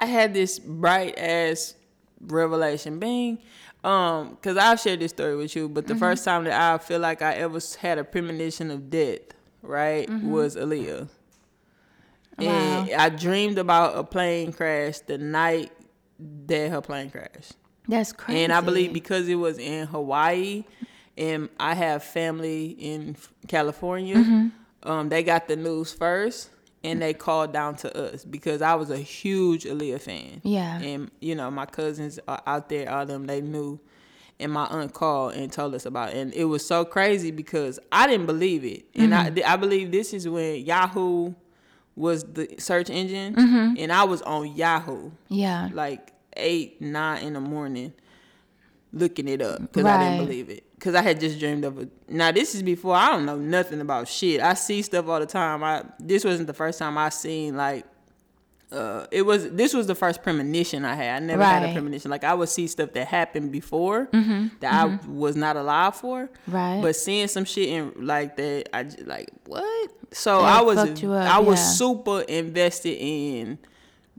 I 0.00 0.06
had 0.06 0.32
this 0.32 0.58
bright 0.58 1.18
ass 1.18 1.74
revelation. 2.20 2.98
Bing. 2.98 3.38
Um, 3.82 4.36
cause 4.42 4.58
I've 4.58 4.78
shared 4.78 5.00
this 5.00 5.10
story 5.10 5.36
with 5.36 5.56
you, 5.56 5.66
but 5.68 5.84
Mm-hmm. 5.84 5.94
the 5.94 5.98
first 5.98 6.22
time 6.24 6.44
that 6.44 6.52
I 6.52 6.76
feel 6.78 7.00
like 7.00 7.22
I 7.22 7.32
ever 7.34 7.58
had 7.80 7.96
a 7.98 8.04
premonition 8.04 8.70
of 8.70 8.90
death, 8.90 9.20
right, 9.62 10.08
was 10.10 10.56
Aaliyah. 10.56 11.08
Mm-hmm. 12.38 12.44
Wow. 12.46 12.86
And 12.90 12.92
I 12.92 13.08
dreamed 13.10 13.58
about 13.58 13.96
a 13.98 14.04
plane 14.04 14.52
crash 14.52 15.00
the 15.00 15.18
night 15.18 15.72
that 16.46 16.70
her 16.70 16.80
plane 16.80 17.10
crashed. 17.10 17.54
That's 17.88 18.12
crazy. 18.12 18.42
And 18.44 18.52
I 18.52 18.60
believe 18.60 18.92
because 18.92 19.28
it 19.28 19.34
was 19.34 19.58
in 19.58 19.86
Hawaii 19.88 20.64
and 21.18 21.48
I 21.58 21.74
have 21.74 22.02
family 22.04 22.68
in 22.78 23.16
California, 23.48 24.16
Mm-hmm. 24.16 24.88
um, 24.90 25.08
they 25.08 25.22
got 25.22 25.48
the 25.48 25.56
news 25.56 25.92
first 25.92 26.50
and 26.84 27.02
they 27.02 27.12
called 27.12 27.52
down 27.52 27.76
to 27.76 27.94
us 28.12 28.24
because 28.24 28.62
I 28.62 28.74
was 28.74 28.90
a 28.90 28.96
huge 28.96 29.64
Aaliyah 29.64 30.00
fan. 30.00 30.40
Yeah. 30.44 30.78
And, 30.80 31.10
you 31.20 31.34
know, 31.34 31.50
my 31.50 31.66
cousins 31.66 32.18
are 32.26 32.40
out 32.46 32.68
there, 32.70 32.90
all 32.90 33.02
of 33.02 33.08
them, 33.08 33.26
they 33.26 33.40
knew. 33.40 33.78
And 34.40 34.50
my 34.52 34.64
aunt 34.66 34.92
called 34.94 35.34
and 35.34 35.52
told 35.52 35.74
us 35.74 35.86
about 35.86 36.10
it. 36.10 36.16
And 36.16 36.32
it 36.34 36.44
was 36.46 36.64
so 36.66 36.84
crazy 36.84 37.30
because 37.30 37.78
I 37.92 38.06
didn't 38.06 38.26
believe 38.26 38.64
it. 38.64 38.86
And 38.94 39.12
Mm-hmm. 39.12 39.38
I, 39.46 39.52
I 39.52 39.56
believe 39.56 39.92
this 39.92 40.12
is 40.14 40.28
when 40.28 40.64
Yahoo 40.64 41.34
was 41.96 42.24
the 42.24 42.54
search 42.58 42.88
engine 42.90 43.34
Mm-hmm. 43.34 43.74
and 43.78 43.92
I 43.92 44.04
was 44.04 44.22
on 44.22 44.56
Yahoo 44.56 45.10
Yeah. 45.28 45.68
like 45.72 46.12
eight, 46.36 46.80
nine 46.80 47.22
in 47.24 47.32
the 47.34 47.40
morning 47.40 47.92
looking 48.92 49.28
it 49.28 49.40
up 49.42 49.60
because 49.60 49.84
I 49.84 49.98
didn't 50.02 50.26
believe 50.26 50.48
it. 50.50 50.64
Because 50.74 50.94
I 50.94 51.02
had 51.02 51.20
just 51.20 51.38
dreamed 51.38 51.64
of 51.64 51.78
it. 51.78 51.90
Now 52.08 52.32
this 52.32 52.54
is 52.54 52.62
before 52.62 52.94
I 52.96 53.10
don't 53.10 53.26
know 53.26 53.36
nothing 53.36 53.80
about 53.80 54.08
shit. 54.08 54.40
I 54.40 54.54
see 54.54 54.80
stuff 54.82 55.06
all 55.08 55.20
the 55.20 55.26
time. 55.26 55.62
I 55.62 55.84
this 55.98 56.24
wasn't 56.24 56.46
the 56.46 56.54
first 56.54 56.78
time 56.78 56.96
I 56.98 57.10
seen 57.10 57.56
like 57.56 57.84
uh 58.72 59.06
it 59.10 59.22
was 59.22 59.50
this 59.50 59.74
was 59.74 59.86
the 59.86 59.94
first 59.94 60.22
premonition 60.22 60.84
I 60.84 60.94
had. 60.94 61.22
I 61.22 61.26
never 61.26 61.44
had 61.44 61.62
a 61.68 61.72
premonition. 61.72 62.10
Like 62.10 62.24
I 62.24 62.34
would 62.34 62.48
see 62.48 62.66
stuff 62.66 62.92
that 62.92 63.06
happened 63.08 63.50
before 63.52 64.06
Mm-hmm. 64.12 64.46
that 64.60 64.72
I 64.72 64.98
was 65.08 65.34
not 65.36 65.56
alive 65.56 65.96
for. 65.96 66.30
Right. 66.46 66.80
But 66.80 66.94
seeing 66.96 67.28
some 67.28 67.44
shit 67.44 67.68
in 67.68 67.92
like 68.06 68.36
that, 68.36 68.68
I 68.72 68.84
just 68.84 69.06
like 69.06 69.30
what? 69.46 69.90
So 70.12 70.42
That 70.42 70.58
I 70.58 70.62
was 70.62 70.78
I 70.78 71.38
was 71.40 71.58
yeah. 71.58 71.64
super 71.72 72.20
invested 72.22 72.96
in 72.98 73.58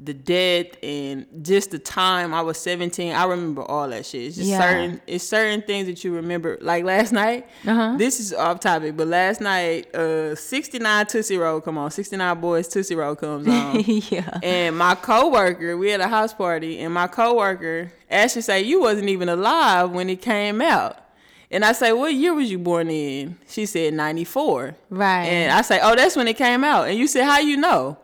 the 0.03 0.15
death 0.15 0.65
and 0.81 1.27
just 1.43 1.69
the 1.69 1.77
time 1.77 2.33
I 2.33 2.41
was 2.41 2.57
17. 2.57 3.13
I 3.13 3.23
remember 3.25 3.61
all 3.61 3.87
that 3.89 4.03
shit. 4.03 4.23
It's 4.23 4.35
just 4.35 4.49
Yeah. 4.49 4.59
certain 4.59 5.01
it's 5.05 5.23
certain 5.23 5.61
things 5.61 5.85
that 5.85 6.03
you 6.03 6.15
remember. 6.15 6.57
Like 6.59 6.83
last 6.83 7.11
night, 7.11 7.47
Uh-huh. 7.67 7.95
this 7.97 8.19
is 8.19 8.33
off 8.33 8.59
topic, 8.61 8.97
but 8.97 9.07
last 9.07 9.41
night, 9.41 9.93
uh 9.95 10.33
69 10.35 11.05
Tootsie 11.05 11.37
Roll 11.37 11.61
come 11.61 11.77
on. 11.77 11.91
69 11.91 12.41
Boyz 12.41 12.71
Tootsie 12.71 12.95
Roll 12.95 13.15
comes 13.15 13.47
on. 13.47 13.83
yeah. 13.85 14.39
And 14.41 14.75
my 14.77 14.95
coworker, 14.95 15.77
we 15.77 15.91
had 15.91 16.01
a 16.01 16.07
house 16.07 16.33
party, 16.33 16.79
and 16.79 16.91
my 16.93 17.05
coworker 17.07 17.91
actually 18.09 18.41
say 18.41 18.61
you 18.61 18.81
wasn't 18.81 19.07
even 19.09 19.29
alive 19.29 19.91
when 19.91 20.09
it 20.09 20.21
came 20.21 20.61
out. 20.61 20.97
And 21.53 21.65
I 21.65 21.73
say, 21.73 21.91
what 21.91 22.13
year 22.13 22.33
was 22.33 22.49
you 22.49 22.57
born 22.57 22.89
in? 22.89 23.37
She 23.47 23.65
said 23.65 23.93
ninety 23.93 24.23
four. 24.23 24.73
Right. 24.89 25.25
And 25.25 25.51
I 25.51 25.61
say, 25.61 25.79
oh, 25.83 25.95
that's 25.95 26.15
when 26.15 26.27
it 26.27 26.37
came 26.37 26.63
out. 26.63 26.87
And 26.87 26.97
you 26.97 27.07
said, 27.07 27.25
how 27.25 27.39
you 27.39 27.57
know? 27.57 27.97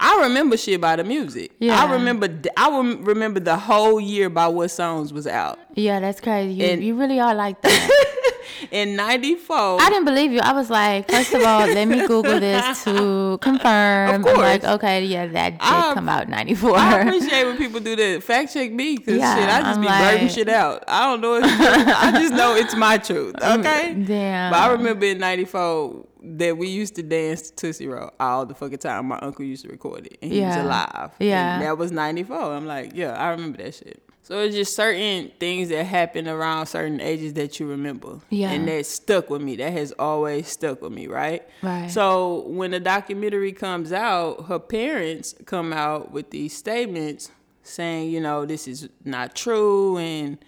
I 0.00 0.22
remember 0.24 0.56
shit 0.56 0.80
by 0.80 0.96
the 0.96 1.04
music. 1.04 1.52
Yeah. 1.60 1.80
I 1.82 1.92
remember. 1.92 2.28
I 2.56 2.68
rem- 2.70 3.04
remember 3.04 3.40
the 3.40 3.56
whole 3.56 4.00
year 4.00 4.28
by 4.28 4.48
what 4.48 4.68
songs 4.68 5.12
was 5.12 5.26
out. 5.26 5.58
Yeah, 5.74 6.00
that's 6.00 6.20
crazy. 6.20 6.54
You, 6.54 6.64
And- 6.66 6.84
you 6.84 6.94
really 6.98 7.20
are 7.20 7.34
like 7.34 7.60
that. 7.62 7.90
In 8.70 8.96
ninety 8.96 9.34
four. 9.36 9.80
I 9.80 9.88
didn't 9.90 10.04
believe 10.04 10.32
you. 10.32 10.40
I 10.40 10.52
was 10.52 10.70
like, 10.70 11.10
first 11.10 11.32
of 11.34 11.42
all, 11.42 11.66
let 11.66 11.86
me 11.86 12.06
Google 12.06 12.40
this 12.40 12.84
to 12.84 13.38
confirm. 13.40 14.24
Of 14.24 14.26
I'm 14.26 14.36
like, 14.38 14.64
okay, 14.64 15.04
yeah, 15.04 15.26
that 15.26 15.50
did 15.52 15.58
I- 15.60 15.94
come 15.94 16.08
out 16.08 16.24
in 16.24 16.30
94. 16.30 16.76
I 16.76 17.00
appreciate 17.00 17.44
when 17.44 17.56
people 17.56 17.80
do 17.80 17.94
that. 17.96 18.22
Fact 18.22 18.52
check 18.52 18.72
me, 18.72 18.96
cause 18.98 19.16
Yeah, 19.16 19.34
shit, 19.36 19.48
I 19.48 19.60
just 19.60 19.76
I'm 19.76 19.80
be 19.80 19.86
blurting 19.86 20.22
like- 20.26 20.30
shit 20.34 20.48
out. 20.48 20.84
I 20.88 21.04
don't 21.06 21.20
know. 21.20 21.34
If 21.36 21.44
I 21.44 22.12
just 22.20 22.32
know 22.34 22.54
it's 22.56 22.74
my 22.74 22.98
truth. 22.98 23.34
Um, 23.42 23.60
okay. 23.60 23.94
Damn. 23.94 24.50
But 24.52 24.60
I 24.60 24.72
remember 24.72 25.06
in 25.06 25.18
'94 25.18 26.06
that 26.24 26.56
we 26.58 26.68
used 26.68 26.94
to 26.96 27.02
dance 27.02 27.50
to 27.50 27.56
Tootsie 27.56 27.86
Roll 27.86 28.10
all 28.18 28.46
the 28.46 28.54
fucking 28.54 28.78
time. 28.78 29.06
My 29.06 29.18
uncle 29.20 29.44
used 29.44 29.64
to 29.64 29.70
record 29.70 30.06
it, 30.06 30.18
and 30.22 30.32
he 30.32 30.40
was 30.40 30.56
Yeah. 30.56 30.64
alive. 30.64 31.10
Yeah. 31.20 31.54
And 31.54 31.62
that 31.64 31.78
was 31.78 31.92
'94. 31.92 32.36
I'm 32.54 32.66
like, 32.66 32.92
yeah, 32.94 33.12
I 33.12 33.30
remember 33.30 33.62
that 33.62 33.74
shit. 33.74 34.00
So 34.22 34.40
it's 34.40 34.56
just 34.56 34.74
certain 34.74 35.30
things 35.38 35.68
that 35.68 35.84
happen 35.84 36.26
around 36.26 36.64
certain 36.66 36.98
ages 36.98 37.34
that 37.34 37.60
you 37.60 37.66
remember. 37.66 38.20
Yeah. 38.30 38.52
And 38.52 38.66
that 38.68 38.86
stuck 38.86 39.28
with 39.28 39.42
me. 39.42 39.56
That 39.56 39.72
has 39.74 39.92
always 39.98 40.48
stuck 40.48 40.80
with 40.80 40.92
me, 40.92 41.08
right? 41.08 41.42
Right. 41.62 41.90
So 41.90 42.44
when 42.48 42.70
the 42.70 42.80
documentary 42.80 43.52
comes 43.52 43.92
out, 43.92 44.46
her 44.46 44.58
parents 44.58 45.34
come 45.44 45.74
out 45.74 46.10
with 46.10 46.30
these 46.30 46.56
statements 46.56 47.30
saying, 47.64 48.10
you 48.10 48.20
know, 48.20 48.46
this 48.46 48.66
is 48.66 48.88
not 49.04 49.34
true. 49.34 49.98
And, 49.98 50.38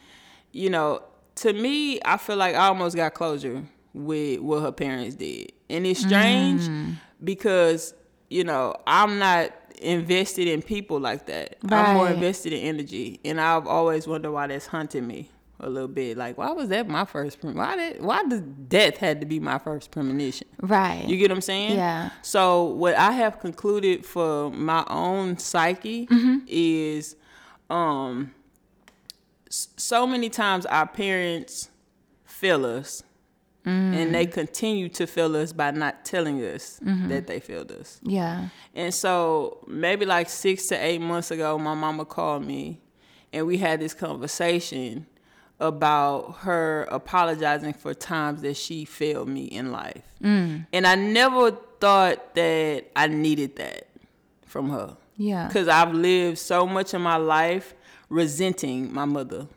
you 0.52 0.70
know, 0.70 1.02
to 1.36 1.52
me, 1.52 2.00
I 2.02 2.16
feel 2.16 2.36
like 2.36 2.54
I 2.54 2.68
almost 2.68 2.96
got 2.96 3.12
closure 3.12 3.62
with 3.96 4.40
what 4.40 4.62
her 4.62 4.72
parents 4.72 5.16
did. 5.16 5.52
And 5.70 5.86
it's 5.86 6.00
strange 6.00 6.62
Mm. 6.62 6.94
because, 7.24 7.94
you 8.30 8.44
know, 8.44 8.74
I'm 8.86 9.18
not 9.18 9.50
invested 9.80 10.48
in 10.48 10.62
people 10.62 11.00
like 11.00 11.26
that. 11.26 11.56
I'm 11.70 11.94
more 11.96 12.08
invested 12.08 12.52
in 12.52 12.60
energy. 12.60 13.20
And 13.24 13.40
I've 13.40 13.66
always 13.66 14.06
wondered 14.06 14.32
why 14.32 14.46
that's 14.46 14.66
hunting 14.66 15.06
me 15.06 15.30
a 15.60 15.68
little 15.70 15.88
bit. 15.88 16.16
Like, 16.16 16.36
why 16.38 16.50
was 16.52 16.68
that 16.68 16.86
my 16.88 17.04
first 17.04 17.40
prem- 17.40 17.54
why 17.56 17.76
did 17.76 18.02
why 18.02 18.22
did 18.24 18.68
death 18.68 18.98
had 18.98 19.20
to 19.20 19.26
be 19.26 19.40
my 19.40 19.58
first 19.58 19.90
premonition? 19.90 20.46
right. 20.60 21.04
You 21.08 21.16
get 21.16 21.30
what 21.30 21.36
I'm 21.36 21.40
saying? 21.42 21.76
Yeah. 21.76 22.10
So 22.22 22.64
what 22.64 22.94
I 22.94 23.12
have 23.12 23.40
concluded 23.40 24.04
for 24.04 24.50
my 24.50 24.84
own 24.88 25.38
psyche 25.38 26.06
Mm-hmm. 26.06 26.38
is, 26.46 27.16
um, 27.70 28.32
so 29.48 30.06
many 30.06 30.28
times 30.28 30.66
our 30.66 30.86
parents 30.86 31.70
fill 32.24 32.66
us, 32.66 33.02
and 33.66 34.10
Mm. 34.10 34.12
they 34.12 34.26
continue 34.26 34.88
to 34.90 35.06
fail 35.06 35.34
us 35.36 35.52
by 35.52 35.70
not 35.72 36.04
telling 36.04 36.38
us 36.44 36.78
Mm-hmm. 36.84 37.08
that 37.08 37.26
they 37.26 37.40
failed 37.40 37.72
us. 37.72 37.98
yeah. 38.04 38.48
And 38.74 38.94
so 38.94 39.58
maybe 39.66 40.06
like 40.06 40.28
six 40.30 40.66
to 40.68 40.76
eight 40.76 41.00
months 41.00 41.30
ago, 41.32 41.58
my 41.58 41.74
mama 41.74 42.04
called 42.04 42.44
me 42.46 42.80
and 43.32 43.44
we 43.46 43.56
had 43.58 43.80
this 43.80 43.92
conversation 43.94 45.06
about 45.58 46.36
her 46.40 46.86
apologizing 46.90 47.72
for 47.72 47.92
times 47.94 48.42
that 48.42 48.56
she 48.56 48.84
failed 48.84 49.28
me 49.28 49.44
in 49.44 49.72
life. 49.72 50.04
Mm. 50.22 50.66
And 50.72 50.86
I 50.86 50.94
never 50.94 51.50
thought 51.80 52.34
that 52.34 52.84
I 52.94 53.06
needed 53.08 53.56
that 53.56 53.88
from 54.44 54.70
her. 54.70 54.96
Yeah. 55.16 55.46
Because 55.48 55.66
I've 55.66 55.92
lived 55.94 56.38
so 56.38 56.66
much 56.66 56.92
of 56.94 57.00
my 57.00 57.16
life 57.16 57.74
resenting 58.10 58.92
my 58.92 59.06
mother 59.06 59.48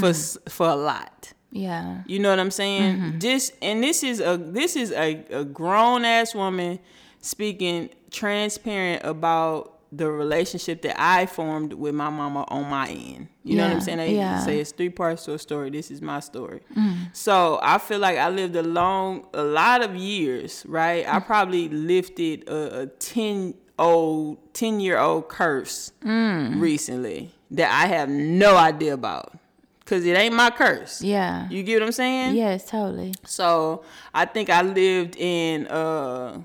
for, 0.00 0.12
for 0.50 0.66
a 0.68 0.74
lot. 0.74 1.32
Yeah. 1.52 2.02
You 2.06 2.18
know 2.18 2.30
what 2.30 2.40
I'm 2.40 2.50
saying? 2.50 2.96
Mm-hmm. 2.96 3.18
This 3.18 3.52
and 3.60 3.82
this 3.84 4.02
is 4.02 4.20
a 4.20 4.38
this 4.38 4.74
is 4.74 4.90
a, 4.90 5.24
a 5.30 5.44
grown 5.44 6.04
ass 6.04 6.34
woman 6.34 6.80
speaking 7.20 7.90
transparent 8.10 9.04
about 9.04 9.78
the 9.92 10.10
relationship 10.10 10.80
that 10.82 10.98
I 10.98 11.26
formed 11.26 11.74
with 11.74 11.94
my 11.94 12.08
mama 12.08 12.46
on 12.48 12.68
my 12.70 12.88
end. 12.88 13.28
You 13.44 13.56
know 13.56 13.64
what 13.64 13.74
I'm 13.74 13.80
saying? 13.82 13.98
They 13.98 14.16
yeah. 14.16 14.40
say 14.40 14.58
it's 14.58 14.72
three 14.72 14.88
parts 14.88 15.26
to 15.26 15.34
a 15.34 15.38
story. 15.38 15.68
This 15.68 15.90
is 15.90 16.00
my 16.00 16.20
story. 16.20 16.60
Mm. 16.74 17.14
So 17.14 17.60
I 17.62 17.76
feel 17.76 17.98
like 17.98 18.16
I 18.16 18.30
lived 18.30 18.56
a 18.56 18.62
long, 18.62 19.26
a 19.34 19.42
lot 19.42 19.82
of 19.82 19.94
years, 19.94 20.64
right? 20.66 21.06
I 21.06 21.20
mm. 21.20 21.26
probably 21.26 21.68
lifted 21.68 22.48
a, 22.48 22.80
a 22.80 22.86
ten 22.86 23.52
old, 23.78 24.54
ten 24.54 24.80
year 24.80 24.98
old 24.98 25.28
curse 25.28 25.92
mm. 26.02 26.58
recently 26.58 27.34
that 27.50 27.70
I 27.70 27.86
have 27.88 28.08
no 28.08 28.56
idea 28.56 28.94
about. 28.94 29.38
Cause 29.84 30.04
it 30.06 30.16
ain't 30.16 30.34
my 30.34 30.50
curse. 30.50 31.02
Yeah. 31.02 31.48
You 31.48 31.62
get 31.62 31.80
what 31.80 31.86
I'm 31.86 31.92
saying? 31.92 32.36
Yes, 32.36 32.70
totally. 32.70 33.14
So 33.26 33.84
I 34.14 34.24
think 34.26 34.48
I 34.48 34.62
lived 34.62 35.16
in, 35.16 35.66
uh, 35.66 36.40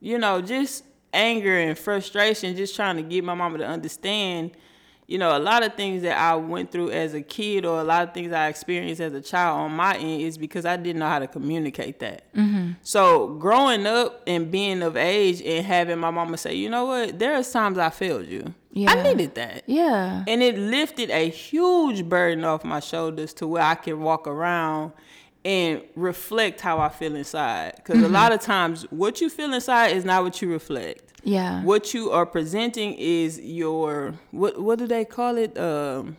you 0.00 0.18
know, 0.18 0.40
just 0.42 0.84
anger 1.12 1.56
and 1.56 1.78
frustration, 1.78 2.56
just 2.56 2.74
trying 2.74 2.96
to 2.96 3.02
get 3.02 3.22
my 3.24 3.34
mama 3.34 3.58
to 3.58 3.66
understand, 3.66 4.52
you 5.10 5.18
know, 5.18 5.36
a 5.36 5.40
lot 5.40 5.64
of 5.64 5.74
things 5.74 6.02
that 6.02 6.16
I 6.16 6.36
went 6.36 6.70
through 6.70 6.90
as 6.92 7.14
a 7.14 7.20
kid 7.20 7.64
or 7.66 7.80
a 7.80 7.82
lot 7.84 8.06
of 8.06 8.14
things 8.14 8.32
I 8.32 8.46
experienced 8.46 9.00
as 9.00 9.12
a 9.12 9.20
child 9.20 9.58
on 9.58 9.72
my 9.72 9.96
end 9.96 10.22
is 10.22 10.38
because 10.38 10.64
I 10.64 10.76
didn't 10.76 11.00
know 11.00 11.08
how 11.08 11.18
to 11.18 11.26
communicate 11.26 11.98
that. 11.98 12.32
Mm-hmm. 12.32 12.74
So 12.82 13.34
growing 13.34 13.86
up 13.86 14.22
and 14.28 14.52
being 14.52 14.82
of 14.82 14.96
age 14.96 15.42
and 15.42 15.66
having 15.66 15.98
my 15.98 16.12
mama 16.12 16.38
say, 16.38 16.54
you 16.54 16.70
know 16.70 16.84
what, 16.84 17.18
there 17.18 17.34
are 17.34 17.42
times 17.42 17.76
I 17.76 17.90
failed 17.90 18.28
you. 18.28 18.54
Yeah. 18.70 18.92
I 18.92 19.02
needed 19.02 19.34
that. 19.34 19.64
Yeah. 19.66 20.22
And 20.28 20.44
it 20.44 20.56
lifted 20.56 21.10
a 21.10 21.28
huge 21.28 22.08
burden 22.08 22.44
off 22.44 22.62
my 22.62 22.78
shoulders 22.78 23.34
to 23.34 23.48
where 23.48 23.64
I 23.64 23.74
can 23.74 24.00
walk 24.00 24.28
around 24.28 24.92
and 25.44 25.82
reflect 25.96 26.60
how 26.60 26.78
I 26.78 26.88
feel 26.88 27.16
inside. 27.16 27.72
Because 27.76 27.96
Mm-hmm. 27.96 28.04
a 28.04 28.08
lot 28.10 28.30
of 28.30 28.40
times, 28.42 28.82
what 28.90 29.20
you 29.20 29.28
feel 29.28 29.52
inside 29.52 29.88
is 29.88 30.04
not 30.04 30.22
what 30.22 30.40
you 30.40 30.52
reflect. 30.52 31.09
Yeah. 31.22 31.62
What 31.62 31.94
you 31.94 32.10
are 32.10 32.26
presenting 32.26 32.94
is 32.94 33.40
your 33.40 34.14
what? 34.30 34.60
What 34.60 34.78
do 34.78 34.86
they 34.86 35.04
call 35.04 35.36
it? 35.36 35.56
Um, 35.58 36.16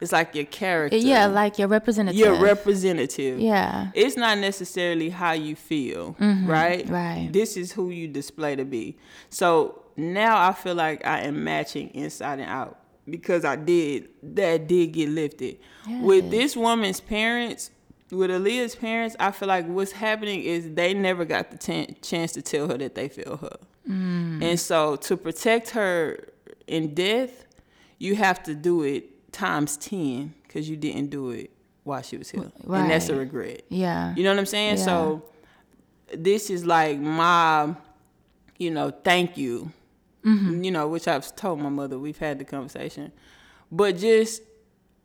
it's 0.00 0.12
like 0.12 0.34
your 0.34 0.44
character. 0.44 0.96
Yeah, 0.96 1.26
like 1.26 1.58
your 1.58 1.68
representative. 1.68 2.18
your 2.18 2.34
representative. 2.36 3.40
Yeah. 3.40 3.90
It's 3.94 4.16
not 4.16 4.38
necessarily 4.38 5.10
how 5.10 5.32
you 5.32 5.56
feel, 5.56 6.14
right? 6.20 6.84
Mm-hmm. 6.84 6.92
right. 6.92 7.28
This 7.32 7.56
is 7.56 7.72
who 7.72 7.90
you 7.90 8.06
display 8.06 8.54
to 8.56 8.64
be. 8.64 8.96
So 9.28 9.82
now 9.96 10.48
I 10.48 10.52
feel 10.52 10.76
like 10.76 11.04
I 11.04 11.22
am 11.22 11.42
matching 11.42 11.90
inside 11.94 12.38
and 12.38 12.48
out 12.48 12.78
because 13.10 13.44
I 13.44 13.56
did 13.56 14.08
that 14.22 14.68
did 14.68 14.92
get 14.92 15.08
lifted. 15.08 15.58
With 16.00 16.30
this 16.30 16.56
woman's 16.56 17.00
parents, 17.00 17.70
with 18.10 18.30
Aaliyah's 18.30 18.74
parents, 18.76 19.16
I 19.18 19.32
feel 19.32 19.48
like 19.48 19.66
what's 19.66 19.92
happening 19.92 20.42
is 20.42 20.74
they 20.74 20.94
never 20.94 21.24
got 21.24 21.50
the 21.50 21.58
tan 21.58 21.96
chance 22.02 22.32
to 22.32 22.42
tell 22.42 22.68
her 22.68 22.78
that 22.78 22.94
they 22.94 23.08
feel 23.08 23.38
her. 23.38 23.56
Mm. 23.88 24.42
And 24.42 24.60
so 24.60 24.96
to 24.96 25.16
protect 25.16 25.70
her 25.70 26.28
in 26.66 26.94
death, 26.94 27.46
you 27.98 28.14
have 28.16 28.42
to 28.44 28.54
do 28.54 28.82
it 28.82 29.32
times 29.32 29.76
10 29.78 30.34
because 30.42 30.68
you 30.68 30.76
didn't 30.76 31.10
do 31.10 31.30
it 31.30 31.50
while 31.84 32.02
she 32.02 32.16
was 32.16 32.30
here. 32.30 32.50
And 32.68 32.90
that's 32.90 33.08
a 33.08 33.16
regret. 33.16 33.62
Yeah. 33.68 34.14
You 34.14 34.24
know 34.24 34.30
what 34.30 34.38
I'm 34.38 34.46
saying? 34.46 34.76
So 34.78 35.24
this 36.14 36.50
is 36.50 36.64
like 36.64 36.98
my, 36.98 37.74
you 38.58 38.70
know, 38.70 38.90
thank 38.90 39.36
you. 39.36 39.72
Mm-hmm. 40.24 40.64
You 40.64 40.70
know, 40.72 40.88
which 40.88 41.08
I've 41.08 41.34
told 41.36 41.60
my 41.60 41.68
mother. 41.68 41.98
We've 41.98 42.18
had 42.18 42.38
the 42.40 42.44
conversation, 42.44 43.12
but 43.70 43.96
just 43.96 44.42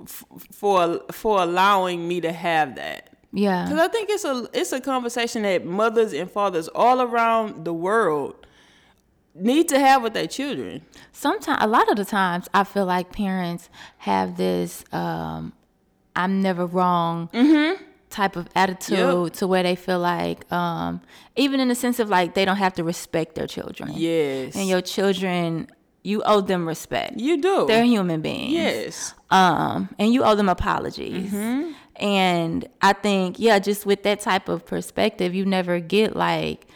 f- 0.02 0.26
for 0.52 1.02
for 1.12 1.42
allowing 1.42 2.08
me 2.08 2.20
to 2.22 2.32
have 2.32 2.76
that. 2.76 3.16
Yeah. 3.32 3.64
Because 3.64 3.80
I 3.80 3.88
think 3.90 4.10
it's 4.10 4.26
a 4.26 4.50
it's 4.54 4.72
a 4.72 4.82
conversation 4.82 5.44
that 5.44 5.66
mothers 5.66 6.14
and 6.14 6.30
fathers 6.30 6.68
all 6.70 7.00
around 7.00 7.64
the 7.64 7.74
world 7.74 8.48
need 9.36 9.68
to 9.70 9.80
have 9.80 10.04
with 10.04 10.14
their 10.14 10.28
children. 10.28 10.82
sometimes 11.12 11.58
a 11.62 11.68
lot 11.68 11.90
of 11.90 11.96
the 11.98 12.06
times 12.06 12.48
i 12.54 12.64
feel 12.64 12.86
like 12.86 13.12
parents 13.12 13.70
have 13.98 14.38
this 14.38 14.84
um 14.94 15.52
i'm 16.16 16.42
never 16.42 16.66
wrong 16.66 17.30
type 18.10 18.36
of 18.36 18.48
attitude 18.56 19.00
Mm-hmm. 19.00 19.24
Yep. 19.26 19.34
to 19.34 19.48
where 19.48 19.64
they 19.64 19.76
feel 19.76 20.00
like 20.00 20.52
um 20.54 21.02
even 21.36 21.60
in 21.60 21.68
the 21.68 21.76
sense 21.76 22.00
of 22.00 22.10
like 22.10 22.36
they 22.36 22.46
don't 22.46 22.58
have 22.58 22.74
to 22.76 22.84
respect 22.84 23.34
their 23.36 23.48
children 23.48 23.92
Yes, 23.96 24.56
and 24.56 24.68
your 24.68 24.82
children 24.82 25.68
you 26.04 26.22
owe 26.26 26.42
them 26.42 26.68
respect 26.68 27.18
you 27.20 27.42
do. 27.42 27.66
they're 27.68 27.86
human 27.86 28.22
beings 28.22 28.54
yes, 28.54 29.14
um 29.32 29.90
and 29.98 30.14
you 30.14 30.24
owe 30.24 30.36
them 30.36 30.48
apologies 30.50 31.32
Mm-hmm. 31.32 31.72
and 31.96 32.68
i 32.84 32.94
think 32.94 33.40
yeah 33.40 33.58
just 33.58 33.86
with 33.88 34.04
that 34.04 34.20
type 34.20 34.48
of 34.48 34.64
perspective 34.66 35.34
you 35.34 35.44
never 35.46 35.80
get 35.80 36.16
like 36.16 36.68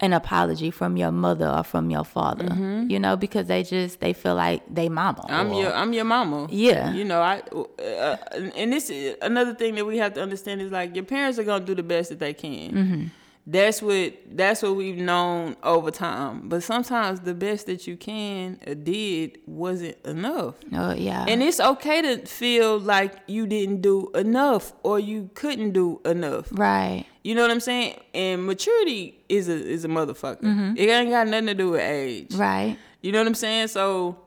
an 0.00 0.12
apology 0.12 0.70
from 0.70 0.96
your 0.96 1.12
mother 1.12 1.48
or 1.48 1.62
from 1.62 1.88
your 1.88 2.04
father 2.04 2.84
you 2.88 2.98
know 2.98 3.16
because 3.16 3.46
they 3.46 3.62
just 3.62 4.00
they 4.00 4.12
feel 4.12 4.34
like 4.34 4.62
they 4.68 4.88
mama 4.88 5.20
Mm-hmm. 5.22 5.34
I'm 5.34 5.52
or- 5.52 5.60
your 5.62 5.72
I'm 5.74 5.92
your 5.92 6.04
mama. 6.04 6.46
Yeah. 6.50 6.92
You 6.92 7.04
know, 7.04 7.20
I 7.20 7.40
uh, 7.82 8.16
and 8.56 8.72
this 8.72 8.90
is 8.90 9.16
another 9.22 9.54
thing 9.54 9.74
that 9.76 9.84
we 9.86 9.98
have 9.98 10.14
to 10.14 10.22
understand 10.22 10.60
is 10.60 10.70
like 10.72 10.94
your 10.94 11.04
parents 11.04 11.38
are 11.38 11.44
gonna 11.44 11.64
do 11.64 11.74
the 11.74 11.82
best 11.82 12.08
that 12.10 12.18
they 12.18 12.34
can. 12.34 12.72
Mm-hmm. 12.72 13.04
That's 13.46 13.82
what 13.82 14.14
that's 14.32 14.62
what 14.62 14.74
we've 14.74 14.96
known 14.96 15.56
over 15.62 15.90
time. 15.90 16.48
But 16.48 16.62
sometimes 16.62 17.20
the 17.20 17.34
best 17.34 17.66
that 17.66 17.86
you 17.86 17.96
can 17.96 18.58
or 18.66 18.74
did 18.74 19.38
wasn't 19.46 19.96
enough. 20.06 20.54
oh 20.72 20.94
yeah 20.94 21.26
And 21.28 21.42
it's 21.42 21.60
okay 21.60 22.00
to 22.02 22.24
feel 22.26 22.78
like 22.78 23.12
you 23.26 23.46
didn't 23.46 23.82
do 23.82 24.10
enough 24.14 24.72
or 24.82 24.98
you 24.98 25.30
couldn't 25.34 25.72
do 25.72 26.00
enough. 26.06 26.48
right 26.52 27.04
You 27.22 27.34
know 27.34 27.42
what 27.42 27.50
I'm 27.50 27.60
saying? 27.60 28.00
And 28.14 28.46
maturity 28.46 29.20
is 29.36 29.48
a 29.48 29.52
is 29.54 29.84
a 29.84 29.88
motherfucker. 29.88 30.76
It 30.78 30.88
ain't 30.88 31.10
got 31.10 31.26
nothing 31.28 31.46
to 31.46 31.54
do 31.54 31.70
with 31.70 31.80
age. 31.80 32.28
Mm-hmm. 32.28 32.40
right 32.40 32.78
You 33.02 33.12
know 33.12 33.18
what 33.20 33.26
I'm 33.28 33.34
saying? 33.34 33.68
So 33.68 34.18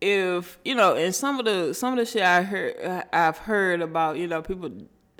if 0.00 0.58
you 0.64 0.74
know, 0.74 0.94
and 0.96 1.14
some 1.14 1.38
of 1.38 1.44
the 1.44 1.72
some 1.74 1.92
of 1.92 1.98
the 1.98 2.06
shit 2.06 2.22
I 2.22 2.42
heard 2.42 2.74
uh, 2.82 3.02
I've 3.12 3.38
heard 3.38 3.80
about, 3.80 4.16
you 4.18 4.26
know, 4.26 4.42
people 4.42 4.70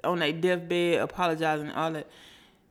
on 0.04 0.18
their 0.18 0.32
deathbed 0.32 1.00
apologizing 1.00 1.68
and 1.68 1.76
all 1.76 1.92
that. 1.92 2.08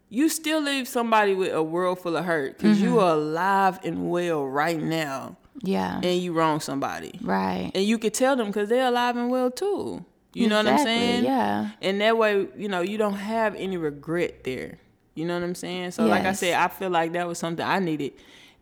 You 0.09 0.27
still 0.27 0.59
leave 0.61 0.89
somebody 0.89 1.33
with 1.33 1.53
a 1.53 1.63
world 1.63 1.99
full 1.99 2.17
of 2.17 2.25
hurt 2.25 2.57
because 2.57 2.81
you 2.81 2.99
are 2.99 3.13
alive 3.13 3.79
and 3.85 4.11
well 4.11 4.45
right 4.45 4.77
now, 4.77 5.37
yeah 5.61 6.01
and 6.03 6.21
you 6.21 6.33
wrong 6.33 6.59
somebody, 6.59 7.17
right 7.21 7.71
and 7.73 7.85
you 7.85 7.97
could 7.97 8.13
tell 8.13 8.35
them 8.35 8.47
because 8.47 8.67
they're 8.67 8.87
alive 8.87 9.15
and 9.15 9.29
well 9.31 9.49
too. 9.49 10.03
You 10.33 10.47
know 10.49 10.57
what 10.57 10.67
I'm 10.67 10.79
saying? 10.79 11.23
yeah. 11.23 11.69
And 11.81 12.01
that 12.01 12.17
way, 12.17 12.47
you 12.57 12.67
know, 12.67 12.81
you 12.81 12.97
don't 12.97 13.15
have 13.15 13.55
any 13.55 13.77
regret 13.77 14.43
there. 14.43 14.79
You 15.21 15.27
know 15.27 15.35
what 15.35 15.43
I'm 15.43 15.55
saying? 15.55 15.91
So, 15.91 16.05
like 16.05 16.25
I 16.25 16.33
said, 16.33 16.55
I 16.55 16.67
feel 16.67 16.89
like 16.89 17.11
that 17.13 17.27
was 17.27 17.37
something 17.39 17.65
I 17.65 17.79
needed. 17.79 18.13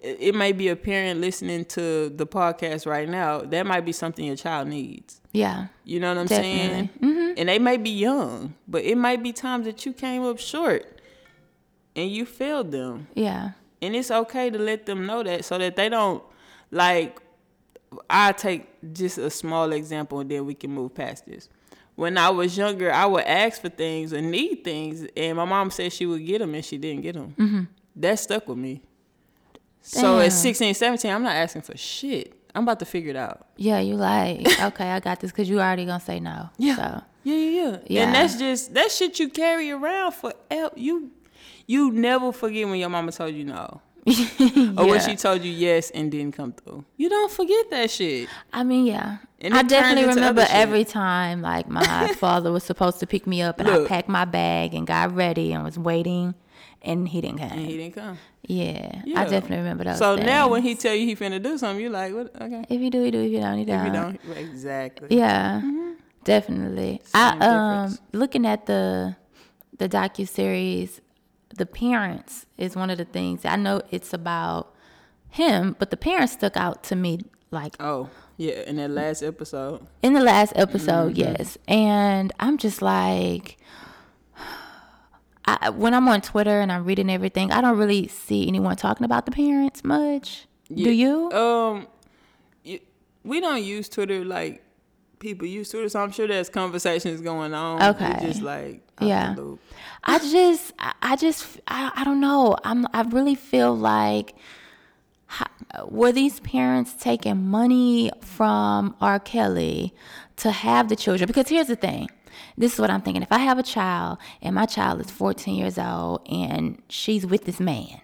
It, 0.01 0.17
it 0.19 0.35
may 0.35 0.51
be 0.51 0.67
a 0.69 0.75
parent 0.75 1.19
listening 1.21 1.65
to 1.65 2.09
the 2.09 2.25
podcast 2.27 2.85
right 2.85 3.07
now. 3.07 3.39
That 3.41 3.65
might 3.65 3.85
be 3.85 3.91
something 3.91 4.23
your 4.25 4.35
child 4.37 4.67
needs. 4.67 5.21
yeah 5.31 5.67
You 5.83 5.99
know 5.99 6.09
what 6.09 6.17
I'm 6.21 6.27
Definitely. 6.27 6.89
Mm-hmm. 7.01 7.15
saying? 7.25 7.35
And 7.37 7.49
they 7.49 7.59
may 7.59 7.77
be 7.77 7.89
young, 7.91 8.53
but 8.67 8.83
it 8.83 8.97
might 8.97 9.21
be 9.23 9.31
times 9.33 9.65
that 9.65 9.85
you 9.85 9.93
came 9.93 10.23
up 10.23 10.39
short 10.39 11.01
and 11.95 12.09
you 12.11 12.25
failed 12.25 12.71
them. 12.71 13.07
yeah 13.13 13.51
And 13.81 13.95
it's 13.95 14.11
okay 14.11 14.49
to 14.49 14.59
let 14.59 14.85
them 14.85 15.05
know 15.05 15.23
that 15.23 15.45
so 15.45 15.57
that 15.57 15.75
they 15.75 15.89
don't 15.89 16.23
like 16.71 17.21
I 18.09 18.31
take 18.33 18.67
just 18.93 19.17
a 19.17 19.29
small 19.29 19.71
example 19.73 20.19
and 20.19 20.29
then 20.29 20.45
we 20.45 20.53
can 20.53 20.71
move 20.71 20.93
past 20.93 21.25
this. 21.25 21.49
When 21.99 22.17
I 22.17 22.29
was 22.29 22.57
younger, 22.57 22.91
I 22.93 23.05
would 23.05 23.25
ask 23.25 23.61
for 23.61 23.67
things 23.69 24.13
or 24.13 24.21
need 24.21 24.63
things, 24.63 25.05
and 25.17 25.35
my 25.37 25.43
mom 25.45 25.69
said 25.69 25.91
she 25.91 26.05
would 26.05 26.25
get 26.25 26.39
them, 26.39 26.55
and 26.55 26.63
she 26.63 26.77
didn't 26.77 27.01
get 27.01 27.15
them. 27.15 27.35
Mm-hmm. 27.37 27.61
That 27.97 28.17
stuck 28.19 28.47
with 28.47 28.57
me. 28.57 28.81
So 29.81 30.19
at 30.19 30.29
Damn. 30.29 30.31
16, 30.31 30.73
17, 30.75 31.11
I'm 31.11 31.23
not 31.23 31.35
asking 31.35 31.63
for 31.63 31.75
shit. 31.75 32.33
I'm 32.55 32.63
about 32.63 32.79
to 32.79 32.85
figure 32.85 33.11
it 33.11 33.15
out. 33.15 33.47
yeah 33.57 33.79
you 33.79 33.95
like 33.95 34.39
okay 34.69 34.89
i 34.89 34.99
got 34.99 35.19
this 35.19 35.31
because 35.31 35.47
you 35.49 35.59
already 35.59 35.85
gonna 35.85 35.99
say 35.99 36.19
no 36.19 36.49
Yeah. 36.57 36.75
so 36.75 37.03
Yeah, 37.23 37.35
yeah, 37.35 37.61
yeah. 37.61 37.77
Yeah. 37.87 38.01
And 38.03 38.15
that's 38.15 38.35
just 38.39 38.73
that 38.73 38.91
shit 38.91 39.19
you 39.19 39.29
carry 39.29 39.69
around 39.69 40.13
for 40.13 40.33
you. 40.75 41.11
You 41.67 41.91
never 41.91 42.31
forget 42.31 42.65
when 42.67 42.79
your 42.79 42.89
mama 42.89 43.11
told 43.11 43.35
you 43.35 43.43
no. 43.43 43.81
Or 44.77 44.87
when 44.87 45.01
she 45.01 45.15
told 45.15 45.43
you 45.43 45.51
yes 45.51 45.91
and 45.91 46.09
didn't 46.09 46.35
come 46.35 46.53
through. 46.53 46.85
You 46.97 47.09
don't 47.09 47.31
forget 47.31 47.69
that 47.71 47.91
shit. 47.91 48.29
I 48.51 48.63
mean, 48.63 48.85
yeah. 48.87 49.17
I 49.43 49.63
definitely 49.63 50.05
remember 50.05 50.45
every 50.49 50.83
time 50.85 51.41
like 51.41 51.69
my 51.69 52.13
father 52.17 52.51
was 52.51 52.63
supposed 52.63 52.99
to 52.99 53.07
pick 53.07 53.25
me 53.25 53.41
up 53.41 53.59
and 53.59 53.69
Look. 53.69 53.85
I 53.85 53.87
packed 53.87 54.09
my 54.09 54.25
bag 54.25 54.73
and 54.73 54.85
got 54.85 55.15
ready 55.15 55.53
and 55.53 55.63
was 55.63 55.77
waiting 55.79 56.35
and 56.81 57.07
he 57.07 57.21
didn't 57.21 57.39
come. 57.39 57.51
And 57.51 57.59
he 57.61 57.77
didn't 57.77 57.95
come. 57.95 58.17
yeah, 58.43 59.01
Yeah. 59.05 59.21
I 59.21 59.25
definitely 59.25 59.57
remember 59.57 59.83
those. 59.85 59.97
So 59.97 60.15
now 60.15 60.49
when 60.49 60.61
he 60.61 60.75
tell 60.75 60.93
you 60.93 61.05
he 61.05 61.15
finna 61.15 61.41
do 61.41 61.57
something, 61.57 61.81
you 61.83 61.89
like, 61.89 62.13
what? 62.13 62.33
Okay. 62.41 62.65
if 62.69 62.81
you 62.81 62.89
do, 62.89 63.03
you 63.03 63.11
do. 63.11 63.21
If 63.21 63.31
you 63.31 63.39
don't, 63.39 63.59
you 63.59 63.65
don't. 63.65 63.79
If 63.79 63.85
you 63.85 64.33
don't, 64.33 64.37
exactly. 64.37 65.17
Yeah, 65.17 65.61
definitely. 66.23 67.01
Same 67.03 67.21
I 67.21 67.29
um 67.31 67.37
difference. 67.87 68.01
looking 68.13 68.45
at 68.45 68.65
the 68.65 69.15
the 69.77 69.89
docu 69.89 70.27
series, 70.27 71.01
the 71.55 71.65
parents 71.65 72.45
is 72.57 72.75
one 72.75 72.89
of 72.89 72.97
the 72.97 73.05
things 73.05 73.45
I 73.45 73.55
know 73.55 73.81
it's 73.89 74.13
about 74.13 74.73
him, 75.29 75.75
but 75.79 75.89
the 75.91 75.97
parents 75.97 76.33
stuck 76.33 76.57
out 76.57 76.83
to 76.85 76.95
me 76.95 77.19
like 77.51 77.75
Oh, 77.79 78.09
yeah. 78.39 78.61
In 78.65 78.77
that 78.77 78.89
last 78.89 79.21
episode, 79.21 79.85
in 80.01 80.13
the 80.13 80.21
last 80.21 80.53
episode, 80.55 81.13
Mm-hmm. 81.15 81.19
yes. 81.37 81.57
And 81.67 82.31
I'm 82.39 82.57
just 82.57 82.81
like, 82.81 83.57
I, 85.45 85.69
when 85.69 85.93
I'm 85.93 86.07
on 86.07 86.21
Twitter 86.21 86.59
and 86.61 86.71
I'm 86.71 86.85
reading 86.85 87.09
everything, 87.09 87.51
I 87.51 87.61
don't 87.61 87.77
really 87.77 88.07
see 88.07 88.47
anyone 88.47 88.75
talking 88.75 89.03
about 89.03 89.25
the 89.25 89.31
parents 89.31 89.83
much. 89.83 90.47
Do 90.73 90.91
you? 90.91 91.31
um, 91.31 91.87
we 93.23 93.39
don't 93.41 93.63
use 93.63 93.89
Twitter 93.89 94.23
like 94.23 94.63
people 95.19 95.45
use 95.47 95.69
Twitter, 95.69 95.89
so 95.89 95.99
I'm 96.01 96.11
sure 96.11 96.27
there's 96.27 96.49
conversations 96.49 97.19
going 97.21 97.53
on. 97.53 97.81
Okay. 97.95 98.17
Just 98.21 98.41
like 98.41 98.81
Yeah. 99.01 99.35
I 100.03 100.19
just, 100.19 100.71
I, 100.79 100.93
I 101.01 101.15
just, 101.17 101.59
I, 101.67 101.91
I 101.95 102.03
don't 102.05 102.21
know. 102.21 102.55
I'm, 102.63 102.87
I 102.93 103.01
really 103.01 103.35
feel 103.35 103.75
like, 103.75 104.35
were 105.87 106.11
these 106.11 106.39
parents 106.39 106.93
taking 106.93 107.47
money 107.47 108.11
from 108.21 108.95
R. 109.01 109.19
Kelly 109.19 109.93
to 110.37 110.51
have 110.51 110.89
the 110.89 110.95
children? 110.95 111.27
Because 111.27 111.47
here's 111.49 111.67
the 111.67 111.75
thing. 111.75 112.09
This 112.57 112.73
is 112.73 112.79
what 112.79 112.89
I'm 112.89 113.01
thinking. 113.01 113.23
If 113.23 113.31
I 113.31 113.39
have 113.39 113.57
a 113.59 113.63
child 113.63 114.17
and 114.41 114.55
my 114.55 114.65
child 114.65 115.01
is 115.01 115.11
14 115.11 115.55
years 115.55 115.77
old 115.77 116.27
and 116.29 116.81
she's 116.89 117.25
with 117.25 117.45
this 117.45 117.59
man, 117.59 118.01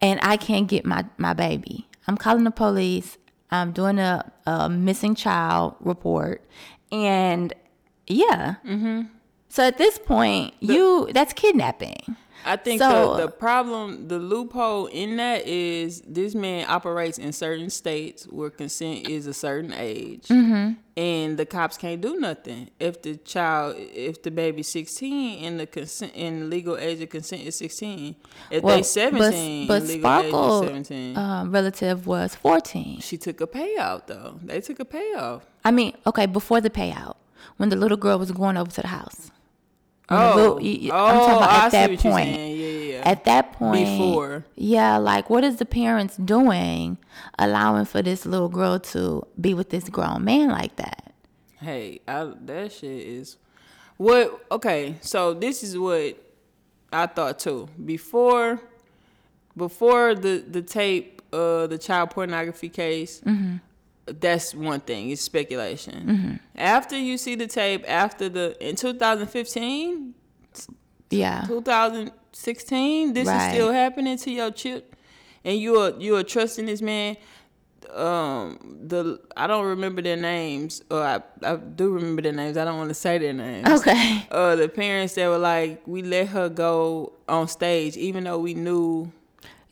and 0.00 0.20
I 0.22 0.36
can't 0.36 0.68
get 0.68 0.84
my, 0.84 1.04
my 1.18 1.32
baby, 1.34 1.88
I'm 2.06 2.16
calling 2.16 2.44
the 2.44 2.50
police. 2.50 3.18
I'm 3.50 3.72
doing 3.72 3.98
a, 3.98 4.30
a 4.46 4.68
missing 4.68 5.14
child 5.14 5.74
report, 5.80 6.44
and 6.92 7.52
yeah. 8.06 8.56
Mm-hmm. 8.64 9.02
So 9.50 9.62
at 9.64 9.76
this 9.78 9.98
point, 9.98 10.54
you 10.60 11.10
that's 11.12 11.32
kidnapping. 11.34 12.16
I 12.46 12.56
think 12.56 12.80
So- 12.80 13.16
the, 13.18 13.26
the 13.26 13.32
problem, 13.32 14.08
the 14.08 14.18
loophole 14.18 14.86
in 14.86 15.16
that 15.18 15.46
is 15.46 16.00
this 16.06 16.34
man 16.34 16.64
operates 16.70 17.18
in 17.18 17.32
certain 17.34 17.68
states 17.68 18.24
where 18.24 18.48
consent 18.48 19.10
is 19.10 19.26
a 19.26 19.34
certain 19.34 19.74
age, 19.74 20.26
Mm-hmm. 20.28 20.72
and 20.96 21.36
the 21.36 21.44
cops 21.44 21.76
can't 21.76 22.00
do 22.00 22.16
nothing 22.18 22.70
if 22.80 23.02
the 23.02 23.16
child, 23.16 23.76
if 23.76 24.22
the 24.22 24.30
baby's 24.30 24.68
sixteen 24.68 25.44
and 25.44 25.60
the 25.60 25.66
consent 25.66 26.12
and 26.16 26.48
legal 26.48 26.78
age 26.78 27.02
of 27.02 27.10
consent 27.10 27.42
is 27.42 27.56
sixteen. 27.56 28.16
If 28.50 28.62
Well, 28.62 28.76
they 28.76 28.82
seventeen, 28.84 29.66
but, 29.66 29.74
but 29.74 29.82
and 29.82 29.88
legal 29.90 30.10
age 30.12 30.28
Sparkle 30.30 30.62
is 30.62 30.66
seventeen. 30.68 31.16
um, 31.18 31.50
relative 31.52 32.06
was 32.06 32.34
14. 32.36 33.00
she 33.00 33.18
took 33.18 33.42
a 33.42 33.46
payout 33.46 34.06
though. 34.06 34.38
They 34.42 34.62
took 34.62 34.80
a 34.80 34.86
payout. 34.86 35.42
I 35.62 35.72
mean, 35.72 35.92
okay, 36.06 36.24
before 36.24 36.62
the 36.62 36.70
payout, 36.70 37.16
when 37.58 37.68
the 37.68 37.76
little 37.76 37.98
girl 37.98 38.18
was 38.18 38.32
going 38.32 38.56
over 38.56 38.70
to 38.70 38.80
the 38.80 38.88
house. 38.88 39.30
Oh, 40.10 40.32
little- 40.36 40.54
y- 40.56 40.78
y- 40.82 40.90
oh, 40.92 41.06
I'm 41.06 41.18
talking 41.18 41.36
about 41.36 41.64
at 41.66 41.72
that 41.72 41.98
point. 42.00 42.30
Yeah, 42.30 42.46
yeah, 42.46 42.66
yeah. 42.96 43.02
At 43.04 43.24
that 43.24 43.52
point, 43.52 43.84
Before. 43.86 44.44
yeah, 44.56 44.96
like 44.98 45.30
what 45.30 45.42
is 45.44 45.56
the 45.56 45.64
parents 45.64 46.16
doing, 46.16 46.98
allowing 47.38 47.84
for 47.86 48.02
this 48.02 48.26
little 48.26 48.48
girl 48.48 48.78
to 48.80 49.26
be 49.40 49.54
with 49.54 49.70
this 49.70 49.88
grown 49.88 50.24
man 50.24 50.48
like 50.50 50.76
that? 50.76 51.12
Hey, 51.60 52.00
I, 52.08 52.32
that 52.46 52.72
shit 52.72 52.90
is 52.90 53.36
what. 53.96 54.44
Okay, 54.50 54.96
so 55.00 55.32
this 55.34 55.62
is 55.62 55.78
what 55.78 56.16
I 56.92 57.06
thought 57.06 57.38
too. 57.38 57.68
Before, 57.84 58.60
before 59.56 60.14
the 60.14 60.44
the 60.46 60.62
tape, 60.62 61.22
uh, 61.32 61.66
the 61.68 61.78
child 61.78 62.10
pornography 62.10 62.68
case. 62.68 63.22
That's 64.18 64.54
one 64.54 64.80
thing. 64.80 65.10
It's 65.10 65.22
speculation. 65.22 66.40
After 66.56 66.96
you 66.98 67.16
see 67.18 67.34
the 67.36 67.46
tape, 67.46 67.84
after 67.88 68.28
the 68.28 68.56
in 68.66 68.76
2015, 68.76 70.14
Yeah, 71.10 71.44
2016, 71.48 73.12
this 73.12 73.26
is 73.28 73.54
still 73.54 73.72
happening 73.72 74.16
to 74.18 74.30
your 74.30 74.50
chip, 74.50 74.96
and 75.44 75.58
you're 75.58 75.98
you're 75.98 76.22
trusting 76.22 76.66
this 76.66 76.82
man. 76.82 77.16
Um, 77.94 78.76
the 78.86 79.20
I 79.36 79.46
don't 79.48 79.64
remember 79.66 80.00
their 80.02 80.16
names, 80.16 80.82
or 80.90 81.02
I, 81.02 81.20
I 81.42 81.56
do 81.56 81.90
remember 81.92 82.22
their 82.22 82.32
names. 82.32 82.56
I 82.56 82.64
don't 82.64 82.76
want 82.78 82.90
to 82.90 82.94
say 82.94 83.18
their 83.18 83.32
names. 83.32 83.68
okay, 83.68 84.26
Uh, 84.30 84.54
the 84.54 84.68
parents 84.68 85.14
that 85.14 85.28
were 85.28 85.38
like, 85.38 85.82
we 85.86 86.02
let 86.02 86.28
her 86.28 86.48
go 86.48 87.14
on 87.28 87.48
stage, 87.48 87.96
even 87.96 88.24
though 88.24 88.38
we 88.38 88.54
knew. 88.54 89.10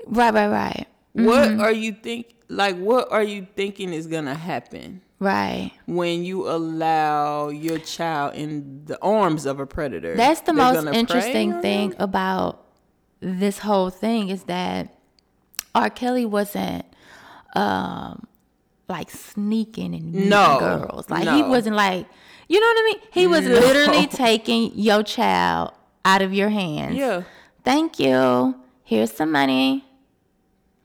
right, 0.07 0.35
right, 0.35 0.49
right, 0.49 0.87
What 1.27 1.49
Mm-hmm. 1.49 1.61
are 1.61 1.73
you 1.73 1.93
think? 1.93 2.35
Like, 2.49 2.77
what 2.77 3.11
are 3.13 3.23
you 3.23 3.47
thinking 3.57 3.93
is 3.93 4.07
gonna 4.07 4.35
happen? 4.35 5.03
right. 5.21 5.73
when 5.87 6.23
you 6.25 6.49
allow 6.49 7.49
your 7.49 7.79
child 7.81 8.35
in 8.37 8.85
the 8.85 8.97
arms 9.03 9.47
of 9.47 9.59
a 9.59 9.67
predator. 9.67 10.15
That's 10.17 10.43
the 10.43 10.53
most 10.53 10.87
interesting 10.95 11.61
thing 11.61 11.95
about 11.99 12.65
this 13.21 13.59
whole 13.59 13.91
thing 13.91 14.29
is 14.29 14.45
that 14.45 14.95
R. 15.75 15.91
Kelly 15.91 16.25
wasn't 16.25 16.85
um 17.57 18.27
like 18.89 19.11
sneaking 19.11 19.95
and 19.95 20.13
meeting 20.13 20.29
No, 20.31 20.59
girls. 20.61 21.11
Like 21.11 21.29
he 21.29 21.43
wasn't 21.43 21.75
like 21.77 22.07
you 22.49 22.61
know 22.61 22.67
what 22.67 22.79
I 22.79 22.85
mean? 22.85 23.01
He 23.11 23.27
was 23.27 23.45
No. 23.45 23.55
literally 23.55 24.07
taking 24.27 24.71
your 24.75 25.03
child 25.03 25.73
out 26.05 26.23
of 26.23 26.33
your 26.33 26.49
hands. 26.49 26.95
Yeah. 26.97 27.23
Thank 27.65 27.99
you. 27.99 28.55
Here's 28.85 29.13
some 29.13 29.33
money. 29.33 29.85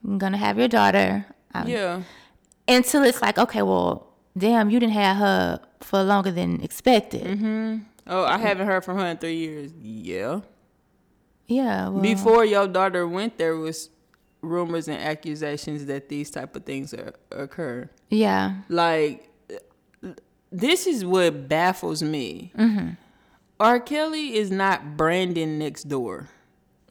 I'm 0.03 0.17
gonna 0.17 0.37
have 0.37 0.57
your 0.57 0.67
daughter. 0.67 1.25
Um, 1.53 1.67
Yeah. 1.67 2.01
Until 2.67 3.03
it's 3.03 3.21
like, 3.21 3.37
okay, 3.37 3.61
well, 3.61 4.07
damn, 4.37 4.69
you 4.69 4.79
didn't 4.79 4.93
have 4.93 5.17
her 5.17 5.59
for 5.81 6.01
longer 6.03 6.31
than 6.31 6.61
expected. 6.61 7.23
Mm-hmm. 7.25 7.77
Oh, 8.07 8.23
I 8.23 8.37
haven't 8.37 8.67
heard 8.67 8.83
from 8.85 8.97
her 8.99 9.05
in 9.07 9.17
three 9.17 9.35
years. 9.35 9.71
Yeah. 9.81 10.41
Yeah. 11.47 11.89
Well, 11.89 12.01
Before 12.01 12.45
your 12.45 12.67
daughter 12.67 13.07
went, 13.07 13.37
there 13.37 13.55
was 13.57 13.89
rumors 14.41 14.87
and 14.87 14.97
accusations 15.01 15.85
that 15.85 16.09
these 16.09 16.29
type 16.31 16.55
of 16.55 16.63
things 16.65 16.93
are, 16.93 17.13
occur. 17.31 17.89
yeah. 18.09 18.55
Like, 18.69 19.29
this 20.51 20.85
is 20.87 21.03
what 21.05 21.47
baffles 21.49 22.03
me. 22.03 22.51
Mm-hmm. 22.57 22.89
R. 23.59 23.79
Kelly 23.79 24.35
is 24.35 24.51
not 24.51 24.97
Brandon 24.97 25.57
next 25.59 25.83
door. 25.89 26.29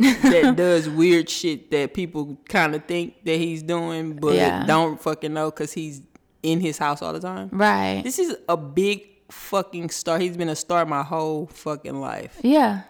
That 0.02 0.54
does 0.56 0.88
weird 0.88 1.28
shit 1.28 1.70
that 1.70 1.94
people 1.94 2.38
kind 2.48 2.74
of 2.74 2.84
think 2.84 3.24
that 3.24 3.36
he's 3.36 3.62
doing, 3.62 4.14
but 4.16 4.34
Yeah. 4.34 4.64
don't 4.66 5.00
fucking 5.00 5.32
know 5.32 5.50
because 5.50 5.72
he's 5.72 6.02
in 6.42 6.60
his 6.60 6.78
house 6.78 7.02
all 7.02 7.12
the 7.12 7.20
time. 7.20 7.48
Right. 7.52 8.02
This 8.04 8.18
is 8.18 8.36
a 8.48 8.56
big 8.56 9.06
fucking 9.30 9.90
star. 9.90 10.18
He's 10.18 10.36
been 10.36 10.48
a 10.48 10.56
star 10.56 10.84
my 10.84 11.02
whole 11.02 11.46
fucking 11.46 12.00
life. 12.00 12.38
Yeah. 12.42 12.82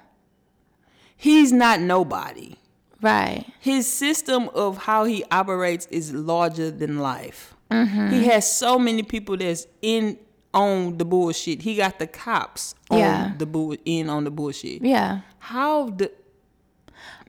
He's 1.17 1.53
not 1.53 1.81
nobody. 1.81 2.57
Right. 3.01 3.45
His 3.61 3.87
system 3.87 4.49
of 4.55 4.79
how 4.79 5.05
he 5.05 5.25
operates 5.31 5.87
is 5.91 6.13
larger 6.13 6.71
than 6.71 6.99
life. 6.99 7.55
Mm-hmm. 7.71 8.11
He 8.11 8.25
has 8.27 8.51
so 8.51 8.79
many 8.79 9.03
people 9.03 9.37
that's 9.37 9.67
in 9.83 10.19
on 10.55 10.99
the 10.99 11.05
bullshit. 11.05 11.63
He 11.63 11.77
got 11.77 11.99
the 11.99 12.07
cops 12.07 12.75
on 12.91 12.99
Yeah. 12.99 13.33
the 13.39 13.47
bull 13.47 13.75
in 13.85 14.09
on 14.11 14.25
the 14.25 14.31
bullshit. 14.31 14.83
Yeah. 14.83 15.21
How 15.39 15.91
the 15.91 16.13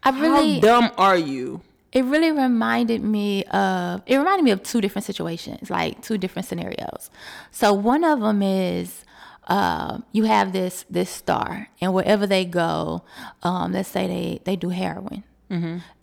I 0.05 0.09
really 0.19 0.55
how 0.55 0.61
dumb 0.61 0.91
are 0.97 1.17
you? 1.17 1.61
it 1.91 2.03
really 2.05 2.31
reminded 2.31 3.03
me 3.03 3.43
of 3.45 4.01
it 4.07 4.17
reminded 4.17 4.43
me 4.43 4.51
of 4.51 4.63
two 4.63 4.81
different 4.81 5.05
situations, 5.05 5.69
like 5.69 6.01
two 6.01 6.17
different 6.17 6.47
scenarios. 6.47 7.11
So 7.51 7.71
one 7.73 8.03
of 8.03 8.19
them 8.19 8.41
is 8.41 9.05
uh, 9.47 9.99
you 10.11 10.23
have 10.23 10.53
this 10.53 10.85
this 10.89 11.09
star, 11.09 11.69
and 11.81 11.93
wherever 11.93 12.25
they 12.25 12.45
go, 12.45 13.03
um, 13.43 13.73
let's 13.73 13.89
say 13.89 14.07
they 14.07 14.39
they 14.43 14.55
do 14.55 14.69
heroin, 14.69 15.23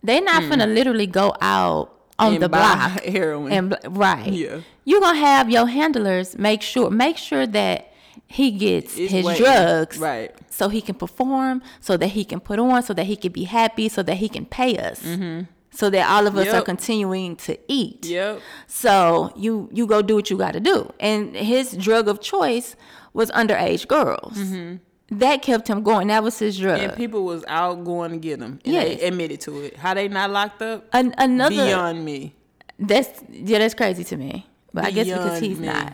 they're 0.03 0.21
not 0.21 0.47
gonna 0.49 0.67
literally 0.67 1.07
go 1.07 1.35
out 1.41 1.93
on 2.17 2.33
And 2.35 2.43
the 2.43 2.47
buy 2.49 2.59
block 2.59 3.03
heroin. 3.17 3.51
and 3.51 3.77
right. 3.89 4.31
Yeah. 4.31 4.61
You're 4.85 5.01
gonna 5.01 5.19
have 5.19 5.49
your 5.49 5.67
handlers 5.67 6.37
make 6.37 6.61
sure 6.61 6.89
make 6.89 7.17
sure 7.17 7.45
that 7.47 7.90
he 8.31 8.51
gets 8.51 8.97
It's 8.97 9.11
his 9.11 9.25
waiting. 9.25 9.43
drugs 9.43 9.97
Right. 9.97 10.31
so 10.49 10.69
he 10.69 10.81
can 10.81 10.95
perform, 10.95 11.61
so 11.79 11.97
that 11.97 12.07
he 12.07 12.23
can 12.23 12.39
put 12.39 12.59
on, 12.59 12.83
so 12.83 12.93
that 12.93 13.05
he 13.05 13.15
can 13.15 13.31
be 13.31 13.43
happy, 13.43 13.89
so 13.89 14.01
that 14.03 14.15
he 14.15 14.29
can 14.29 14.45
pay 14.45 14.77
us, 14.77 15.01
mm-hmm. 15.01 15.43
so 15.71 15.89
that 15.89 16.09
all 16.09 16.27
of 16.27 16.35
us 16.37 16.47
are 16.49 16.61
continuing 16.61 17.35
to 17.37 17.57
eat. 17.67 18.05
Yep. 18.05 18.41
So 18.67 19.31
you 19.35 19.69
you 19.71 19.85
go 19.87 20.01
do 20.01 20.15
what 20.15 20.29
you 20.29 20.37
got 20.37 20.53
to 20.53 20.59
do, 20.59 20.91
and 20.99 21.35
his 21.35 21.73
drug 21.73 22.07
of 22.07 22.21
choice 22.21 22.75
was 23.13 23.29
underage 23.31 23.87
girls. 23.87 24.37
Mm-hmm. 24.37 24.75
That 25.19 25.41
kept 25.41 25.67
him 25.67 25.83
going. 25.83 26.07
That 26.07 26.23
was 26.23 26.39
his 26.39 26.57
drug. 26.57 26.79
And 26.79 26.95
people 26.95 27.25
was 27.25 27.43
out 27.49 27.83
going 27.83 28.11
to 28.11 28.17
get 28.17 28.39
him. 28.39 28.61
They 28.63 28.97
admitted 29.01 29.41
to 29.41 29.59
it. 29.63 29.75
How 29.75 29.93
they 29.93 30.07
not 30.07 30.29
locked 30.31 30.61
up? 30.61 30.87
An- 30.93 31.13
another 31.17 31.65
Beyond 31.65 32.05
me. 32.05 32.33
That's 32.79 33.21
yeah, 33.29 33.59
that's 33.59 33.73
crazy 33.73 34.05
to 34.05 34.15
me. 34.15 34.47
But 34.73 34.85
I 34.85 34.91
guess 34.91 35.07
because 35.07 35.39
he's 35.41 35.59
me. 35.59 35.67
not. 35.67 35.93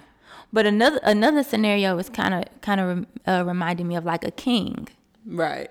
But 0.53 0.65
another 0.65 0.99
another 1.03 1.43
scenario 1.43 1.97
is 1.97 2.09
kind 2.09 2.33
of 2.33 2.43
kind 2.61 2.79
of 2.81 3.05
uh, 3.25 3.43
reminding 3.45 3.87
me 3.87 3.95
of 3.95 4.05
like 4.05 4.23
a 4.23 4.31
king. 4.31 4.87
Right. 5.25 5.69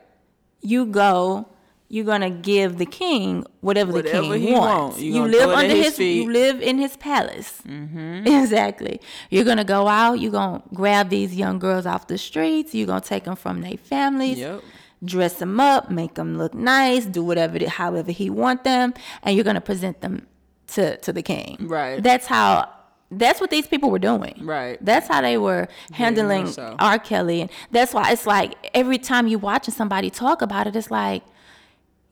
You 0.61 0.87
go, 0.87 1.49
you're 1.89 2.05
gonna 2.05 2.31
give 2.31 2.79
the 2.79 2.87
king 2.87 3.45
whatever, 3.61 3.93
the 3.93 4.03
king 4.03 4.53
wants. 4.53 4.97
want. 4.97 4.99
You 4.99 5.23
live 5.25 5.43
throw 5.43 5.51
it 5.51 5.53
at 5.53 5.59
under 5.65 5.75
his 5.77 5.97
his, 5.97 6.01
you 6.01 6.33
live 6.33 6.61
in 6.61 6.79
his 6.79 6.97
palace. 6.97 7.63
Mm-hmm. 7.67 8.27
Exactly. 8.43 9.01
You're 9.31 9.45
gonna 9.45 9.65
go 9.65 9.89
out. 9.89 10.15
You're 10.21 10.33
gonna 10.33 10.63
grab 10.75 11.09
these 11.09 11.35
young 11.35 11.59
girls 11.59 11.87
off 11.87 12.07
the 12.07 12.19
streets. 12.19 12.75
You're 12.75 12.87
gonna 12.87 13.01
take 13.01 13.25
them 13.25 13.37
from 13.37 13.63
their 13.63 13.77
families. 13.77 14.39
Yep. 14.39 14.63
Dress 15.05 15.35
them 15.35 15.61
up, 15.61 15.91
make 15.91 16.15
them 16.15 16.39
look 16.39 16.55
nice, 16.55 17.05
do 17.05 17.23
whatever, 17.23 17.59
however 17.69 18.13
he 18.13 18.31
want 18.31 18.65
them, 18.65 18.95
and 19.23 19.37
you're 19.37 19.45
gonna 19.45 19.61
present 19.61 20.01
them 20.01 20.27
to 20.69 20.97
to 20.99 21.13
the 21.13 21.23
king. 21.23 21.57
Right. 21.61 22.03
That's 22.03 22.27
how. 22.27 22.73
That's 23.11 23.41
what 23.41 23.51
these 23.51 23.67
people 23.67 23.91
were 23.91 24.01
doing. 24.01 24.35
Right. 24.43 24.79
That's 24.85 25.07
how 25.07 25.21
they 25.21 25.39
were 25.39 25.69
handling 25.93 26.49
so. 26.49 26.75
R. 26.79 26.99
Kelly, 26.99 27.43
and 27.43 27.51
that's 27.71 27.95
why 27.95 28.11
it's 28.11 28.27
like 28.27 28.55
every 28.75 28.99
time 28.99 29.29
you 29.29 29.39
watching 29.39 29.73
somebody 29.73 30.11
talk 30.11 30.43
about 30.43 30.67
it, 30.67 30.75
it's 30.75 30.91
like 30.91 31.23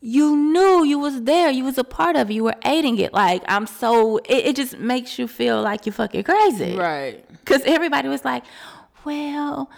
you 0.01 0.37
knew 0.37 0.85
you 0.85 0.99
was 0.99 1.23
there, 1.23 1.51
you 1.51 1.65
was 1.65 1.79
a 1.79 1.85
part 1.85 2.15
of 2.15 2.31
it, 2.31 2.35
you 2.35 2.45
were 2.45 2.55
aiding 2.65 2.99
it. 2.99 3.13
Like 3.13 3.43
I'm 3.49 3.67
so, 3.67 4.19
it, 4.19 4.47
it 4.47 4.57
just 4.57 4.79
makes 4.79 5.19
you 5.19 5.27
feel 5.27 5.63
like 5.63 5.85
you're 5.87 5.93
fucking 5.95 6.23
crazy, 6.25 6.77
Right. 6.77 7.25
Because 7.29 7.63
everybody 7.65 8.09
was 8.09 8.25
like, 8.25 8.45
"Well, 9.05 9.71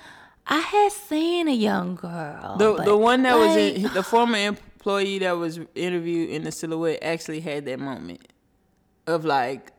I 0.46 0.58
had 0.58 0.92
seen 0.92 1.48
a 1.48 1.54
young 1.54 1.94
girl." 1.94 2.56
The 2.58 2.74
the 2.84 2.96
one 2.96 3.22
that 3.22 3.36
was 3.38 3.56
in 3.56 3.82
the 3.94 4.02
former 4.02 4.38
employee 4.38 5.18
that 5.20 5.36
was 5.38 5.60
interviewed 5.74 6.30
in 6.30 6.44
the 6.44 6.52
silhouette 6.52 6.98
actually 7.02 7.40
had 7.40 7.64
that 7.64 7.78
moment 7.80 8.28
of 9.06 9.24
like 9.24 9.72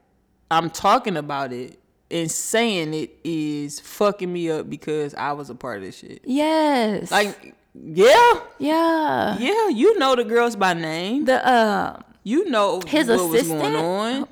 I'm 0.50 0.70
talking 0.70 1.18
about 1.18 1.52
it 1.54 1.80
and 2.10 2.32
saying 2.32 2.94
it 2.94 3.12
is 3.24 3.80
fucking 3.80 4.32
me 4.32 4.50
up 4.50 4.70
because 4.70 5.14
I 5.16 5.34
was 5.34 5.50
a 5.50 5.56
part 5.56 5.78
of 5.80 5.84
this 5.84 5.98
shit. 5.98 6.22
yes, 6.24 7.12
Like 7.12 7.54
yeah, 7.74 8.40
yeah, 8.60 9.38
yeah, 9.38 9.68
you 9.70 9.98
know 10.00 10.16
the 10.16 10.24
girls 10.24 10.56
by 10.56 10.74
name. 10.74 11.26
the 11.26 11.46
uh, 11.46 12.00
You 12.24 12.50
know 12.50 12.82
His 12.88 13.08
what 13.08 13.20
was 13.30 13.34
assistant? 13.42 13.62
going 13.62 13.76
on. 13.76 14.28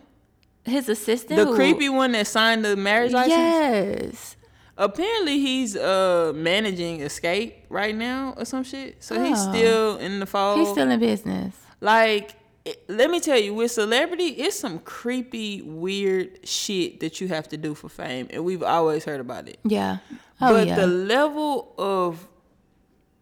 his 0.63 0.89
assistant. 0.89 1.37
The 1.39 1.45
who- 1.45 1.55
creepy 1.55 1.89
one 1.89 2.13
that 2.13 2.27
signed 2.27 2.63
the 2.65 2.75
marriage 2.75 3.11
license. 3.11 3.31
Yes. 3.37 4.35
Apparently, 4.77 5.39
he's 5.39 5.75
uh 5.77 6.33
managing 6.35 7.01
Escape 7.01 7.65
right 7.69 7.95
now 7.95 8.33
or 8.37 8.43
some 8.45 8.63
shit. 8.63 9.01
So 9.03 9.21
he's 9.23 9.37
Oh. 9.39 9.51
still 9.53 9.97
in 9.97 10.19
the 10.19 10.25
fold. 10.25 10.59
He's 10.59 10.69
still 10.69 10.89
in 10.89 10.99
business. 10.99 11.55
like. 11.81 12.31
It- 12.65 12.83
let 12.89 13.09
me 13.11 13.19
tell 13.19 13.37
you, 13.39 13.53
with 13.53 13.71
celebrity, 13.71 14.27
it's 14.29 14.57
some 14.59 14.79
creepy, 14.79 15.61
weird 15.61 16.45
shit 16.47 16.99
that 17.01 17.21
you 17.21 17.27
have 17.27 17.47
to 17.49 17.57
do 17.57 17.73
for 17.75 17.89
fame, 17.89 18.27
and 18.31 18.43
we've 18.43 18.63
always 18.63 19.05
heard 19.05 19.19
about 19.21 19.47
it. 19.47 19.59
Yeah. 19.63 19.97
Oh 20.41 20.53
but 20.53 20.67
yeah. 20.67 20.75
the 20.75 20.87
level 20.87 21.73
of 21.77 22.27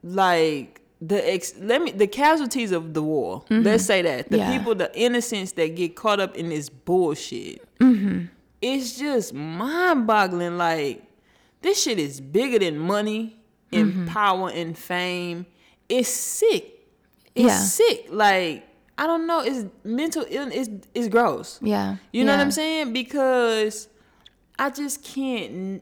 like 0.02 0.82
the 1.02 1.32
ex 1.32 1.54
let 1.60 1.82
me 1.82 1.92
the 1.92 2.08
casualties 2.08 2.72
of 2.72 2.94
the 2.94 3.04
war 3.04 3.44
let's 3.50 3.86
say 3.86 4.02
that 4.02 4.30
the 4.30 4.38
Mm-hmm. 4.38 4.52
Yeah. 4.52 4.58
people 4.58 4.76
the 4.76 4.92
innocents 5.00 5.52
that 5.54 5.76
get 5.76 5.96
caught 5.96 6.20
up 6.20 6.36
in 6.36 6.50
this 6.50 6.70
bullshit 6.70 7.62
Mm-hmm. 7.80 8.26
it's 8.62 8.98
just 8.98 9.34
mind-boggling 9.34 10.58
like 10.58 11.04
this 11.62 11.84
shit 11.84 12.00
is 12.00 12.20
bigger 12.22 12.60
than 12.60 12.78
money 12.80 13.38
and 13.72 13.92
Mm-hmm. 13.94 14.06
power 14.08 14.50
and 14.50 14.78
fame 14.78 15.46
it's 15.90 16.10
sick 16.10 16.66
it's 17.36 17.46
Yeah. 17.48 17.58
sick 17.60 18.06
like 18.10 18.66
i 19.04 19.08
don't 19.08 19.26
know 19.28 19.40
it's 19.50 19.66
mental 19.84 20.26
illness 20.30 20.68
it's, 20.68 20.88
it's 20.94 21.08
gross 21.16 21.60
yeah. 21.62 21.98
you 22.12 22.24
know 22.26 22.32
what. 22.36 22.42
I'm 22.42 22.52
saying? 22.52 22.94
Because 22.94 23.88
I 24.58 24.70
just 24.70 25.04
can't 25.04 25.82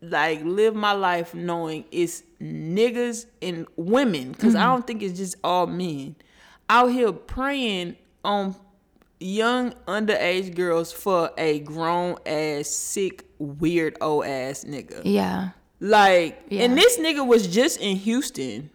like 0.00 0.40
live 0.44 0.74
my 0.74 0.92
life 0.92 1.34
knowing 1.34 1.84
it's 1.90 2.22
niggas 2.40 3.26
and 3.40 3.66
women 3.76 4.32
because 4.32 4.54
Mm-hmm. 4.54 4.62
I 4.62 4.66
don't 4.72 4.86
think 4.86 5.02
it's 5.02 5.16
just 5.18 5.36
all 5.44 5.66
men 5.66 6.16
out 6.68 6.88
here 6.96 7.12
preying 7.12 7.96
on 8.24 8.54
young 9.20 9.72
underage 9.86 10.54
girls 10.54 10.90
for 10.92 11.30
a 11.38 11.60
grown 11.60 12.16
ass 12.26 12.68
sick 12.68 13.24
weird 13.38 13.96
old 14.00 14.24
ass 14.24 14.64
nigga. 14.64 15.00
Yeah. 15.04 15.50
Like, 15.80 16.42
Yeah. 16.48 16.62
and 16.64 16.76
this 16.78 16.98
nigga 16.98 17.26
was 17.26 17.46
just 17.46 17.80
in 17.80 17.96
Houston. 17.96 18.70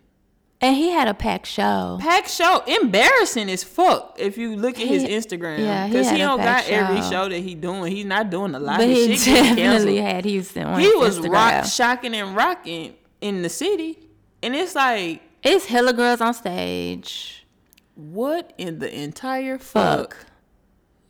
And 0.60 0.76
he 0.76 0.90
had 0.90 1.08
a 1.08 1.14
packed 1.14 1.46
show. 1.46 2.00
Pack 2.02 2.28
show 2.28 2.64
embarrassing 2.66 3.48
as 3.50 3.64
fuck 3.64 4.16
if 4.18 4.40
you 4.40 4.56
look 4.56 4.80
at 4.80 4.88
his 4.88 5.04
He- 5.04 5.10
Instagram. 5.10 5.60
yeah, 5.60 5.88
because 5.88 6.10
he, 6.10 6.16
a 6.16 6.18
don't 6.18 6.38
got 6.38 6.46
packed 6.46 6.70
every 6.70 7.02
show. 7.02 7.10
show 7.12 7.30
that 7.30 7.40
he 7.40 7.54
doing. 7.54 7.92
He's 7.96 8.06
not 8.06 8.32
doing 8.32 8.56
a 8.56 8.60
lot 8.60 8.78
But 8.80 8.90
of 8.90 8.96
he 8.96 9.16
definitely 9.18 9.98
had 9.98 10.26
Houston 10.26 10.64
on 10.66 10.80
He 10.80 10.88
his 10.88 10.96
was 10.96 11.20
Instagram. 11.20 11.32
rock, 11.32 11.66
shocking 11.66 12.16
and 12.16 12.36
rocking 12.36 12.96
in 13.22 13.44
the 13.44 13.50
city, 13.50 14.00
and 14.42 14.56
it's 14.56 14.74
like, 14.74 15.22
It's 15.44 15.68
hella 15.68 15.94
girls 15.94 16.22
on 16.22 16.34
stage. 16.34 17.46
what 17.94 18.52
in 18.58 18.80
the 18.80 18.92
entire 19.04 19.60
fuck? 19.60 20.16
Fuck. 20.16 20.26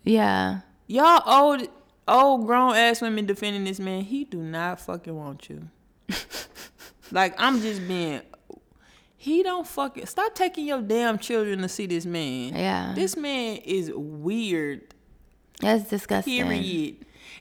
Yeah. 0.03 0.59
Y'all 0.87 1.21
old, 1.25 1.67
old 2.07 2.45
grown 2.45 2.75
ass 2.75 3.01
women 3.01 3.25
defending 3.25 3.63
this 3.63 3.79
man. 3.79 4.01
He 4.03 4.23
do 4.25 4.37
not 4.39 4.81
fucking 4.81 5.15
want 5.15 5.49
you. 5.49 5.69
like 7.11 7.33
I'm 7.37 7.61
just 7.61 7.87
being. 7.87 8.21
He 9.19 9.41
don't 9.43 9.65
fucking 9.67 10.05
stop 10.05 10.35
taking 10.35 10.67
your 10.67 10.81
damn 10.81 11.17
children 11.17 11.59
to 11.63 11.67
see 11.69 11.87
this 11.87 12.05
man. 12.05 12.55
Yeah. 12.55 12.93
This 12.95 13.17
man 13.17 13.57
is 13.65 13.91
weird. 13.93 14.81
That's 15.59 15.89
disgusting. 15.89 16.45
Period. 16.45 16.97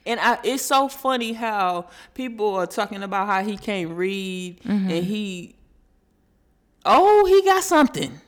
And 0.06 0.18
I, 0.18 0.38
it's 0.42 0.62
so 0.62 0.88
funny 0.88 1.32
how 1.34 1.86
people 2.14 2.54
are 2.54 2.66
talking 2.66 3.02
about 3.02 3.26
how 3.26 3.44
he 3.44 3.56
can't 3.58 3.90
read 3.90 4.60
Mm-hmm. 4.62 4.90
and 4.90 5.04
he. 5.04 5.54
Oh, 6.84 7.26
he 7.26 7.42
got 7.48 7.62
something. 7.62 8.20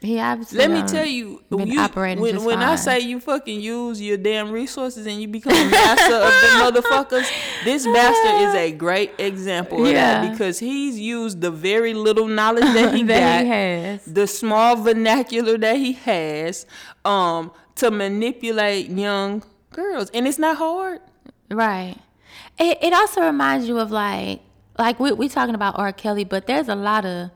He 0.00 0.20
obviously 0.20 0.58
Let 0.58 0.70
me 0.70 0.78
done 0.80 0.88
tell 0.88 1.06
you, 1.06 1.42
been 1.50 1.66
you 1.68 1.80
operating 1.80 2.20
when, 2.22 2.44
when 2.44 2.62
I 2.62 2.76
say 2.76 3.00
you 3.00 3.18
fucking 3.18 3.60
use 3.60 4.00
your 4.00 4.18
damn 4.18 4.50
resources 4.50 5.06
and 5.06 5.20
you 5.20 5.26
become 5.26 5.52
a 5.54 5.70
master 5.70 6.14
of 6.14 6.32
the 6.74 6.80
motherfuckers, 6.82 7.28
this 7.64 7.84
bastard 7.86 8.48
is 8.48 8.54
a 8.54 8.72
great 8.76 9.12
example 9.18 9.84
of 9.84 9.90
Yeah. 9.90 10.20
that 10.22 10.30
because 10.32 10.58
he's 10.58 10.98
used 11.00 11.40
the 11.40 11.50
very 11.50 11.94
little 11.94 12.28
knowledge 12.28 12.64
that 12.64 12.94
he 12.94 13.02
that 13.10 13.20
got, 13.38 13.44
he 13.44 13.50
has. 13.50 14.04
the 14.04 14.26
small 14.26 14.76
vernacular 14.76 15.56
that 15.58 15.76
he 15.76 15.94
has, 15.94 16.66
um, 17.04 17.50
to 17.76 17.90
manipulate 17.90 18.90
young 18.90 19.42
girls, 19.72 20.10
and 20.10 20.26
it's 20.28 20.38
not 20.38 20.56
hard. 20.58 21.00
Right. 21.50 21.96
It 22.58 22.78
it 22.82 22.92
also 22.92 23.22
reminds 23.22 23.66
you 23.68 23.78
of 23.78 23.90
like 23.90 24.40
like 24.78 25.00
we 25.00 25.12
we 25.12 25.28
talking 25.28 25.54
about 25.54 25.78
R. 25.78 25.92
Kelly, 25.92 26.24
but 26.24 26.46
there's 26.46 26.68
a 26.68 26.74
lot 26.74 27.04
of 27.06 27.30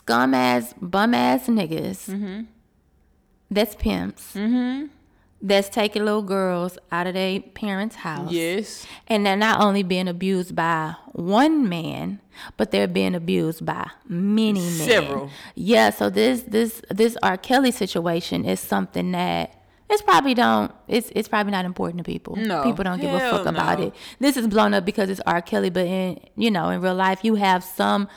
scum 0.00 0.34
ass 0.34 0.74
bum 0.80 1.14
ass 1.14 1.46
niggas 1.46 2.08
Mm-hmm. 2.08 2.42
that's 3.50 3.74
pimps. 3.74 4.34
Mm-hmm. 4.34 4.86
That's 5.42 5.70
taking 5.70 6.04
little 6.04 6.20
girls 6.22 6.76
out 6.92 7.06
of 7.06 7.14
their 7.14 7.40
parents' 7.40 7.96
house. 7.96 8.30
Yes, 8.30 8.86
And 9.08 9.24
they're 9.24 9.36
not 9.38 9.62
only 9.62 9.82
being 9.82 10.06
abused 10.06 10.54
by 10.54 10.96
one 11.12 11.66
man, 11.66 12.20
but 12.58 12.70
they're 12.72 12.86
being 12.86 13.14
abused 13.14 13.64
by 13.64 13.88
many 14.06 14.60
men. 14.60 14.88
Several. 14.88 15.30
Yeah, 15.54 15.88
so 15.90 16.10
this 16.10 16.42
this 16.42 16.82
this 16.90 17.16
R. 17.22 17.38
Kelly 17.38 17.70
situation 17.70 18.44
is 18.44 18.60
something 18.60 19.12
that 19.12 19.56
it's 19.88 20.02
probably 20.02 20.34
don't 20.34 20.72
it's 20.88 21.10
it's 21.16 21.26
probably 21.28 21.52
not 21.52 21.64
important 21.64 21.98
to 21.98 22.04
people. 22.04 22.36
No. 22.36 22.62
People 22.62 22.84
don't 22.84 23.00
give 23.00 23.14
a 23.14 23.18
fuck 23.30 23.46
about 23.46 23.80
it. 23.80 23.94
This 24.18 24.36
is 24.36 24.46
blown 24.46 24.74
up 24.74 24.84
because 24.84 25.08
it's 25.08 25.22
R. 25.26 25.40
Kelly, 25.40 25.70
but 25.70 25.86
in 25.86 26.20
you 26.36 26.50
know, 26.50 26.68
in 26.68 26.82
real 26.82 26.94
life 26.94 27.24
you 27.24 27.36
have 27.36 27.64
some 27.64 28.08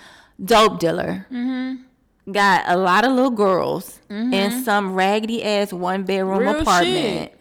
dope 0.43 0.79
dealer. 0.79 1.25
Mm-hmm. 1.31 2.31
Got 2.31 2.63
a 2.67 2.77
lot 2.77 3.03
of 3.03 3.11
little 3.11 3.31
girls 3.31 3.99
in 4.09 4.63
some 4.63 4.93
raggedy 4.93 5.43
ass 5.43 5.73
one 5.73 6.03
bedroom 6.03 6.37
Real 6.39 6.61
apartment 6.61 7.31
shit. 7.31 7.39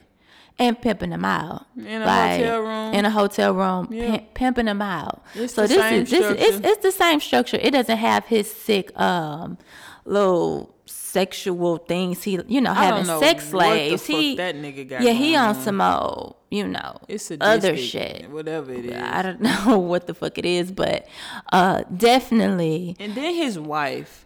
and 0.59 0.81
pimping 0.81 1.11
them 1.11 1.25
out 1.25 1.67
In 1.77 2.03
a 2.03 2.09
hotel 2.09 2.61
room. 2.63 2.95
In 2.95 3.05
a 3.05 3.11
hotel 3.11 3.55
room, 3.55 3.89
Yeah. 3.93 4.11
pimp, 4.11 4.35
pimping 4.35 4.65
them 4.67 4.83
out. 4.83 5.23
It's 5.35 5.55
so 5.55 5.69
this 5.69 5.77
is 5.77 6.11
this 6.11 6.25
is, 6.25 6.57
it's, 6.57 6.67
it's 6.67 6.83
the 6.83 6.91
same 6.91 7.21
structure. 7.21 7.59
It 7.63 7.71
doesn't 7.73 7.97
have 7.97 8.25
his 8.25 8.51
sick 8.53 8.91
um 8.99 9.57
little 10.05 10.72
sexual 10.93 11.77
things. 11.79 12.23
He 12.23 12.39
you 12.49 12.61
know 12.61 12.73
having 12.73 13.07
know 13.07 13.21
sex 13.21 13.49
slaves. 13.49 14.03
fuck 14.07 14.17
he 14.17 14.37
that 14.37 14.55
nigga 14.57 14.89
got 14.89 15.03
yeah 15.03 15.13
he 15.13 15.37
on 15.37 15.51
on. 15.51 15.55
some 15.63 15.81
old 15.81 16.37
you 16.51 16.67
know 16.67 16.99
it's 17.09 17.31
a 17.31 17.37
other 17.43 17.77
shit. 17.77 18.31
whatever 18.31 18.73
it 18.73 18.87
is. 18.87 18.95
I 19.03 19.23
don't 19.23 19.41
know 19.67 19.79
what 19.79 20.07
the 20.07 20.15
fuck 20.15 20.39
it 20.39 20.47
is, 20.47 20.73
but 20.73 21.07
uh 21.53 21.83
definitely 21.95 22.97
And 22.99 23.15
then 23.15 23.35
his 23.35 23.59
wife, 23.59 24.25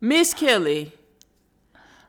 Miss 0.00 0.34
Kelly. 0.34 0.92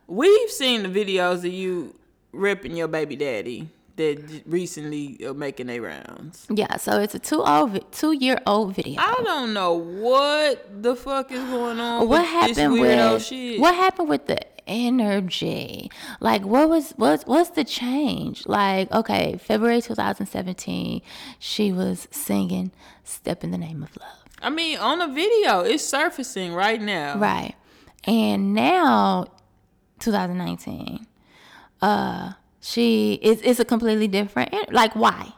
We've 0.07 0.49
seen 0.51 0.84
the 0.84 0.89
videos 0.89 1.38
of 1.45 1.53
you 1.53 1.95
ripping 2.34 2.76
your 2.76 2.89
baby 2.89 3.16
daddy 3.16 3.70
that 3.98 4.44
recently 4.46 5.24
are 5.26 5.34
making 5.34 5.68
their 5.68 5.82
rounds. 5.82 6.48
yeah. 6.50 6.78
So 6.78 7.00
it's 7.00 7.16
a 7.16 7.20
two 7.20 7.42
old 7.44 7.92
two 7.92 8.14
year 8.14 8.38
old 8.48 8.76
video. 8.76 8.96
I 9.00 9.22
don't 9.24 9.54
know 9.54 9.74
what 9.74 10.84
the 10.84 10.96
fuck 10.96 11.32
is 11.32 11.44
going 11.50 11.80
on. 11.80 12.08
what 12.08 12.22
with 12.22 12.28
happened 12.30 12.80
with 12.80 13.24
shit. 13.24 13.60
what 13.60 13.76
happened 13.76 14.10
with 14.10 14.28
the 14.28 14.39
energy 14.68 15.89
like 16.20 16.44
what 16.46 16.70
was 16.70 16.92
what's 16.96 17.26
what's 17.26 17.50
the 17.52 17.64
change 17.64 18.46
like 18.46 18.89
okay 18.92 19.36
february 19.38 19.82
2017 19.82 21.02
she 21.39 21.72
was 21.74 22.08
singing 22.12 22.72
step 23.04 23.44
in 23.44 23.50
the 23.52 23.58
name 23.58 23.82
of 23.84 23.89
love 23.98 24.18
I 24.44 24.50
mean, 24.50 24.80
on 24.80 24.98
the 24.98 25.08
video, 25.08 25.60
it's 25.60 25.86
surfacing 25.86 26.54
right 26.54 26.82
now. 26.82 27.18
right 27.18 27.54
and 28.06 28.54
now 28.56 29.26
2019 30.00 31.06
uh 31.82 32.34
she 32.62 33.14
is 33.22 33.41
it's 33.41 33.59
a 33.59 33.66
completely 33.66 34.07
different 34.07 34.53
like 34.72 34.95
why 34.95 35.34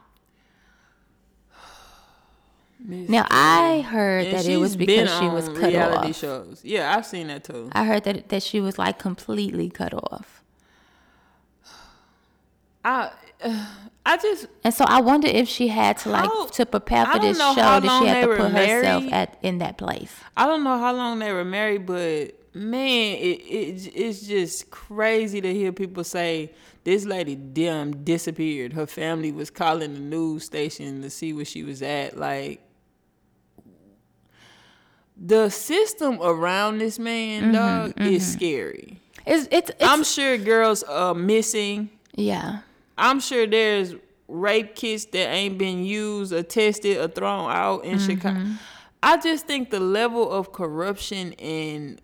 Miss 2.85 3.09
now 3.09 3.25
i 3.31 3.79
heard 3.81 4.25
And 4.25 4.37
that 4.37 4.45
it 4.45 4.57
was 4.57 4.75
because 4.75 5.09
she 5.17 5.27
was 5.27 5.47
cut 5.47 5.69
reality 5.69 6.09
off 6.09 6.17
shows. 6.17 6.61
Yeah, 6.65 6.95
I've 6.95 7.05
seen 7.05 7.27
that 7.27 7.45
too. 7.45 7.69
i 7.71 7.85
heard 7.85 8.03
that 8.03 8.27
that 8.29 8.43
she 8.43 8.59
was 8.59 8.77
like 8.77 8.99
completely 8.99 9.69
cut 9.69 9.93
off 9.93 10.43
I, 12.85 13.11
I 14.05 14.17
just 14.17 14.47
And 14.65 14.73
so 14.73 14.83
I 14.85 14.99
wonder 14.99 15.29
if 15.29 15.47
she 15.47 15.69
had 15.69 15.97
to 15.99 16.09
like 16.09 16.25
How- 16.29 16.47
to 16.47 16.65
prepare 16.65 17.05
for 17.05 17.19
this 17.19 17.37
show 17.37 17.53
that 17.55 17.99
she 18.01 18.07
had 18.07 18.21
to 18.27 18.35
put 18.35 18.51
herself 18.51 19.05
at 19.13 19.37
in 19.41 19.59
that 19.59 19.77
place. 19.77 20.13
I 20.35 20.45
don't 20.45 20.65
know 20.65 20.77
how 20.77 20.91
long 20.93 21.19
they 21.19 21.31
were 21.31 21.45
married, 21.45 21.85
but 21.85 22.33
man, 22.53 23.15
it, 23.15 23.39
it 23.47 23.91
it's 23.95 24.27
just 24.27 24.69
crazy 24.71 25.39
to 25.39 25.53
hear 25.53 25.71
people 25.71 26.03
say 26.03 26.51
this 26.83 27.05
lady 27.05 27.35
damn 27.35 28.03
disappeared. 28.03 28.73
Her 28.73 28.85
family 28.85 29.31
was 29.31 29.49
calling 29.49 29.93
the 29.93 29.99
news 29.99 30.43
station 30.45 31.01
to 31.01 31.09
see 31.09 31.33
where 31.33 31.45
she 31.45 31.63
was 31.63 31.81
at. 31.81 32.17
Like 32.17 32.61
the 35.15 35.49
system 35.49 36.19
around 36.21 36.79
this 36.79 36.99
man, 36.99 37.53
dog, 37.53 37.93
is 38.01 38.25
scary. 38.33 38.99
It's 39.25 39.47
it's, 39.51 39.69
it's 39.69 39.83
I'm 39.83 40.03
sure 40.03 40.37
girls 40.37 40.83
are 40.83 41.13
missing. 41.13 41.89
yeah. 42.15 42.59
I'm 42.95 43.19
sure 43.19 43.47
there's 43.47 43.95
rape 44.27 44.75
kits 44.75 45.05
that 45.05 45.29
ain't 45.29 45.57
been 45.57 45.83
used 45.83 46.31
or 46.31 46.43
tested 46.43 46.97
or 46.97 47.07
thrown 47.07 47.49
out 47.49 47.85
in 47.85 47.97
Chicago. 47.97 48.45
I 49.01 49.17
just 49.17 49.47
think 49.47 49.71
the 49.71 49.79
level 49.79 50.31
of 50.31 50.51
corruption 50.51 51.33
and 51.33 51.99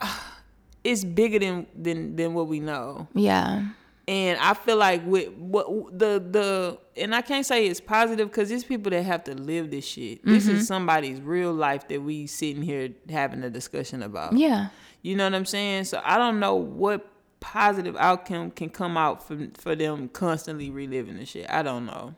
uh, 0.00 0.16
it's 0.84 1.04
bigger 1.04 1.38
than 1.40 1.66
than 1.74 2.14
than 2.16 2.34
what 2.34 2.46
we 2.46 2.60
know. 2.60 3.08
Yeah. 3.14 3.64
And 4.08 4.38
I 4.40 4.54
feel 4.54 4.78
like 4.78 5.04
with 5.06 5.28
what 5.34 5.66
the 5.98 6.18
the 6.30 6.78
and 6.96 7.14
I 7.14 7.20
can't 7.20 7.44
say 7.44 7.66
it's 7.66 7.78
positive 7.80 8.28
because 8.30 8.50
it's 8.50 8.64
people 8.64 8.90
that 8.90 9.02
have 9.02 9.22
to 9.24 9.34
live 9.34 9.70
this 9.70 9.84
shit. 9.86 10.24
This 10.24 10.46
Mm-hmm. 10.46 10.56
is 10.56 10.66
somebody's 10.66 11.20
real 11.20 11.52
life 11.52 11.86
that 11.88 12.00
we 12.02 12.26
sitting 12.26 12.62
here 12.62 12.88
having 13.10 13.42
a 13.44 13.50
discussion 13.50 14.02
about. 14.02 14.32
Yeah. 14.36 14.68
You 15.02 15.14
know 15.14 15.24
what 15.24 15.34
I'm 15.34 15.44
saying? 15.44 15.84
So 15.84 16.00
I 16.02 16.16
don't 16.16 16.40
know 16.40 16.54
what 16.54 17.06
positive 17.40 17.96
outcome 17.96 18.50
can 18.50 18.70
come 18.70 18.96
out 18.96 19.26
from 19.28 19.50
for 19.52 19.76
them 19.76 20.08
constantly 20.08 20.70
reliving 20.70 21.18
the 21.18 21.26
shit. 21.26 21.46
I 21.50 21.62
don't 21.62 21.84
know. 21.84 22.14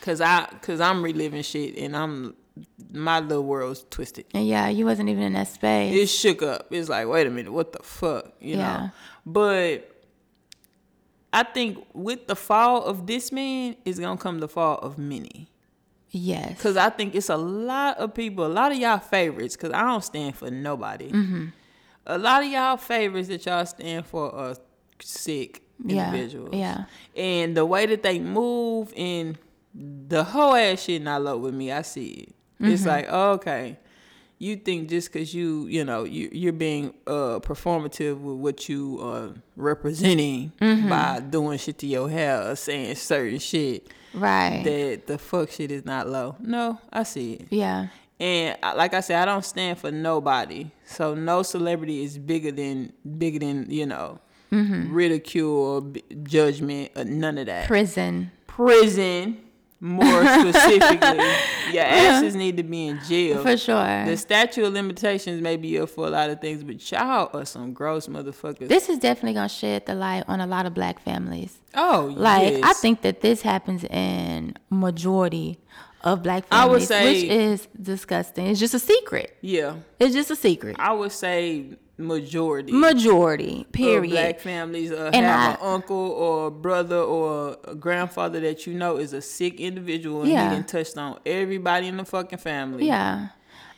Cause 0.00 0.20
I 0.20 0.46
cause 0.62 0.80
I'm 0.80 1.00
reliving 1.02 1.42
shit 1.42 1.78
and 1.78 1.96
I'm 1.96 2.34
my 2.92 3.20
little 3.20 3.44
world's 3.44 3.86
twisted. 3.88 4.26
And 4.34 4.46
yeah, 4.48 4.68
you 4.68 4.84
wasn't 4.84 5.08
even 5.10 5.22
in 5.22 5.32
that 5.34 5.46
space. 5.48 5.94
It 5.94 6.06
shook 6.08 6.42
up. 6.42 6.66
It's 6.72 6.88
like, 6.88 7.06
wait 7.06 7.26
a 7.26 7.30
minute, 7.30 7.52
what 7.52 7.72
the 7.72 7.82
fuck? 7.84 8.32
You 8.40 8.56
Yeah. 8.56 8.76
know? 8.76 8.90
But 9.26 9.90
I 11.34 11.42
think 11.42 11.84
with 11.92 12.26
the 12.28 12.36
fall 12.36 12.84
of 12.84 13.06
this 13.06 13.32
man 13.32 13.76
is 13.84 13.98
gonna 13.98 14.16
come 14.16 14.38
the 14.38 14.48
fall 14.48 14.78
of 14.78 14.96
many. 14.98 15.48
yes. 16.10 16.60
Cause 16.62 16.76
I 16.76 16.90
think 16.90 17.14
it's 17.14 17.28
a 17.28 17.36
lot 17.36 17.98
of 17.98 18.14
people, 18.14 18.46
a 18.46 18.48
lot 18.48 18.70
of 18.72 18.78
y'all 18.78 18.98
favorites. 19.00 19.56
Cause 19.56 19.72
I 19.72 19.82
don't 19.82 20.04
stand 20.04 20.36
for 20.36 20.50
nobody. 20.50 21.10
Mm-hmm. 21.10 21.46
A 22.06 22.18
lot 22.18 22.42
of 22.44 22.50
y'all 22.50 22.76
favorites 22.76 23.28
that 23.28 23.44
y'all 23.46 23.66
stand 23.66 24.06
for 24.06 24.32
are 24.34 24.56
sick 25.00 25.62
Yeah, 25.84 26.06
individuals. 26.12 26.54
yeah. 26.54 26.84
And 27.16 27.56
the 27.56 27.66
way 27.66 27.86
that 27.86 28.02
they 28.02 28.18
move 28.20 28.92
and 28.96 29.36
the 29.74 30.22
whole 30.22 30.54
ass 30.54 30.82
shit 30.84 31.02
not 31.02 31.22
low 31.22 31.36
with 31.38 31.54
me. 31.54 31.72
I 31.72 31.82
see 31.82 32.06
it. 32.28 32.34
It's 32.60 32.82
Mm-hmm. 32.82 32.88
like 32.88 33.06
oh, 33.10 33.32
okay, 33.32 33.76
you 34.44 34.56
think 34.56 34.88
just 34.88 35.12
cause 35.12 35.32
you 35.34 35.66
you 35.66 35.84
know 35.84 36.04
you 36.04 36.28
you're 36.32 36.52
being 36.68 36.92
uh 37.06 37.38
performative 37.40 38.16
with 38.20 38.36
what 38.44 38.68
you 38.68 38.98
are 39.00 39.30
representing 39.56 40.52
Mm-hmm. 40.60 40.88
by 40.88 41.20
doing 41.20 41.58
shit 41.58 41.78
to 41.78 41.86
your 41.86 42.08
hair 42.10 42.50
or 42.50 42.56
saying 42.56 42.94
certain 42.96 43.38
shit 43.38 43.88
right. 44.12 44.62
that 44.64 45.06
the 45.06 45.18
fuck 45.18 45.50
shit 45.50 45.70
is 45.70 45.84
not 45.84 46.08
low. 46.08 46.36
No, 46.40 46.78
I 46.92 47.02
see 47.04 47.34
it. 47.34 47.46
yeah. 47.50 47.88
And 48.20 48.56
like 48.76 48.94
I 48.94 49.00
said, 49.00 49.16
I 49.20 49.24
don't 49.24 49.44
stand 49.44 49.76
for 49.78 49.90
nobody. 49.90 50.70
So 50.86 51.14
no 51.14 51.42
celebrity 51.42 52.04
is 52.04 52.16
bigger 52.16 52.52
than 52.52 52.92
bigger 53.18 53.40
than 53.40 53.66
you 53.70 53.86
know 53.86 54.20
ridicule 54.52 55.50
or 55.52 55.80
b- 55.80 56.04
judgment 56.22 56.92
or 56.96 57.04
none 57.04 57.38
of 57.38 57.46
that. 57.46 57.66
Prison. 57.66 58.30
Prison, 58.46 59.38
more 59.84 60.24
specifically, 60.26 61.18
your 61.72 61.84
uh-huh. 61.84 62.14
asses 62.16 62.34
need 62.34 62.56
to 62.56 62.62
be 62.62 62.88
in 62.88 63.00
jail. 63.06 63.42
For 63.42 63.56
sure. 63.56 64.04
The 64.06 64.16
statute 64.16 64.64
of 64.64 64.72
limitations 64.72 65.42
may 65.42 65.56
be 65.56 65.78
up 65.78 65.90
for 65.90 66.06
a 66.06 66.10
lot 66.10 66.30
of 66.30 66.40
things, 66.40 66.64
but 66.64 66.90
y'all 66.90 67.28
are 67.34 67.44
some 67.44 67.72
gross 67.74 68.06
motherfuckers. 68.06 68.68
this 68.68 68.88
is 68.88 68.98
definitely 68.98 69.34
gonna 69.34 69.48
shed 69.48 69.84
the 69.86 69.94
light 69.94 70.24
on 70.26 70.40
a 70.40 70.46
lot 70.46 70.64
of 70.64 70.72
black 70.74 71.00
families. 71.00 71.58
oh, 71.74 72.14
Like 72.16 72.64
I 72.64 72.72
think 72.72 73.02
that 73.02 73.20
this 73.20 73.42
happens 73.42 73.84
in 73.84 74.54
majority 74.70 75.58
of 76.02 76.22
black 76.22 76.44
I 76.50 76.64
would 76.66 76.82
families, 76.82 76.88
say- 76.88 77.22
which 77.22 77.30
is 77.30 77.68
disgusting. 77.80 78.46
It's 78.46 78.60
just 78.60 78.74
a 78.74 78.78
secret. 78.78 79.36
yeah, 79.42 79.76
It's 80.00 80.14
just 80.14 80.30
a 80.30 80.36
secret. 80.36 80.76
I 80.78 80.92
would 80.92 81.12
say 81.12 81.76
majority. 81.96 82.72
Majority. 82.72 83.66
Period. 83.72 84.10
black 84.10 84.40
families 84.40 84.90
uh, 84.92 85.10
And 85.14 85.24
have 85.24 85.50
I- 85.50 85.52
an 85.54 85.58
uncle 85.74 85.96
or 85.96 86.50
brother 86.50 86.96
or 86.98 87.56
a 87.64 87.74
grandfather 87.74 88.40
that 88.40 88.66
you 88.66 88.74
know 88.74 88.96
is 88.96 89.12
a 89.12 89.22
sick 89.22 89.60
individual 89.60 90.22
and 90.22 90.30
Yeah. 90.32 90.48
he 90.50 90.56
done 90.56 90.64
touched 90.64 90.96
on 90.98 91.18
everybody 91.24 91.86
in 91.88 91.96
the 91.96 92.04
fucking 92.04 92.38
family. 92.38 92.86
Yeah. 92.86 93.28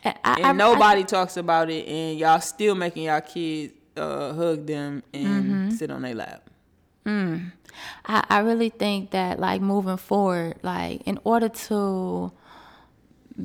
And, 0.03 0.15
I, 0.25 0.35
And 0.37 0.47
I- 0.47 0.53
nobody 0.53 1.05
talks 1.05 1.37
about 1.37 1.69
it 1.71 1.87
and 1.87 2.19
y'all 2.19 2.41
still 2.41 2.75
making 2.75 3.05
y'all 3.05 3.21
kids 3.21 3.73
uh, 3.97 4.33
hug 4.35 4.67
them 4.67 5.03
and 5.13 5.27
Mm-hmm. 5.45 5.71
sit 5.71 5.91
on 5.91 6.03
their 6.03 6.15
lap. 6.15 6.43
I, 7.07 8.25
I 8.29 8.39
really 8.41 8.71
think 8.71 9.11
that 9.11 9.39
like 9.39 9.61
moving 9.61 9.97
forward, 9.97 10.57
like 10.63 11.03
in 11.07 11.19
order 11.25 11.49
to 11.49 12.33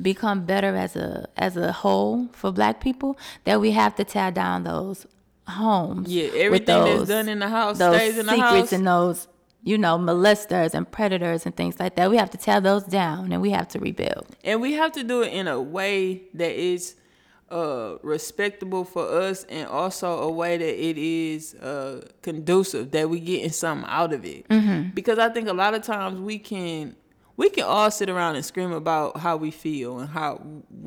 become 0.00 0.44
better 0.44 0.74
as 0.74 0.96
a 0.96 1.28
as 1.36 1.56
a 1.56 1.72
whole 1.72 2.28
for 2.32 2.52
black 2.52 2.80
people, 2.80 3.18
that 3.44 3.60
we 3.60 3.72
have 3.72 3.94
to 3.96 4.04
tear 4.04 4.30
down 4.30 4.64
those 4.64 5.06
homes. 5.48 6.08
Yeah, 6.08 6.30
everything 6.34 6.84
that's 6.84 7.08
done 7.08 7.28
in 7.28 7.40
the 7.40 7.48
house 7.48 7.78
those 7.78 7.96
stays 7.96 8.18
in 8.18 8.26
the 8.26 8.32
secrets 8.32 8.52
house. 8.52 8.72
and 8.72 8.86
those 8.86 9.28
you 9.64 9.78
know 9.78 9.98
molesters 9.98 10.74
and 10.74 10.90
predators 10.90 11.46
and 11.46 11.54
things 11.56 11.78
like 11.78 11.96
that. 11.96 12.10
We 12.10 12.16
have 12.16 12.30
to 12.30 12.38
tear 12.38 12.60
those 12.60 12.84
down 12.84 13.32
and 13.32 13.42
we 13.42 13.50
have 13.50 13.68
to 13.68 13.78
rebuild. 13.78 14.26
And 14.44 14.60
we 14.60 14.72
have 14.74 14.92
to 14.92 15.04
do 15.04 15.22
it 15.22 15.32
in 15.32 15.48
a 15.48 15.60
way 15.60 16.22
that 16.34 16.52
is 16.52 16.96
uh, 17.50 17.98
respectable 18.02 18.84
for 18.84 19.06
us 19.06 19.44
and 19.44 19.68
also 19.68 20.20
a 20.20 20.30
way 20.30 20.56
that 20.56 20.88
it 20.88 20.96
is 20.96 21.54
uh, 21.56 22.00
conducive, 22.22 22.90
that 22.92 23.10
we 23.10 23.20
getting 23.20 23.50
something 23.50 23.88
out 23.88 24.12
of 24.12 24.24
it. 24.24 24.46
Because 24.94 25.18
I 25.18 25.28
think 25.28 25.48
a 25.48 25.52
lot 25.52 25.74
of 25.74 25.82
times 25.82 26.18
we 26.18 26.38
can 26.38 26.96
we 27.42 27.50
can 27.50 27.64
all 27.64 27.90
sit 27.90 28.08
around 28.08 28.36
and 28.36 28.44
scream 28.44 28.70
about 28.70 29.16
how 29.16 29.36
we 29.36 29.50
feel 29.50 29.98
and 29.98 30.08
how 30.08 30.40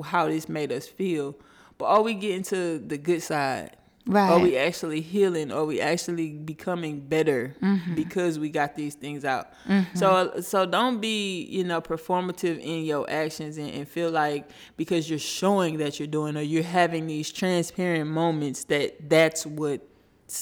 how 0.05 0.29
this 0.29 0.47
made 0.47 0.71
us 0.71 0.87
feel. 0.87 1.35
But 1.77 1.87
are 1.87 2.01
we 2.01 2.13
getting 2.13 2.43
to 2.43 2.79
the 2.79 2.97
good 2.97 3.21
side? 3.21 3.75
Right. 4.07 4.29
Are 4.29 4.39
we 4.39 4.55
actually 4.55 5.01
healing? 5.01 5.51
Are 5.51 5.65
we 5.65 5.81
actually 5.81 6.31
becoming 6.31 7.01
better 7.01 7.55
mm-hmm. 7.61 7.95
because 7.95 8.39
we 8.39 8.49
got 8.49 8.75
these 8.75 8.95
things 8.95 9.25
out? 9.25 9.51
Mm-hmm. 9.67 9.97
So 9.97 10.39
so 10.39 10.65
don't 10.65 11.01
be 11.01 11.43
you 11.43 11.65
know 11.65 11.81
performative 11.81 12.57
in 12.61 12.85
your 12.85 13.09
actions 13.09 13.57
and, 13.57 13.69
and 13.71 13.85
feel 13.85 14.09
like 14.09 14.49
because 14.77 15.09
you're 15.09 15.19
showing 15.19 15.79
that 15.79 15.99
you're 15.99 16.07
doing 16.07 16.37
or 16.37 16.41
you're 16.41 16.63
having 16.63 17.05
these 17.07 17.33
transparent 17.33 18.09
moments 18.09 18.63
that 18.65 19.09
that's 19.09 19.45
what 19.45 19.85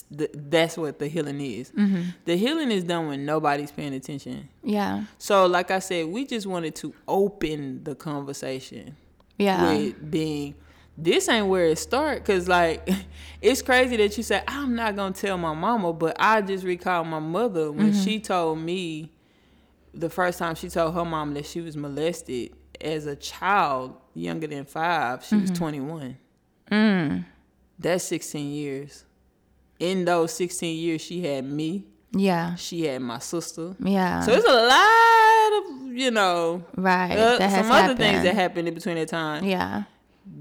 the, 0.09 0.29
that's 0.33 0.77
what 0.77 0.99
the 0.99 1.07
healing 1.07 1.41
is. 1.41 1.71
Mm-hmm. 1.71 2.01
The 2.25 2.37
healing 2.37 2.71
is 2.71 2.83
done 2.83 3.07
when 3.07 3.25
nobody's 3.25 3.71
paying 3.71 3.93
attention. 3.93 4.49
Yeah. 4.63 5.05
So 5.17 5.45
like 5.45 5.71
I 5.71 5.79
said, 5.79 6.07
we 6.07 6.25
just 6.25 6.47
wanted 6.47 6.75
to 6.75 6.93
open 7.07 7.83
the 7.83 7.95
conversation 7.95 8.95
Yeah. 9.37 9.73
with 9.73 10.09
being 10.09 10.55
this 10.97 11.27
ain't 11.27 11.47
where 11.47 11.65
it 11.65 11.77
start 11.77 12.19
because 12.19 12.47
like 12.47 12.87
it's 13.41 13.61
crazy 13.61 13.97
that 13.97 14.15
you 14.15 14.23
say 14.23 14.43
i'm 14.47 14.75
not 14.75 14.95
gonna 14.95 15.13
tell 15.13 15.37
my 15.37 15.53
mama 15.53 15.91
but 15.91 16.15
i 16.19 16.39
just 16.41 16.63
recall 16.63 17.03
my 17.03 17.19
mother 17.19 17.71
when 17.71 17.91
mm-hmm. 17.91 18.03
she 18.03 18.19
told 18.19 18.59
me 18.59 19.11
the 19.93 20.09
first 20.09 20.37
time 20.37 20.53
she 20.53 20.69
told 20.69 20.93
her 20.93 21.03
mom 21.03 21.33
that 21.33 21.45
she 21.45 21.61
was 21.61 21.75
molested 21.75 22.53
as 22.79 23.05
a 23.05 23.15
child 23.15 23.95
younger 24.13 24.45
than 24.45 24.65
five 24.65 25.23
she 25.23 25.35
was 25.35 25.49
mm-hmm. 25.49 25.63
21 25.63 26.17
mm. 26.71 27.25
that's 27.79 28.03
16 28.03 28.51
years 28.51 29.05
in 29.89 30.05
those 30.05 30.31
16 30.33 30.77
years 30.85 31.01
she 31.01 31.17
had 31.25 31.43
me 31.45 31.83
Yeah. 32.11 32.55
she 32.55 32.85
had 32.85 33.01
my 33.01 33.19
sister 33.19 33.75
Yeah. 33.79 34.21
so 34.21 34.31
it's 34.37 34.47
a 34.47 34.61
lot 34.75 35.51
of 35.59 35.93
you 36.03 36.11
know 36.11 36.63
right. 36.75 37.11
uh, 37.17 37.37
that 37.37 37.49
has 37.49 37.65
some 37.65 37.71
other 37.71 37.81
happened. 37.81 37.99
things 37.99 38.23
that 38.23 38.35
happened 38.35 38.67
in 38.69 38.73
between 38.73 38.95
that 38.95 39.09
time 39.09 39.43
Yeah. 39.43 39.83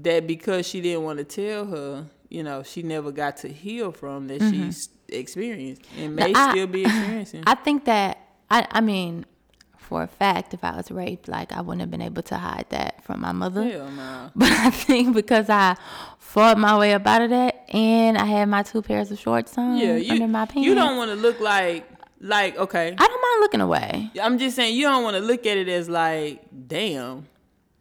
that 0.03 0.25
because 0.27 0.67
she 0.67 0.79
didn't 0.81 1.03
want 1.03 1.19
to 1.19 1.25
tell 1.25 1.65
her, 1.65 2.05
you 2.29 2.41
know, 2.47 2.63
she 2.63 2.81
never 2.83 3.11
got 3.11 3.37
to 3.43 3.47
heal 3.49 3.91
from 3.91 4.27
that 4.29 4.41
she's 4.41 4.89
experienced 5.09 5.81
and 5.99 6.15
may 6.15 6.33
I- 6.33 6.51
still 6.51 6.67
be 6.67 6.81
experiencing. 6.89 7.43
I 7.45 7.55
think 7.55 7.85
that 7.85 8.17
I 8.49 8.65
I 8.71 8.81
mean, 8.81 9.25
for 9.77 10.01
a 10.03 10.07
fact, 10.07 10.53
if 10.53 10.63
I 10.63 10.75
was 10.77 10.89
raped, 10.89 11.27
like 11.27 11.51
I 11.51 11.61
wouldn't 11.61 11.81
have 11.81 11.91
been 11.91 12.01
able 12.01 12.23
to 12.23 12.37
hide 12.37 12.65
that 12.69 13.03
from 13.03 13.19
my 13.21 13.31
mother. 13.33 13.63
Hell 13.63 13.91
no. 13.91 14.31
But 14.35 14.51
I 14.51 14.69
think 14.71 15.13
because 15.13 15.49
I 15.49 15.75
fought 16.33 16.57
my 16.57 16.75
way 16.75 16.93
up 16.93 17.05
out 17.05 17.21
of 17.21 17.29
that, 17.29 17.63
and 17.69 18.17
I 18.17 18.25
had 18.25 18.49
my 18.49 18.63
two 18.63 18.81
pairs 18.81 19.11
of 19.11 19.19
shorts 19.19 19.55
on 19.55 19.77
Yeah, 19.77 19.97
you, 19.97 20.13
under 20.13 20.27
my 20.27 20.45
pants, 20.45 20.65
you 20.65 20.73
don't 20.73 20.97
want 20.97 21.11
to 21.11 21.15
look 21.15 21.39
like 21.39 21.87
like 22.19 22.57
okay. 22.57 22.87
I 22.97 23.07
don't 23.07 23.21
mind 23.21 23.39
looking 23.41 23.61
away. 23.61 24.11
I'm 24.19 24.39
just 24.39 24.55
saying 24.55 24.75
you 24.75 24.87
don't 24.87 25.03
want 25.03 25.15
to 25.15 25.21
look 25.21 25.45
at 25.45 25.57
it 25.57 25.69
as 25.69 25.87
like 25.87 26.41
damn, 26.67 27.27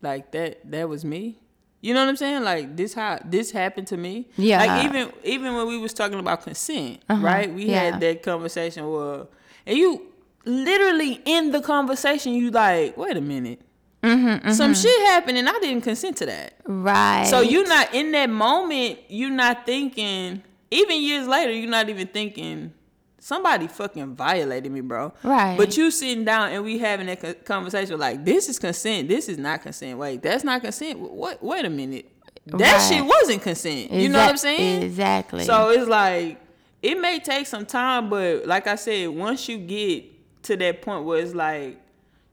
like 0.03 0.33
that 0.33 0.71
that 0.71 0.87
was 0.89 1.03
me. 1.03 1.39
You 1.81 1.95
know 1.95 2.01
what 2.01 2.11
I'm 2.11 2.17
saying? 2.17 2.45
Like 2.45 2.77
this 2.77 2.93
how 2.93 3.21
this 3.25 3.53
happened 3.53 3.87
to 3.87 3.97
me. 3.97 4.29
Yeah. 4.37 4.59
Like 4.59 4.85
even 4.85 5.13
even 5.25 5.55
when 5.55 5.67
we 5.67 5.79
was 5.79 5.95
talking 5.95 6.19
about 6.19 6.43
consent, 6.43 7.03
uh-huh. 7.09 7.25
right? 7.25 7.53
We 7.53 7.65
yeah. 7.65 7.93
had 7.93 8.01
that 8.01 8.23
conversation 8.23 8.87
where 8.91 9.29
and 9.65 9.79
you 9.79 10.13
literally 10.45 11.23
in 11.25 11.53
the 11.53 11.63
conversation 11.63 12.35
you 12.35 12.51
like, 12.51 12.99
wait 12.99 13.17
a 13.17 13.23
minute. 13.23 13.63
Mm-hmm, 14.03 14.51
some 14.51 14.73
mm-hmm. 14.73 14.83
shit 14.83 15.03
happened 15.07 15.39
and 15.39 15.49
I 15.49 15.53
didn't 15.61 15.83
consent 15.83 16.17
to 16.19 16.27
that. 16.27 16.55
Right. 16.67 17.27
So 17.27 17.41
you're 17.41 17.69
not 17.69 17.95
in 17.95 18.11
that 18.13 18.31
moment, 18.31 18.99
you're 19.09 19.31
not 19.31 19.65
thinking, 19.65 20.43
even 20.71 21.01
years 21.01 21.29
later, 21.29 21.53
you're 21.53 21.71
not 21.71 21.89
even 21.89 22.09
thinking, 22.09 22.73
somebody 23.21 23.69
fucking 23.69 24.17
violated 24.17 24.73
me, 24.73 24.81
bro. 24.81 25.13
Right. 25.23 25.57
But 25.57 25.77
you 25.77 25.93
sitting 25.93 26.25
down 26.25 26.51
and 26.51 26.65
we 26.65 26.79
having 26.79 27.07
that 27.07 27.45
conversation 27.45 27.99
like, 27.99 28.25
this 28.25 28.49
is 28.49 28.59
consent, 28.59 29.07
this 29.07 29.29
is 29.29 29.39
not 29.39 29.63
consent. 29.63 29.99
Wait, 29.99 30.21
that's 30.21 30.43
not 30.43 30.63
consent. 30.63 30.99
What? 30.99 31.43
Wait 31.43 31.65
a 31.65 31.71
minute. 31.71 32.11
That 32.47 32.91
Right. 32.91 32.97
shit 32.97 33.05
wasn't 33.05 33.43
consent. 33.43 33.93
You 33.93 34.09
know 34.09 34.19
what 34.19 34.31
I'm 34.31 34.37
saying? 34.37 34.83
Exactly. 34.83 35.45
So 35.45 35.71
it's 35.71 35.89
like, 35.89 36.41
it 36.83 37.01
may 37.01 37.21
take 37.21 37.47
some 37.47 37.65
time, 37.65 38.11
but 38.11 38.47
like 38.47 38.67
I 38.67 38.75
said, 38.75 39.11
once 39.11 39.49
you 39.49 39.59
get 39.59 40.43
to 40.45 40.57
that 40.57 40.83
point 40.83 41.05
where 41.05 41.21
it's 41.21 41.35
like, 41.35 41.79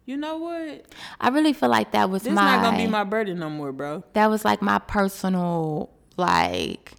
you 0.09 0.17
know 0.17 0.37
what? 0.37 0.87
I 1.21 1.29
really 1.29 1.53
feel 1.53 1.69
like 1.69 1.91
that 1.91 2.09
was 2.09 2.23
This 2.23 2.33
my, 2.33 2.55
not 2.55 2.63
gonna 2.63 2.77
be 2.77 2.87
my 2.87 3.03
burden 3.03 3.37
no 3.37 3.47
more, 3.47 3.71
bro. 3.71 4.03
that 4.13 4.27
was 4.27 4.43
like 4.43 4.59
my 4.59 4.79
personal 4.79 5.91
like 6.17 6.93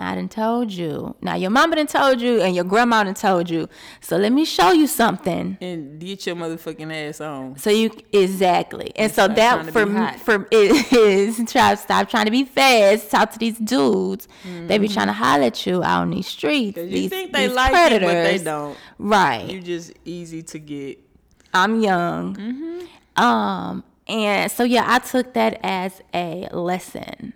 I 0.00 0.14
didn't 0.14 0.30
told 0.30 0.70
you. 0.70 1.16
Now 1.22 1.36
your 1.36 1.48
mama 1.48 1.76
done 1.76 1.86
told 1.86 2.20
you 2.20 2.40
and 2.42 2.54
your 2.54 2.64
grandma 2.64 3.02
didn't 3.02 3.16
told 3.16 3.48
you. 3.48 3.66
So 4.02 4.18
let 4.18 4.30
me 4.30 4.44
show 4.44 4.72
you 4.72 4.86
something. 4.86 5.56
And 5.60 5.98
get 5.98 6.26
your 6.26 6.36
motherfucking 6.36 7.08
ass 7.08 7.22
on. 7.22 7.56
So 7.56 7.70
you 7.70 7.90
exactly. 8.12 8.92
And 8.94 9.10
so 9.10 9.26
that 9.26 9.72
for 9.72 9.86
for 10.18 10.46
it 10.52 10.92
is 10.92 11.50
try 11.50 11.74
stop 11.76 12.10
trying 12.10 12.26
to 12.26 12.30
be 12.30 12.44
fast. 12.44 13.10
Talk 13.10 13.32
to 13.32 13.38
these 13.38 13.58
dudes. 13.58 14.28
They 14.66 14.76
be 14.76 14.88
trying 14.88 15.08
to 15.08 15.14
holler 15.14 15.44
at 15.44 15.66
you 15.66 15.82
out 15.82 16.02
on 16.02 16.10
these 16.10 16.26
streets. 16.26 16.78
Mm-hmm. 16.78 16.90
these, 16.90 17.02
you 17.04 17.08
think 17.08 17.32
they 17.32 17.48
like 17.48 17.72
predators. 17.72 18.08
it, 18.08 18.12
but 18.12 18.22
they 18.22 18.44
don't. 18.44 18.76
Right. 18.98 19.50
You 19.50 19.62
just 19.62 19.94
easy 20.04 20.42
to 20.42 20.58
get. 20.58 21.07
I'm 21.52 21.80
young. 21.80 22.36
Mm-hmm. 22.36 23.22
Um, 23.22 23.84
and 24.06 24.50
so 24.50 24.64
yeah, 24.64 24.84
I 24.86 24.98
took 25.00 25.34
that 25.34 25.60
as 25.62 26.00
a 26.14 26.48
lesson, 26.52 27.34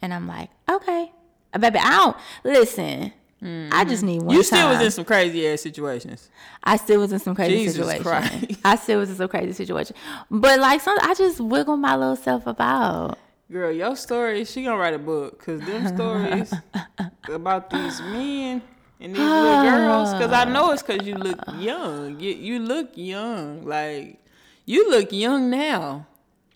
and 0.00 0.14
I'm 0.14 0.26
like, 0.26 0.50
okay, 0.70 1.12
Uh, 1.52 1.58
baby, 1.58 1.78
I 1.78 1.90
don't 1.90 2.16
listen. 2.44 3.12
I 3.46 3.84
just 3.84 4.02
need 4.02 4.22
one. 4.22 4.28
Mm-hmm. 4.28 4.36
You 4.36 4.42
still 4.42 4.68
was 4.70 4.80
in 4.80 4.90
some 4.90 5.04
crazy 5.04 5.46
ass 5.46 5.60
situations. 5.60 6.30
I 6.62 6.78
still 6.78 7.00
was 7.00 7.12
in 7.12 7.18
some 7.18 7.34
crazy 7.34 7.64
Jesus 7.64 7.86
situation. 7.86 8.02
Christ. 8.02 8.60
I 8.64 8.76
still 8.76 9.00
was 9.00 9.10
in 9.10 9.16
some 9.16 9.28
crazy 9.28 9.52
situation, 9.52 9.94
but 10.30 10.58
like 10.60 10.80
some, 10.80 10.96
I 11.02 11.12
just 11.12 11.40
wiggle 11.40 11.76
my 11.76 11.94
little 11.94 12.16
self 12.16 12.46
about. 12.46 13.18
Girl, 13.52 13.70
your 13.70 13.96
story, 13.96 14.46
she 14.46 14.64
gonna 14.64 14.78
write 14.78 14.94
a 14.94 14.98
book. 14.98 15.44
Cause 15.44 15.60
them 15.60 15.86
stories 15.94 16.54
about 17.28 17.68
these 17.68 18.00
men 18.00 18.62
and 19.00 19.14
these 19.14 19.18
little 19.20 19.62
girls. 19.62 20.12
Cause 20.12 20.32
I 20.32 20.44
know 20.44 20.70
it's 20.72 20.82
cause 20.82 21.00
you 21.02 21.14
look 21.16 21.38
young. 21.58 22.18
You, 22.20 22.30
you 22.34 22.58
look 22.60 22.90
young. 22.94 23.64
Like, 23.64 24.24
you 24.64 24.90
look 24.90 25.12
young 25.12 25.50
now. 25.50 26.06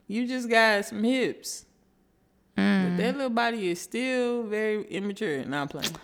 You 0.07 0.27
just 0.27 0.49
got 0.49 0.85
some 0.87 1.05
hips. 1.05 1.65
But 2.57 2.97
that 2.97 3.15
little 3.17 3.31
body 3.31 3.69
is 3.71 3.81
still 3.81 4.43
very 4.45 4.83
immature. 4.87 5.41
I'm 5.43 5.69
playing. 5.69 5.95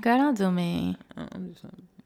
Girl, 0.00 0.18
don't 0.18 0.38
do 0.38 0.50
me. 0.50 0.96
Uh, 1.16 1.26
I'm 1.32 1.52
just 1.52 1.64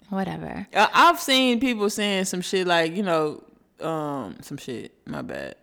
Whatever. 0.08 0.66
I- 0.74 0.88
I've 0.92 1.20
seen 1.20 1.60
people 1.60 1.88
saying 1.88 2.24
some 2.24 2.40
shit 2.40 2.66
like, 2.66 2.96
you 2.96 3.02
know, 3.04 3.44
um, 3.80 4.36
some 4.42 4.56
shit. 4.56 4.94
My 5.06 5.22
bad. 5.22 5.54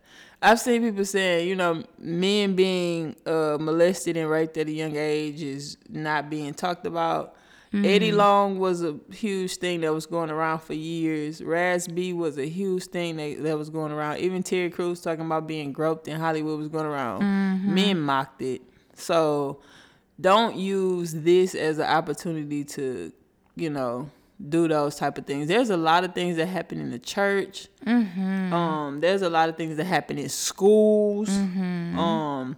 I've 0.42 0.60
seen 0.60 0.84
people 0.84 1.04
saying, 1.04 1.48
you 1.50 1.56
know, 1.56 1.84
men 1.98 2.56
being 2.56 3.16
uh, 3.26 3.58
molested 3.60 4.16
and 4.16 4.30
raped 4.30 4.56
at 4.58 4.68
a 4.68 4.72
young 4.72 4.96
age 4.96 5.42
is 5.42 5.78
not 5.90 6.30
being 6.30 6.54
talked 6.54 6.86
about. 6.86 7.36
Eddie 7.74 8.12
Long 8.12 8.60
was 8.60 8.84
a 8.84 8.96
huge 9.12 9.58
thing 9.58 9.82
that 9.82 9.94
was 9.94 10.06
going 10.06 10.30
around 10.30 10.60
for 10.60 10.74
years. 10.74 11.42
Raz 11.44 11.88
B 11.88 12.14
was 12.14 12.38
a 12.38 12.48
huge 12.48 12.86
thing 12.86 13.18
that, 13.18 13.44
that 13.44 13.58
was 13.58 13.70
going 13.70 13.92
around. 13.92 14.20
Even 14.20 14.42
Terry 14.44 14.70
Crews 14.70 15.02
talking 15.02 15.26
about 15.26 15.48
being 15.48 15.74
groped 15.74 16.08
in 16.08 16.20
Hollywood 16.20 16.58
was 16.60 16.70
going 16.70 16.86
around. 16.86 17.20
Men 17.76 18.00
mocked 18.00 18.42
it. 18.42 18.62
So 18.96 19.60
don't 20.20 20.56
use 20.56 21.14
this 21.14 21.54
as 21.56 21.78
an 21.78 21.86
opportunity 21.88 22.64
to, 22.64 23.12
you 23.56 23.70
know, 23.70 24.10
do 24.50 24.68
those 24.68 24.96
type 24.96 25.18
of 25.18 25.26
things. 25.26 25.48
There's 25.48 25.70
a 25.70 25.78
lot 25.78 26.04
of 26.04 26.14
things 26.14 26.38
that 26.38 26.46
happen 26.48 26.80
in 26.80 26.90
the 26.92 27.00
church. 27.00 27.68
Um, 28.54 29.00
there's 29.02 29.24
a 29.24 29.30
lot 29.30 29.50
of 29.50 29.58
things 29.58 29.78
that 29.78 29.86
happen 29.86 30.18
in 30.18 30.30
schools. 30.30 31.30
Um, 31.98 32.56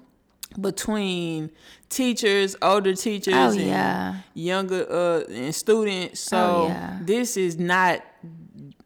between 0.59 1.51
teachers, 1.89 2.55
older 2.61 2.95
teachers, 2.95 3.33
Oh, 3.35 3.51
and 3.51 3.61
yeah. 3.61 4.15
younger 4.33 4.85
uh 4.91 5.23
and 5.31 5.53
students. 5.53 6.19
So 6.21 6.37
Oh, 6.37 6.67
yeah. 6.67 6.99
this 7.01 7.37
is 7.37 7.57
not 7.57 8.01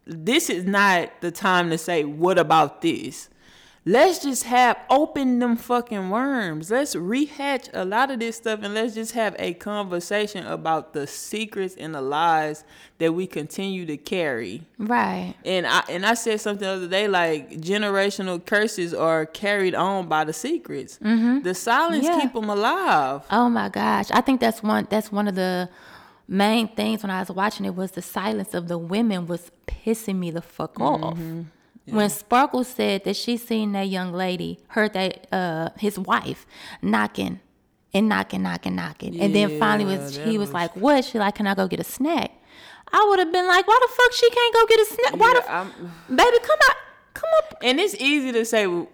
this 0.06 0.50
is 0.50 0.66
not 0.66 1.10
the 1.22 1.32
time 1.32 1.70
to 1.70 1.78
say 1.78 2.04
what 2.04 2.38
about 2.38 2.82
this. 2.82 3.30
Let's 3.86 4.20
just 4.20 4.44
have 4.46 4.78
open 4.90 5.40
them 5.40 5.58
fucking 5.58 6.10
worms. 6.10 6.72
Let's 6.72 6.96
rehatch 6.96 7.70
a 7.74 7.84
lot 7.84 8.12
of 8.12 8.20
this 8.22 8.38
stuff 8.38 8.62
and 8.64 8.74
let's 8.74 8.94
just 8.94 9.12
have 9.12 9.36
a 9.38 9.54
conversation 9.56 10.46
about 10.48 10.94
the 10.94 11.06
secrets 11.06 11.76
and 11.78 11.94
the 11.94 12.00
lies 12.02 12.64
that 13.00 13.12
we 13.12 13.28
continue 13.28 13.86
to 13.88 13.98
carry. 13.98 14.62
Right. 14.80 15.36
And 15.44 15.68
I 15.68 15.84
and 15.90 16.06
I 16.06 16.14
said 16.14 16.40
something 16.40 16.66
the 16.66 16.74
other 16.74 16.88
day 16.88 17.10
like 17.10 17.52
generational 17.60 18.46
curses 18.46 18.94
are 18.94 19.26
carried 19.26 19.76
on 19.76 20.08
by 20.08 20.24
the 20.24 20.34
secrets. 20.34 20.98
Mm-hmm. 21.04 21.42
The 21.42 21.54
silence 21.54 22.06
Yeah. 22.06 22.22
keep 22.22 22.32
them 22.32 22.50
alive. 22.50 23.24
Oh 23.32 23.50
my 23.50 23.68
gosh. 23.68 24.10
I 24.12 24.22
think 24.22 24.40
that's 24.40 24.64
one 24.64 24.88
that's 24.90 25.12
one 25.12 25.28
of 25.28 25.36
the 25.36 25.68
main 26.26 26.70
things 26.70 27.04
when 27.04 27.10
I 27.10 27.20
was 27.20 27.32
watching 27.32 27.66
it 27.66 27.76
was 27.76 27.92
the 27.92 28.02
silence 28.02 28.54
of 28.54 28.70
the 28.70 28.78
women 28.78 29.28
was 29.28 29.52
pissing 29.68 30.20
me 30.20 30.32
the 30.32 30.42
fuck 30.42 30.80
off. 30.80 31.16
Mm-hmm. 31.16 31.42
When 31.86 32.10
Sparkle 32.10 32.64
said 32.64 33.04
that 33.04 33.16
she 33.18 33.36
seen 33.38 33.74
that 33.74 33.90
young 33.90 34.14
lady, 34.14 34.60
heard 34.70 34.94
that 34.94 35.28
uh 35.34 35.70
his 35.78 36.00
wife 36.00 36.46
knocking 36.82 37.40
and 37.94 38.08
knocking, 38.10 38.42
knocking, 38.44 38.76
knocking. 38.76 39.20
and 39.20 39.36
then 39.36 39.60
finally 39.60 39.98
was 39.98 40.16
he 40.16 40.38
was 40.38 40.48
was- 40.50 40.54
like, 40.54 40.76
What? 40.76 41.04
She 41.06 41.20
like, 41.20 41.36
Can 41.36 41.46
I 41.48 41.56
go 41.56 41.68
get 41.68 41.80
a 41.80 41.84
snack? 41.84 42.32
I 42.92 43.06
would 43.10 43.20
have 43.20 43.32
been 43.32 43.48
like, 43.48 43.68
Why 43.68 43.80
the 43.86 43.94
fuck 43.94 44.14
she 44.14 44.30
can't 44.30 44.54
go 44.54 44.66
get 44.68 44.80
a 44.80 44.86
snack? 44.86 45.14
Why 45.20 45.34
Yeah, 45.34 45.40
the 45.42 45.50
f- 45.50 46.16
baby 46.18 46.38
come 46.42 46.60
out 46.70 46.76
come 47.14 47.30
up 47.40 47.58
And 47.64 47.80
it's 47.80 47.96
easy 47.96 48.32
to 48.32 48.46
say. 48.46 48.66
uh, 48.66 48.86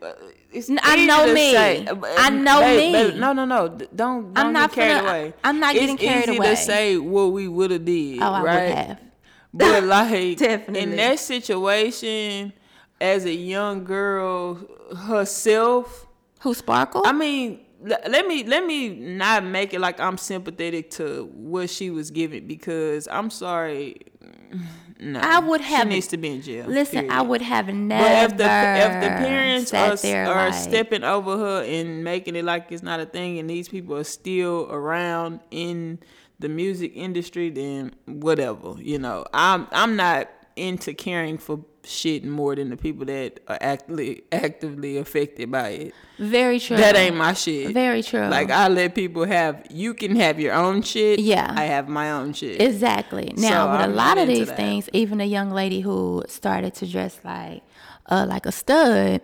It's 0.51 0.69
I 0.81 1.05
know 1.05 1.31
me. 1.31 1.51
say, 1.53 1.85
uh, 1.85 1.95
I 2.17 2.29
know 2.31 2.59
babe, 2.61 2.77
me. 2.79 2.91
babe, 3.11 3.19
no, 3.19 3.33
no, 3.33 3.45
no. 3.45 3.67
Don't. 3.69 3.87
don't 3.95 4.33
I'm 4.35 4.51
not 4.51 4.71
carried 4.73 4.97
finna- 5.03 5.09
away. 5.09 5.33
I'm 5.43 5.59
not 5.59 5.73
getting 5.75 5.95
it's 5.95 6.03
carried 6.03 6.29
easy 6.29 6.37
away. 6.37 6.49
to 6.49 6.57
say 6.57 6.97
what 6.97 7.27
we 7.37 7.47
would 7.47 7.69
have 7.71 7.85
did. 7.85 8.19
Oh, 8.19 8.33
I 8.33 8.41
right? 8.41 8.63
would 8.63 8.73
have. 8.77 8.99
But 9.53 9.83
like 9.83 10.41
in 10.81 10.95
that 10.97 11.19
situation, 11.19 12.53
as 13.01 13.25
a 13.25 13.33
young 13.33 13.83
girl 13.83 14.55
herself, 15.07 16.07
Who 16.41 16.53
Sparkle? 16.53 17.03
I 17.05 17.11
mean, 17.11 17.59
let 17.81 18.27
me 18.27 18.43
let 18.43 18.65
me 18.65 18.89
not 18.89 19.43
make 19.45 19.73
it 19.73 19.79
like 19.79 19.99
I'm 19.99 20.17
sympathetic 20.17 20.91
to 20.91 21.29
what 21.33 21.69
she 21.69 21.89
was 21.89 22.11
given 22.11 22.47
because 22.47 23.07
I'm 23.09 23.29
sorry. 23.29 23.95
Mm, 24.23 24.65
no, 25.01 25.19
I 25.21 25.39
would 25.39 25.61
have- 25.61 25.83
She 25.83 25.89
needs 25.89 26.07
to 26.07 26.17
be 26.17 26.29
in 26.29 26.41
jail. 26.41 26.65
Listen, 26.67 27.09
I 27.09 27.21
would 27.21 27.41
have 27.41 27.67
But 27.67 27.75
never. 27.75 28.25
if 28.33 28.37
the 28.37 28.43
if 28.43 28.93
the 29.03 29.09
parents 29.25 29.73
are, 29.73 29.91
are 30.27 30.49
like, 30.49 30.53
stepping 30.53 31.03
over 31.05 31.37
her 31.37 31.63
and 31.63 32.03
making 32.03 32.35
it 32.35 32.43
like 32.43 32.69
it's 32.71 32.83
not 32.83 32.99
a 32.99 33.05
thing, 33.05 33.39
and 33.39 33.49
these 33.49 33.69
people 33.69 33.95
are 33.95 34.03
still 34.03 34.67
around 34.69 35.39
in 35.51 35.99
the 36.39 36.49
music 36.49 36.91
industry, 36.95 37.49
then 37.49 37.93
whatever. 38.05 38.75
You 38.77 38.99
know, 38.99 39.25
I'm 39.33 39.67
I'm 39.71 39.95
not 39.95 40.29
into 40.57 40.93
caring 40.93 41.37
for 41.37 41.63
shit 41.83 42.23
more 42.25 42.55
than 42.55 42.69
the 42.69 42.77
people 42.77 43.05
that 43.05 43.39
are 43.47 43.57
actively 43.61 44.23
actively 44.31 44.97
affected 44.97 45.49
by 45.51 45.69
it. 45.69 45.93
very 46.19 46.59
true. 46.59 46.77
That 46.77 46.95
ain't 46.95 47.15
my 47.15 47.33
shit. 47.33 47.73
Very 47.73 48.03
true. 48.03 48.27
Like 48.27 48.51
I 48.51 48.67
let 48.67 48.95
people 48.95 49.25
have. 49.25 49.65
You 49.69 49.93
can 49.93 50.15
have 50.17 50.39
your 50.39 50.53
own 50.53 50.81
shit. 50.81 51.19
Yeah. 51.19 51.53
I 51.55 51.63
have 51.65 51.87
my 51.87 52.11
own 52.11 52.33
shit. 52.33 52.61
Exactly. 52.61 53.33
Now, 53.37 53.65
So 53.65 53.71
with 53.71 53.81
a 53.81 53.83
I'm 53.85 53.95
lot 53.95 54.17
of 54.17 54.27
these 54.27 54.47
that. 54.47 54.57
things, 54.57 54.89
even 54.93 55.21
a 55.21 55.25
young 55.25 55.51
lady 55.51 55.81
who 55.81 56.23
started 56.27 56.73
to 56.75 56.87
dress 56.87 57.19
like, 57.23 57.63
uh, 58.07 58.25
like 58.27 58.45
a 58.45 58.51
stud, 58.51 59.21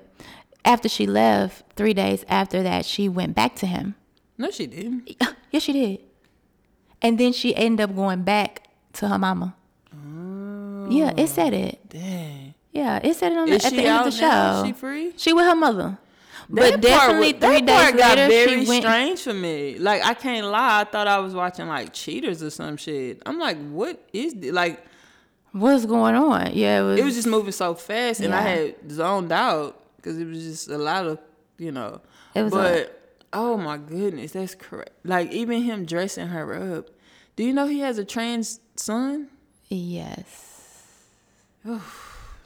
after 0.63 0.87
she 0.89 1.05
left, 1.05 1.63
three 1.75 1.93
days 1.93 2.23
after 2.29 2.63
that, 2.63 2.85
she 2.85 3.07
went 3.09 3.35
back 3.35 3.55
to 3.57 3.65
him. 3.67 3.95
no, 4.37 4.49
she 4.49 4.65
didn't. 4.67 5.15
yes, 5.51 5.61
she 5.63 5.73
did. 5.73 5.99
And 7.01 7.17
then 7.19 7.33
she 7.33 7.55
ended 7.55 7.89
up 7.89 7.95
going 7.95 8.23
back 8.23 8.67
to 8.93 9.07
her 9.09 9.19
mama. 9.19 9.55
Yeah, 10.87 11.13
it 11.17 11.27
said 11.29 11.53
it. 11.53 11.79
Dang. 11.89 12.44
Yeah, 12.75 12.99
it 13.01 13.15
said 13.15 13.31
it 13.31 13.37
on 13.37 13.49
the, 13.49 13.55
at 13.55 13.61
the 13.71 13.85
end 13.85 14.07
of 14.07 14.13
the 14.13 14.21
now? 14.21 14.61
show. 14.61 14.67
She 14.67 14.73
free? 14.73 15.13
She 15.15 15.31
with 15.33 15.45
her 15.45 15.55
mother. 15.55 15.97
That 16.49 16.73
but 16.73 16.81
definitely 16.81 17.33
wa- 17.33 17.39
three 17.39 17.61
that 17.61 17.65
days 17.65 17.75
part 17.81 17.97
got 17.97 18.17
later, 18.17 18.27
very 18.29 18.63
she 18.65 18.69
went. 18.69 18.83
strange 18.83 19.21
for 19.21 19.33
me. 19.33 19.79
Like 19.79 20.03
I 20.05 20.13
can't 20.13 20.45
lie, 20.47 20.81
I 20.81 20.83
thought 20.83 21.07
I 21.07 21.17
was 21.19 21.33
watching 21.33 21.67
like 21.67 21.93
cheaters 21.93 22.43
or 22.43 22.49
some 22.49 22.77
shit. 22.77 23.21
I'm 23.25 23.39
like, 23.39 23.57
what 23.69 23.99
is 24.13 24.33
this? 24.35 24.51
like? 24.51 24.85
What's 25.53 25.85
going 25.85 26.15
on? 26.15 26.51
Yeah, 26.53 26.81
it 26.81 26.83
was. 26.83 26.99
It 26.99 27.05
was 27.05 27.15
just 27.15 27.27
moving 27.29 27.53
so 27.53 27.73
fast, 27.75 28.19
and 28.19 28.35
I 28.35 28.41
had 28.41 28.91
zoned 28.91 29.31
out 29.31 29.81
because 29.95 30.19
it 30.19 30.25
was 30.27 30.43
just 30.43 30.67
a 30.69 30.77
lot 30.77 31.07
of, 31.07 31.17
you 31.57 31.71
know. 31.71 32.01
It 32.35 32.43
was 32.43 32.51
but 32.51 33.17
oh 33.31 33.55
my 33.55 33.77
goodness, 33.77 34.33
that's 34.33 34.53
correct. 34.53 34.91
Like 35.05 35.31
even 35.31 35.63
him 35.63 35.85
dressing 35.85 36.27
her 36.27 36.77
up. 36.77 36.89
Do 37.37 37.43
you 37.45 37.53
know 37.53 37.67
he 37.67 37.79
has 37.79 37.97
a 37.97 38.03
trans 38.05 38.59
son? 38.75 39.29
yes. 39.69 40.51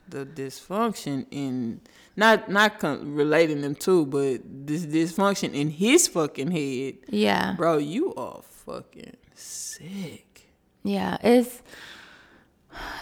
The 0.09 0.25
dysfunction 0.25 1.25
in 1.31 1.81
not 2.15 2.49
not 2.49 2.79
con- 2.79 3.13
relating 3.13 3.61
them 3.61 3.75
to, 3.75 4.05
but 4.05 4.41
this 4.45 4.85
dysfunction 4.85 5.53
in 5.53 5.69
his 5.69 6.07
fucking 6.07 6.51
head. 6.51 6.95
Yeah. 7.09 7.53
Bro, 7.55 7.77
you 7.77 8.13
are 8.15 8.41
fucking 8.41 9.17
sick. 9.35 10.49
Yeah. 10.83 11.17
It's. 11.23 11.61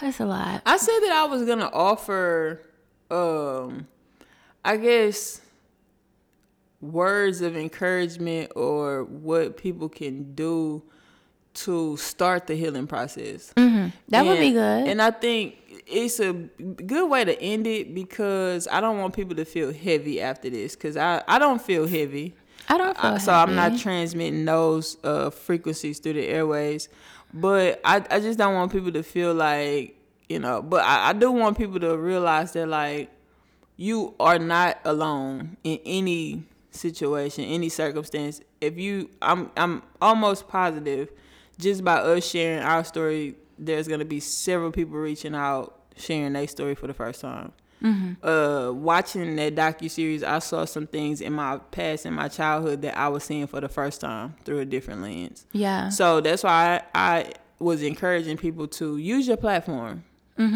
It's 0.02 0.18
a 0.20 0.26
lot. 0.26 0.62
I 0.66 0.76
said 0.76 0.98
that 1.00 1.12
I 1.12 1.24
was 1.26 1.44
gonna 1.44 1.70
offer, 1.72 2.60
um, 3.10 3.86
I 4.64 4.76
guess, 4.76 5.40
words 6.80 7.40
of 7.40 7.56
encouragement 7.56 8.52
or 8.56 9.04
what 9.04 9.56
people 9.56 9.88
can 9.88 10.34
do 10.34 10.82
to 11.54 11.96
start 11.96 12.46
the 12.46 12.54
healing 12.54 12.86
process. 12.86 13.52
That 14.08 14.24
would 14.24 14.38
be 14.38 14.52
good. 14.52 14.88
And 14.88 15.02
I 15.02 15.10
think 15.10 15.56
it's 15.90 16.20
a 16.20 16.32
good 16.32 17.08
way 17.10 17.24
to 17.24 17.40
end 17.40 17.66
it 17.66 17.94
because 17.94 18.68
I 18.70 18.80
don't 18.80 18.98
want 18.98 19.14
people 19.14 19.34
to 19.36 19.44
feel 19.44 19.72
heavy 19.72 20.20
after 20.20 20.50
this 20.50 20.74
because 20.76 20.96
I, 20.96 21.22
I 21.26 21.38
don't 21.38 21.60
feel 21.60 21.86
heavy. 21.86 22.34
I 22.68 22.76
don't 22.78 22.96
feel 22.98 23.10
I- 23.14 23.18
so 23.18 23.32
I'm 23.32 23.54
not 23.54 23.78
transmitting 23.78 24.44
those 24.44 24.96
uh, 25.02 25.30
frequencies 25.30 25.98
through 25.98 26.14
the 26.14 26.26
airways. 26.26 26.88
But 27.32 27.80
I, 27.84 28.04
I 28.10 28.20
just 28.20 28.38
don't 28.38 28.54
want 28.54 28.72
people 28.72 28.92
to 28.92 29.02
feel 29.02 29.34
like 29.34 29.96
you 30.28 30.38
know. 30.38 30.62
But 30.62 30.84
I, 30.84 31.10
I 31.10 31.12
do 31.14 31.30
want 31.30 31.56
people 31.58 31.80
to 31.80 31.96
realize 31.96 32.52
that 32.52 32.66
like 32.68 33.10
you 33.76 34.14
are 34.18 34.38
not 34.38 34.78
alone 34.84 35.56
in 35.64 35.78
any 35.84 36.44
situation, 36.70 37.44
any 37.44 37.68
circumstance. 37.68 38.40
If 38.60 38.78
you, 38.78 39.10
I'm 39.22 39.50
I'm 39.56 39.82
almost 40.02 40.48
positive, 40.48 41.10
just 41.58 41.84
by 41.84 41.96
us 41.98 42.26
sharing 42.26 42.62
our 42.62 42.82
story, 42.84 43.36
there's 43.58 43.88
gonna 43.88 44.04
be 44.04 44.20
several 44.20 44.72
people 44.72 44.96
reaching 44.98 45.34
out, 45.34 45.77
sharing 45.98 46.32
their 46.32 46.46
story 46.48 46.74
for 46.74 46.86
the 46.86 46.94
first 46.94 47.20
time. 47.20 47.52
Uh, 48.22 48.72
watching 48.74 49.36
that 49.36 49.54
docu 49.54 49.88
series, 49.88 50.24
I 50.24 50.40
saw 50.40 50.64
some 50.64 50.86
things 50.88 51.20
in 51.20 51.32
my 51.32 51.58
past, 51.70 52.06
in 52.06 52.14
my 52.14 52.26
childhood, 52.28 52.82
that 52.82 52.98
I 52.98 53.08
was 53.08 53.22
seeing 53.22 53.46
for 53.46 53.60
the 53.60 53.68
first 53.68 54.00
time 54.00 54.34
through 54.44 54.58
a 54.60 54.64
different 54.64 55.02
lens. 55.02 55.46
Yeah. 55.52 55.88
So 55.90 56.20
that's 56.20 56.42
why 56.42 56.82
I, 56.92 57.18
I 57.20 57.32
was 57.60 57.82
encouraging 57.82 58.36
people 58.36 58.66
to 58.68 58.96
use 58.96 59.28
your 59.28 59.36
platform. 59.36 60.02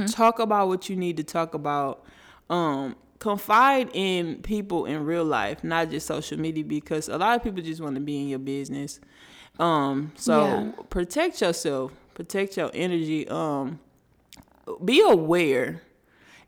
Talk 0.06 0.38
about 0.40 0.68
what 0.68 0.88
you 0.88 0.96
need 0.96 1.16
to 1.18 1.24
talk 1.24 1.54
about. 1.54 2.04
Um, 2.50 2.96
confide 3.18 3.88
in 3.94 4.42
people 4.42 4.84
in 4.86 5.04
real 5.04 5.24
life, 5.24 5.62
not 5.62 5.90
just 5.90 6.06
social 6.08 6.38
media, 6.38 6.64
because 6.64 7.08
a 7.08 7.18
lot 7.18 7.36
of 7.36 7.42
people 7.44 7.62
just 7.62 7.80
want 7.80 7.94
to 7.94 8.00
be 8.00 8.20
in 8.20 8.28
your 8.28 8.38
business. 8.40 8.98
Um, 9.60 10.12
so 10.16 10.40
Yeah. 10.76 10.82
protect 10.90 11.40
yourself, 11.40 11.92
protect 12.14 12.56
your 12.56 12.70
energy. 12.74 13.28
Um, 13.28 13.78
be 14.84 15.00
aware. 15.00 15.82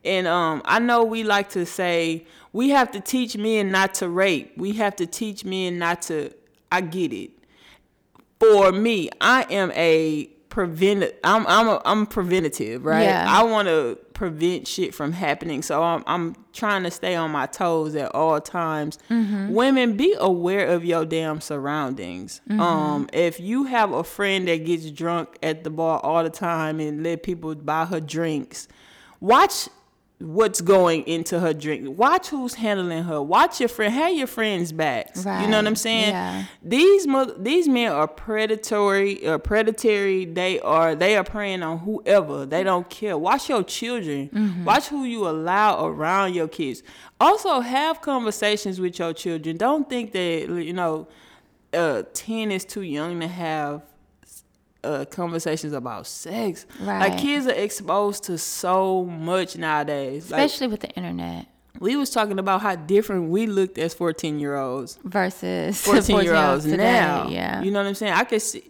And 0.04 0.26
um, 0.26 0.62
I 0.64 0.78
know 0.78 1.04
we 1.04 1.24
like 1.24 1.48
to 1.50 1.64
say 1.64 2.26
we 2.52 2.70
have 2.70 2.92
to 2.92 3.00
teach 3.00 3.36
men 3.36 3.70
not 3.70 3.94
to 3.94 4.08
rape. 4.08 4.56
We 4.56 4.72
have 4.72 4.96
to 4.96 5.06
teach 5.06 5.44
men 5.44 5.78
not 5.78 6.02
to. 6.02 6.30
I 6.70 6.80
get 6.80 7.12
it. 7.12 7.30
For 8.38 8.72
me, 8.72 9.08
I 9.20 9.46
am 9.50 9.70
a 9.72 10.33
prevent. 10.54 11.12
I'm 11.24 11.44
I'm 11.48 11.66
a, 11.66 11.82
I'm 11.84 12.06
preventative, 12.06 12.84
right? 12.84 13.02
Yeah. 13.02 13.26
I 13.28 13.42
want 13.42 13.66
to 13.66 13.98
prevent 14.12 14.68
shit 14.68 14.94
from 14.94 15.10
happening, 15.10 15.62
so 15.62 15.82
I'm 15.82 16.04
I'm 16.06 16.36
trying 16.52 16.84
to 16.84 16.92
stay 16.92 17.16
on 17.16 17.32
my 17.32 17.46
toes 17.46 17.96
at 17.96 18.14
all 18.14 18.40
times. 18.40 18.98
Women, 19.10 19.96
be 19.96 20.14
aware 20.16 20.68
of 20.68 20.84
your 20.84 21.04
damn 21.04 21.40
surroundings. 21.40 22.40
Um, 22.48 23.08
if 23.12 23.40
you 23.40 23.64
have 23.64 23.92
a 23.92 24.04
friend 24.04 24.46
that 24.46 24.64
gets 24.64 24.88
drunk 24.92 25.36
at 25.42 25.64
the 25.64 25.70
bar 25.70 25.98
all 25.98 26.22
the 26.22 26.30
time 26.30 26.78
and 26.78 27.02
let 27.02 27.24
people 27.24 27.56
buy 27.56 27.84
her 27.86 27.98
drinks, 28.00 28.68
watch 29.18 29.68
what's 30.20 30.60
going 30.60 31.02
into 31.06 31.40
her 31.40 31.52
drink. 31.52 31.98
Watch 31.98 32.28
who's 32.28 32.54
handling 32.54 33.04
her. 33.04 33.20
Watch 33.20 33.60
your 33.60 33.68
friend. 33.68 33.92
Have 33.92 34.14
your 34.14 34.26
friends 34.26 34.72
back. 34.72 35.10
You 35.16 35.48
know 35.48 35.58
what 35.58 35.66
I'm 35.66 35.76
saying? 35.76 36.10
Yeah. 36.10 36.44
These 36.62 37.06
these 37.38 37.68
men 37.68 37.92
are 37.92 38.08
predatory. 38.08 39.26
Uh, 39.26 39.38
predatory. 39.38 40.24
They 40.24 40.60
are 40.60 40.94
they 40.94 41.16
are 41.16 41.24
preying 41.24 41.62
on 41.62 41.78
whoever. 41.78 42.46
They 42.46 42.62
don't 42.62 42.88
care. 42.88 43.18
Watch 43.18 43.48
your 43.48 43.64
children. 43.64 44.30
Mm-hmm. 44.30 44.64
Watch 44.64 44.88
who 44.88 45.04
you 45.04 45.28
allow 45.28 45.84
around 45.84 46.34
your 46.34 46.48
kids. 46.48 46.82
Also, 47.20 47.60
have 47.60 48.00
conversations 48.00 48.80
with 48.80 48.98
your 48.98 49.12
children. 49.12 49.56
Don't 49.56 49.88
think 49.88 50.12
that 50.12 50.48
you 50.48 50.72
know, 50.72 51.08
uh, 51.72 52.02
ten 52.12 52.50
is 52.52 52.64
too 52.64 52.82
young 52.82 53.20
to 53.20 53.28
have 53.28 53.82
uh, 54.84 55.04
conversations 55.06 55.72
about 55.72 56.06
sex. 56.06 56.66
Right. 56.80 56.98
Like 57.10 57.18
kids 57.18 57.46
are 57.46 57.52
exposed 57.52 58.24
to 58.24 58.38
so 58.38 59.04
much 59.04 59.56
nowadays. 59.56 60.30
Like, 60.30 60.46
Especially 60.46 60.68
with 60.68 60.80
the 60.80 60.90
internet 60.90 61.46
we 61.80 61.96
was 61.96 62.08
talking 62.10 62.38
about 62.38 62.60
how 62.62 62.76
different 62.76 63.30
we 63.30 63.46
looked 63.46 63.78
as 63.78 63.92
14 63.94 64.38
year 64.38 64.54
olds 64.56 64.96
versus 65.02 65.80
14 65.84 66.22
year 66.22 66.36
olds 66.36 66.64
today, 66.64 66.76
now 66.76 67.26
Yeah. 67.28 67.62
you 67.62 67.72
know 67.72 67.80
what 67.80 67.88
i'm 67.88 67.94
saying 67.96 68.12
i 68.12 68.22
could 68.22 68.40
see 68.40 68.62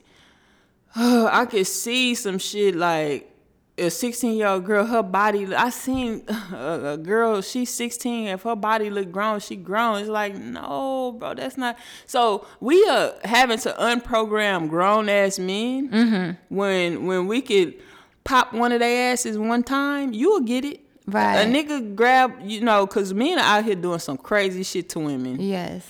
i 0.97 1.45
could 1.45 1.67
see 1.67 2.15
some 2.15 2.39
shit 2.39 2.75
like 2.75 3.31
a 3.77 3.91
16 3.91 4.37
year 4.37 4.47
old 4.47 4.65
girl 4.65 4.85
her 4.87 5.03
body 5.03 5.53
i 5.55 5.69
seen 5.69 6.23
a, 6.29 6.97
girl 7.03 7.41
she's 7.43 7.71
16 7.75 8.29
if 8.29 8.43
her 8.43 8.55
body 8.55 8.89
look 8.89 9.11
grown 9.11 9.41
she 9.41 9.57
grown 9.57 9.99
it's 9.99 10.09
like 10.09 10.37
no 10.37 11.17
bro 11.19 11.35
that's 11.35 11.57
not 11.57 11.77
so 12.07 12.47
we 12.61 12.87
are 12.89 13.15
having 13.25 13.59
to 13.59 13.71
unprogram 13.73 14.69
grown 14.69 15.09
ass 15.09 15.39
men 15.39 15.89
Mm-hmm. 15.89 16.55
when 16.55 17.05
when 17.07 17.27
we 17.27 17.41
could 17.43 17.75
pop 18.23 18.53
one 18.53 18.71
of 18.73 18.79
their 18.79 19.13
asses 19.13 19.37
one 19.39 19.63
time 19.65 20.13
you'll 20.13 20.41
get 20.41 20.65
it 20.65 20.81
Right. 21.07 21.41
a 21.41 21.45
nigga 21.45 21.95
grab 21.95 22.33
you 22.43 22.63
know 22.63 22.87
because 22.87 23.13
men 23.13 23.39
are 23.39 23.59
out 23.59 23.65
here 23.65 23.75
doing 23.75 23.99
some 23.99 24.17
crazy 24.17 24.63
shit 24.63 24.89
to 24.91 25.01
women 25.01 25.39
yes. 25.41 25.87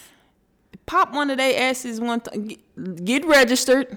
pop 0.86 1.12
one 1.14 1.30
of 1.30 1.36
their 1.36 1.70
asses 1.70 2.00
one 2.00 2.20
time, 2.20 2.48
get, 3.04 3.24
registered 3.24 3.96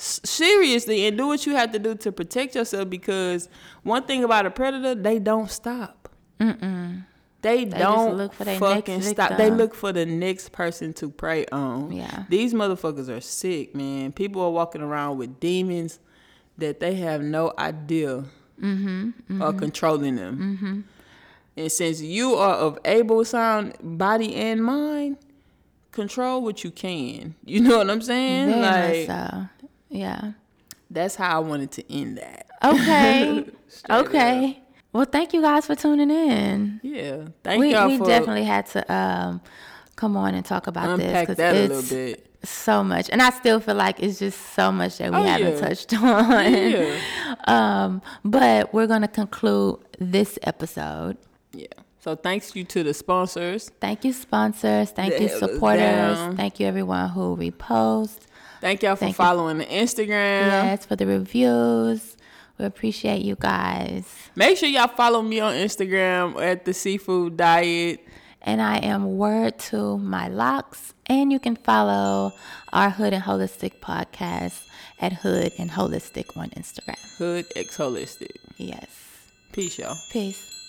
seriously 0.00 1.06
and 1.06 1.18
do 1.18 1.26
what 1.26 1.44
you 1.46 1.54
have 1.54 1.72
to 1.72 1.78
do 1.78 1.94
to 1.94 2.10
protect 2.10 2.54
yourself 2.54 2.88
because 2.88 3.48
one 3.82 4.02
thing 4.04 4.24
about 4.24 4.46
a 4.46 4.50
predator 4.50 4.94
they 4.94 5.18
don't 5.18 5.50
stop 5.50 6.08
Mm-mm. 6.40 7.04
they, 7.42 7.66
just 7.66 7.76
don't 7.76 8.14
look 8.16 8.32
for 8.32 8.44
fucking 8.44 9.00
next 9.00 9.10
stop 9.10 9.36
they 9.36 9.50
look 9.50 9.74
for 9.74 9.92
the 9.92 10.06
next 10.06 10.52
person 10.52 10.94
to 10.94 11.10
prey 11.10 11.44
on 11.52 11.92
Yeah. 11.92 12.24
these 12.30 12.54
motherfuckers 12.54 13.08
are 13.14 13.20
sick 13.20 13.74
man 13.74 14.12
people 14.12 14.40
are 14.42 14.50
walking 14.50 14.80
around 14.80 15.18
with 15.18 15.38
demons 15.38 15.98
that 16.56 16.80
they 16.80 16.94
have 16.96 17.22
no 17.22 17.52
idea 17.58 18.24
Mm-hmm, 18.60 19.08
mm-hmm. 19.08 19.40
are 19.42 19.54
controlling 19.54 20.16
them 20.16 20.36
mm-hmm. 20.36 20.80
and 21.56 21.72
since 21.72 22.02
you 22.02 22.34
are 22.34 22.56
of 22.56 22.78
able 22.84 23.24
sound 23.24 23.74
body 23.80 24.34
and 24.34 24.62
mind 24.62 25.16
control 25.92 26.42
what 26.42 26.62
you 26.64 26.70
can. 26.70 27.34
You 27.44 27.60
know 27.60 27.78
what 27.78 27.90
I'm 27.90 28.02
saying? 28.02 28.48
Very 28.50 29.06
like 29.06 29.06
so. 29.06 29.48
Yeah. 29.90 30.32
that's 30.90 31.16
how 31.16 31.36
I 31.36 31.38
wanted 31.40 31.70
to 31.72 31.92
end 31.92 32.18
that. 32.18 32.46
Okay. 32.64 33.44
Okay. 33.88 34.60
Well, 34.92 35.04
thank 35.04 35.32
you 35.32 35.40
guys 35.40 35.66
for 35.66 35.76
tuning 35.76 36.10
in. 36.10 36.80
Yeah. 36.82 37.28
Thank 37.44 37.60
we 37.60 37.72
y'all 37.72 37.88
we 37.88 37.98
definitely 37.98 38.42
had 38.44 38.66
to 38.66 38.92
um 38.92 39.40
come 39.94 40.16
on 40.16 40.34
and 40.34 40.44
talk 40.44 40.66
about 40.66 40.98
this 40.98 41.28
that 41.36 41.54
a 41.54 41.58
little 41.60 41.78
it's 41.78 41.90
bit. 41.90 42.26
so 42.42 42.82
much, 42.82 43.08
and 43.10 43.22
I 43.22 43.30
still 43.30 43.60
feel 43.60 43.76
like 43.76 44.02
it's 44.02 44.18
just 44.18 44.54
so 44.54 44.72
much 44.72 44.98
that 44.98 45.12
we 45.12 45.18
Oh, 45.18 45.22
haven't 45.22 45.54
yeah. 45.54 45.60
touched 45.60 45.94
on. 46.02 46.52
Yeah. 46.52 46.96
Um, 47.46 48.02
but 48.24 48.74
we're 48.74 48.88
gonna 48.88 49.06
conclude 49.08 49.78
this 50.00 50.36
episode. 50.42 51.16
Yeah. 51.52 51.66
So 52.00 52.16
thanks 52.16 52.56
you 52.56 52.64
to 52.64 52.82
the 52.82 52.92
sponsors. 52.94 53.70
Thank 53.80 54.04
you, 54.04 54.12
sponsors. 54.12 54.90
Thank 54.90 55.12
That 55.12 55.20
you, 55.22 55.28
supporters. 55.28 56.34
Thank 56.34 56.58
you, 56.58 56.66
everyone 56.66 57.10
who 57.10 57.36
repost. 57.36 58.18
Thank 58.60 58.82
y'all 58.82 58.96
for 58.96 59.00
Thank 59.00 59.14
you. 59.14 59.24
following 59.24 59.58
the 59.58 59.66
Instagram. 59.66 60.46
Yes, 60.46 60.86
for 60.86 60.96
the 60.96 61.06
reviews. 61.06 62.16
We 62.58 62.66
appreciate 62.66 63.22
you 63.22 63.36
guys. 63.36 64.04
Make 64.36 64.58
sure 64.58 64.68
y'all 64.68 64.88
follow 64.88 65.22
me 65.22 65.40
on 65.40 65.54
Instagram 65.54 66.40
at 66.42 66.66
the 66.66 66.74
Seafood 66.74 67.38
Diet. 67.38 68.06
And 68.42 68.60
I 68.60 68.78
am 68.78 69.16
Word 69.16 69.58
to 69.70 69.96
My 69.98 70.28
Locks. 70.28 70.94
And 71.06 71.32
you 71.32 71.38
can 71.38 71.56
follow 71.56 72.32
our 72.72 72.90
Hood 72.90 73.12
and 73.12 73.22
Holistic 73.22 73.80
podcast 73.80 74.66
at 75.00 75.14
Hood 75.14 75.52
and 75.58 75.70
Holistic 75.70 76.36
on 76.36 76.50
Instagram. 76.50 76.98
Hood 77.16 77.46
X 77.56 77.78
Holistic. 77.78 78.36
Yes. 78.58 78.86
Peace, 79.52 79.78
y'all. 79.78 79.96
Peace. 80.12 80.59